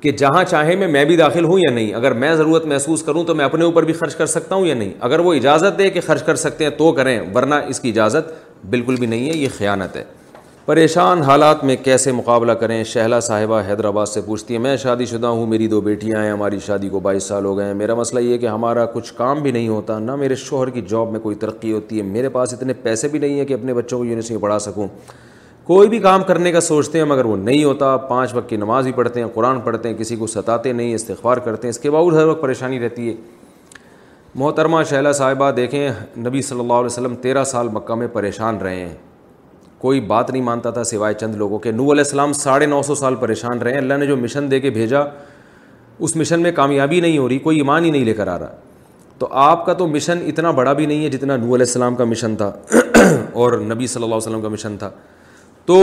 کہ 0.00 0.10
جہاں 0.18 0.42
چاہیں 0.48 0.74
میں 0.76 0.88
میں 0.88 1.04
بھی 1.04 1.16
داخل 1.16 1.44
ہوں 1.44 1.58
یا 1.58 1.72
نہیں 1.74 1.92
اگر 1.94 2.12
میں 2.22 2.34
ضرورت 2.36 2.66
محسوس 2.66 3.02
کروں 3.02 3.24
تو 3.24 3.34
میں 3.34 3.44
اپنے 3.44 3.64
اوپر 3.64 3.82
بھی 3.84 3.92
خرچ 3.92 4.14
کر 4.16 4.26
سکتا 4.26 4.54
ہوں 4.54 4.66
یا 4.66 4.74
نہیں 4.74 4.92
اگر 5.00 5.18
وہ 5.18 5.32
اجازت 5.34 5.78
دے 5.78 5.88
کہ 5.90 6.00
خرچ 6.06 6.22
کر 6.24 6.36
سکتے 6.36 6.64
ہیں 6.64 6.70
تو 6.78 6.92
کریں 6.92 7.18
ورنہ 7.34 7.54
اس 7.68 7.80
کی 7.80 7.90
اجازت 7.90 8.30
بالکل 8.70 8.96
بھی 8.98 9.06
نہیں 9.06 9.28
ہے 9.30 9.36
یہ 9.36 9.48
خیانت 9.56 9.96
ہے 9.96 10.04
پریشان 10.66 11.20
حالات 11.22 11.62
میں 11.64 11.74
کیسے 11.82 12.12
مقابلہ 12.12 12.52
کریں 12.60 12.82
شہلا 12.92 13.18
صاحبہ 13.20 13.60
حیدرآباد 13.68 14.06
سے 14.06 14.20
پوچھتی 14.26 14.54
ہیں 14.54 14.60
میں 14.62 14.76
شادی 14.82 15.04
شدہ 15.06 15.26
ہوں 15.26 15.46
میری 15.46 15.66
دو 15.68 15.80
بیٹیاں 15.80 16.22
ہیں 16.22 16.30
ہماری 16.30 16.58
شادی 16.66 16.88
کو 16.88 17.00
بائیس 17.00 17.22
سال 17.28 17.44
ہو 17.44 17.56
گئے 17.58 17.66
ہیں 17.66 17.74
میرا 17.74 17.94
مسئلہ 17.94 18.20
یہ 18.20 18.38
کہ 18.38 18.46
ہمارا 18.46 18.84
کچھ 18.94 19.12
کام 19.18 19.42
بھی 19.42 19.52
نہیں 19.52 19.68
ہوتا 19.68 19.98
نہ 19.98 20.14
میرے 20.16 20.34
شوہر 20.44 20.70
کی 20.70 20.82
جاب 20.90 21.12
میں 21.12 21.20
کوئی 21.20 21.36
ترقی 21.40 21.72
ہوتی 21.72 21.98
ہے 21.98 22.02
میرے 22.04 22.28
پاس 22.38 22.54
اتنے 22.54 22.72
پیسے 22.82 23.08
بھی 23.08 23.18
نہیں 23.18 23.38
ہیں 23.38 23.44
کہ 23.46 23.54
اپنے 23.54 23.74
بچوں 23.74 23.98
کو 23.98 24.04
یونیورسٹی 24.04 24.36
پڑھا 24.40 24.58
سکوں 24.58 24.88
کوئی 25.66 25.88
بھی 25.88 25.98
کام 25.98 26.22
کرنے 26.22 26.50
کا 26.52 26.60
سوچتے 26.60 26.98
ہیں 26.98 27.04
مگر 27.04 27.24
وہ 27.24 27.36
نہیں 27.36 27.62
ہوتا 27.64 27.96
پانچ 28.08 28.34
وقت 28.34 28.48
کی 28.48 28.56
نماز 28.56 28.86
ہی 28.86 28.90
پڑھتے 28.96 29.20
ہیں 29.20 29.28
قرآن 29.34 29.58
پڑھتے 29.60 29.88
ہیں 29.88 29.96
کسی 29.96 30.16
کو 30.16 30.26
ستاتے 30.26 30.72
نہیں 30.72 30.94
استغفار 30.94 31.36
کرتے 31.46 31.66
ہیں 31.66 31.70
اس 31.70 31.78
کے 31.78 31.90
باوجود 31.90 32.18
ہر 32.18 32.26
وقت 32.26 32.40
پریشانی 32.42 32.78
رہتی 32.80 33.08
ہے 33.08 33.14
محترمہ 34.40 34.82
شیلہ 34.88 35.12
صاحبہ 35.18 35.50
دیکھیں 35.56 35.88
نبی 36.26 36.42
صلی 36.48 36.60
اللہ 36.60 36.72
علیہ 36.72 36.86
وسلم 36.86 37.14
تیرہ 37.22 37.42
سال 37.52 37.68
مکہ 37.72 37.94
میں 37.94 38.06
پریشان 38.12 38.58
رہے 38.62 38.76
ہیں 38.80 38.94
کوئی 39.78 40.00
بات 40.12 40.30
نہیں 40.30 40.42
مانتا 40.42 40.70
تھا 40.70 40.84
سوائے 40.84 41.14
چند 41.20 41.34
لوگوں 41.36 41.58
کے 41.58 41.70
نور 41.72 41.90
علیہ 41.92 42.04
السلام 42.06 42.32
ساڑھے 42.32 42.66
نو 42.66 42.80
سو 42.86 42.94
سال 42.94 43.14
پریشان 43.20 43.58
رہے 43.62 43.70
ہیں 43.70 43.78
اللہ 43.78 43.94
نے 44.00 44.06
جو 44.06 44.16
مشن 44.16 44.50
دے 44.50 44.60
کے 44.60 44.70
بھیجا 44.78 45.00
اس 45.98 46.16
مشن 46.16 46.40
میں 46.42 46.52
کامیابی 46.56 47.00
نہیں 47.00 47.18
ہو 47.18 47.28
رہی 47.28 47.38
کوئی 47.48 47.56
ایمان 47.56 47.84
ہی 47.84 47.90
نہیں 47.90 48.04
لے 48.04 48.14
کر 48.14 48.28
آ 48.28 48.38
رہا 48.38 48.52
تو 49.18 49.28
آپ 49.50 49.66
کا 49.66 49.72
تو 49.72 49.86
مشن 49.88 50.24
اتنا 50.28 50.50
بڑا 50.60 50.72
بھی 50.80 50.86
نہیں 50.86 51.04
ہے 51.04 51.08
جتنا 51.10 51.36
نور 51.36 51.54
علیہ 51.56 51.66
السلام 51.68 51.94
کا 51.96 52.04
مشن 52.14 52.36
تھا 52.36 52.50
اور 53.32 53.58
نبی 53.74 53.86
صلی 53.86 54.02
اللہ 54.02 54.14
علیہ 54.14 54.26
وسلم 54.26 54.42
کا 54.42 54.48
مشن 54.48 54.76
تھا 54.78 54.90
تو 55.66 55.78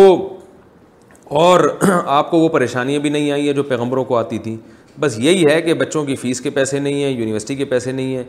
اور 1.43 1.59
آپ 2.05 2.29
کو 2.31 2.39
وہ 2.39 2.47
پریشانیاں 2.49 2.99
بھی 2.99 3.09
نہیں 3.09 3.31
آئی 3.31 3.45
ہیں 3.47 3.53
جو 3.53 3.63
پیغمبروں 3.63 4.03
کو 4.05 4.17
آتی 4.17 4.37
تھیں 4.45 4.55
بس 5.01 5.17
یہی 5.19 5.45
ہے 5.47 5.61
کہ 5.61 5.73
بچوں 5.73 6.03
کی 6.05 6.15
فیس 6.21 6.41
کے 6.41 6.49
پیسے 6.57 6.79
نہیں 6.79 7.03
ہیں 7.03 7.09
یونیورسٹی 7.09 7.55
کے 7.55 7.65
پیسے 7.65 7.91
نہیں 7.91 8.15
ہیں 8.15 8.23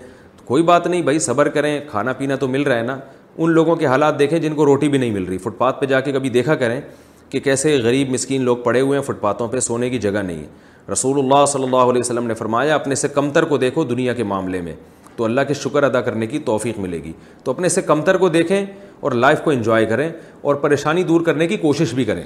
کوئی 0.44 0.62
بات 0.70 0.86
نہیں 0.86 1.02
بھائی 1.02 1.18
صبر 1.28 1.48
کریں 1.56 1.78
کھانا 1.90 2.12
پینا 2.12 2.36
تو 2.36 2.48
مل 2.48 2.62
رہا 2.62 2.76
ہے 2.76 2.82
نا 2.82 2.98
ان 3.36 3.50
لوگوں 3.50 3.76
کے 3.76 3.86
حالات 3.86 4.18
دیکھیں 4.18 4.38
جن 4.38 4.54
کو 4.54 4.66
روٹی 4.66 4.88
بھی 4.88 4.98
نہیں 4.98 5.10
مل 5.10 5.24
رہی 5.24 5.38
فٹ 5.44 5.58
پاتھ 5.58 5.80
پہ 5.80 5.86
جا 5.86 6.00
کے 6.00 6.12
کبھی 6.12 6.28
دیکھا 6.30 6.54
کریں 6.56 6.80
کہ 7.30 7.40
کیسے 7.40 7.76
غریب 7.82 8.10
مسکین 8.12 8.42
لوگ 8.44 8.56
پڑے 8.64 8.80
ہوئے 8.80 8.98
ہیں 8.98 9.04
فٹ 9.06 9.20
پاتھوں 9.20 9.48
پہ 9.48 9.60
سونے 9.68 9.90
کی 9.90 9.98
جگہ 9.98 10.22
نہیں 10.30 10.40
ہے 10.40 10.92
رسول 10.92 11.18
اللہ 11.18 11.44
صلی 11.52 11.62
اللہ 11.64 11.90
علیہ 11.92 12.00
وسلم 12.00 12.26
نے 12.26 12.34
فرمایا 12.34 12.74
اپنے 12.74 12.94
سے 12.94 13.08
کمتر 13.08 13.44
کو 13.52 13.56
دیکھو 13.58 13.84
دنیا 13.84 14.12
کے 14.14 14.24
معاملے 14.32 14.60
میں 14.62 14.72
تو 15.16 15.24
اللہ 15.24 15.40
کے 15.48 15.54
شکر 15.54 15.82
ادا 15.82 16.00
کرنے 16.00 16.26
کی 16.26 16.38
توفیق 16.48 16.78
ملے 16.84 17.02
گی 17.04 17.12
تو 17.44 17.50
اپنے 17.50 17.68
سے 17.68 17.82
کمتر 17.82 18.16
کو 18.18 18.28
دیکھیں 18.28 18.64
اور 19.04 19.12
لائف 19.12 19.40
کو 19.44 19.50
انجوائے 19.50 19.86
کریں 19.86 20.08
اور 20.48 20.54
پریشانی 20.60 21.02
دور 21.04 21.20
کرنے 21.24 21.46
کی 21.46 21.56
کوشش 21.64 21.92
بھی 21.94 22.04
کریں 22.04 22.22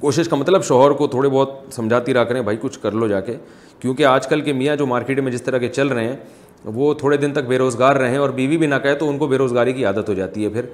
کوشش 0.00 0.28
کا 0.28 0.36
مطلب 0.36 0.62
شوہر 0.64 0.90
کو 1.00 1.06
تھوڑے 1.14 1.28
بہت 1.32 1.52
سمجھاتی 1.74 2.14
رہا 2.14 2.24
کریں 2.24 2.40
بھائی 2.42 2.56
کچھ 2.60 2.78
کر 2.82 2.92
لو 2.92 3.08
جا 3.08 3.18
کے 3.26 3.36
کیونکہ 3.80 4.06
آج 4.06 4.26
کل 4.26 4.40
کے 4.44 4.52
میاں 4.62 4.76
جو 4.76 4.86
مارکیٹ 4.94 5.20
میں 5.24 5.32
جس 5.32 5.42
طرح 5.42 5.58
کے 5.58 5.68
چل 5.68 5.88
رہے 5.88 6.06
ہیں 6.08 6.16
وہ 6.74 6.92
تھوڑے 7.04 7.16
دن 7.24 7.32
تک 7.32 7.46
بے 7.48 7.58
روزگار 7.64 7.96
رہیں 8.04 8.16
اور 8.18 8.30
بیوی 8.40 8.56
بھی 8.58 8.66
نہ 8.66 8.74
کہے 8.82 8.94
تو 8.98 9.08
ان 9.08 9.18
کو 9.18 9.26
بے 9.26 9.38
روزگاری 9.38 9.72
کی 9.72 9.84
عادت 9.86 10.08
ہو 10.08 10.14
جاتی 10.14 10.44
ہے 10.44 10.48
پھر 10.50 10.66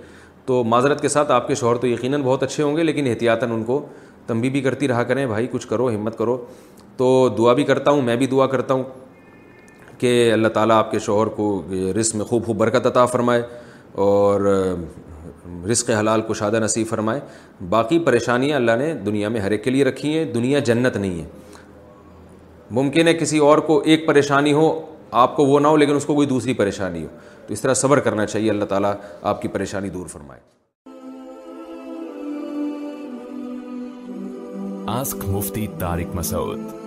تو 0.46 0.62
معذرت 0.64 1.00
کے 1.02 1.08
ساتھ 1.16 1.32
آپ 1.32 1.48
کے 1.48 1.54
شوہر 1.64 1.76
تو 1.78 1.86
یقیناً 1.86 2.22
بہت 2.24 2.42
اچھے 2.42 2.62
ہوں 2.62 2.76
گے 2.76 2.82
لیکن 2.84 3.06
احتیاطاً 3.08 3.50
ان 3.52 3.64
کو 3.64 3.84
تنبی 4.26 4.50
بھی 4.50 4.60
کرتی 4.68 4.88
رہا 4.88 5.02
کریں 5.10 5.24
بھائی 5.34 5.46
کچھ 5.52 5.66
کرو 5.68 5.88
ہمت 5.94 6.18
کرو 6.18 6.36
تو 6.96 7.10
دعا 7.38 7.52
بھی 7.58 7.64
کرتا 7.72 7.90
ہوں 7.90 8.02
میں 8.10 8.16
بھی 8.16 8.26
دعا 8.36 8.46
کرتا 8.56 8.74
ہوں 8.74 8.82
کہ 9.98 10.18
اللہ 10.32 10.48
تعالیٰ 10.58 10.76
آپ 10.78 10.90
کے 10.90 10.98
شوہر 10.98 11.26
کو 11.38 11.50
رسم 12.00 12.22
خوب 12.28 12.46
خوب 12.46 12.56
برکت 12.58 12.86
عطا 12.86 13.04
فرمائے 13.16 13.42
اور 14.06 14.50
رزق 15.70 15.90
حلال 15.90 16.20
کو 16.26 16.34
شادہ 16.34 16.58
نصیب 16.62 16.86
فرمائے 16.88 17.20
باقی 17.68 17.98
پریشانیاں 18.04 18.56
اللہ 18.56 18.76
نے 18.78 18.92
دنیا 19.06 19.28
میں 19.28 19.40
ہر 19.40 19.50
ایک 19.50 19.64
کے 19.64 19.70
لیے 19.70 19.84
رکھی 19.84 20.16
ہیں 20.18 20.24
دنیا 20.32 20.58
جنت 20.68 20.96
نہیں 20.96 21.20
ہے 21.20 21.24
ممکن 22.78 23.08
ہے 23.08 23.14
کسی 23.14 23.38
اور 23.46 23.58
کو 23.66 23.78
ایک 23.84 24.06
پریشانی 24.06 24.52
ہو 24.52 24.70
آپ 25.22 25.34
کو 25.36 25.44
وہ 25.46 25.58
نہ 25.60 25.68
ہو 25.68 25.76
لیکن 25.76 25.96
اس 25.96 26.04
کو 26.06 26.14
کوئی 26.14 26.26
دوسری 26.26 26.54
پریشانی 26.60 27.02
ہو 27.02 27.08
تو 27.46 27.52
اس 27.52 27.60
طرح 27.60 27.74
صبر 27.74 28.00
کرنا 28.00 28.26
چاہیے 28.26 28.50
اللہ 28.50 28.64
تعالیٰ 28.68 28.92
آپ 29.32 29.42
کی 29.42 29.48
پریشانی 29.56 29.88
دور 29.98 30.06
فرمائے 30.12 30.40
آسک 35.00 35.24
مفتی 35.30 35.66
تارک 35.78 36.14
مسعود 36.14 36.80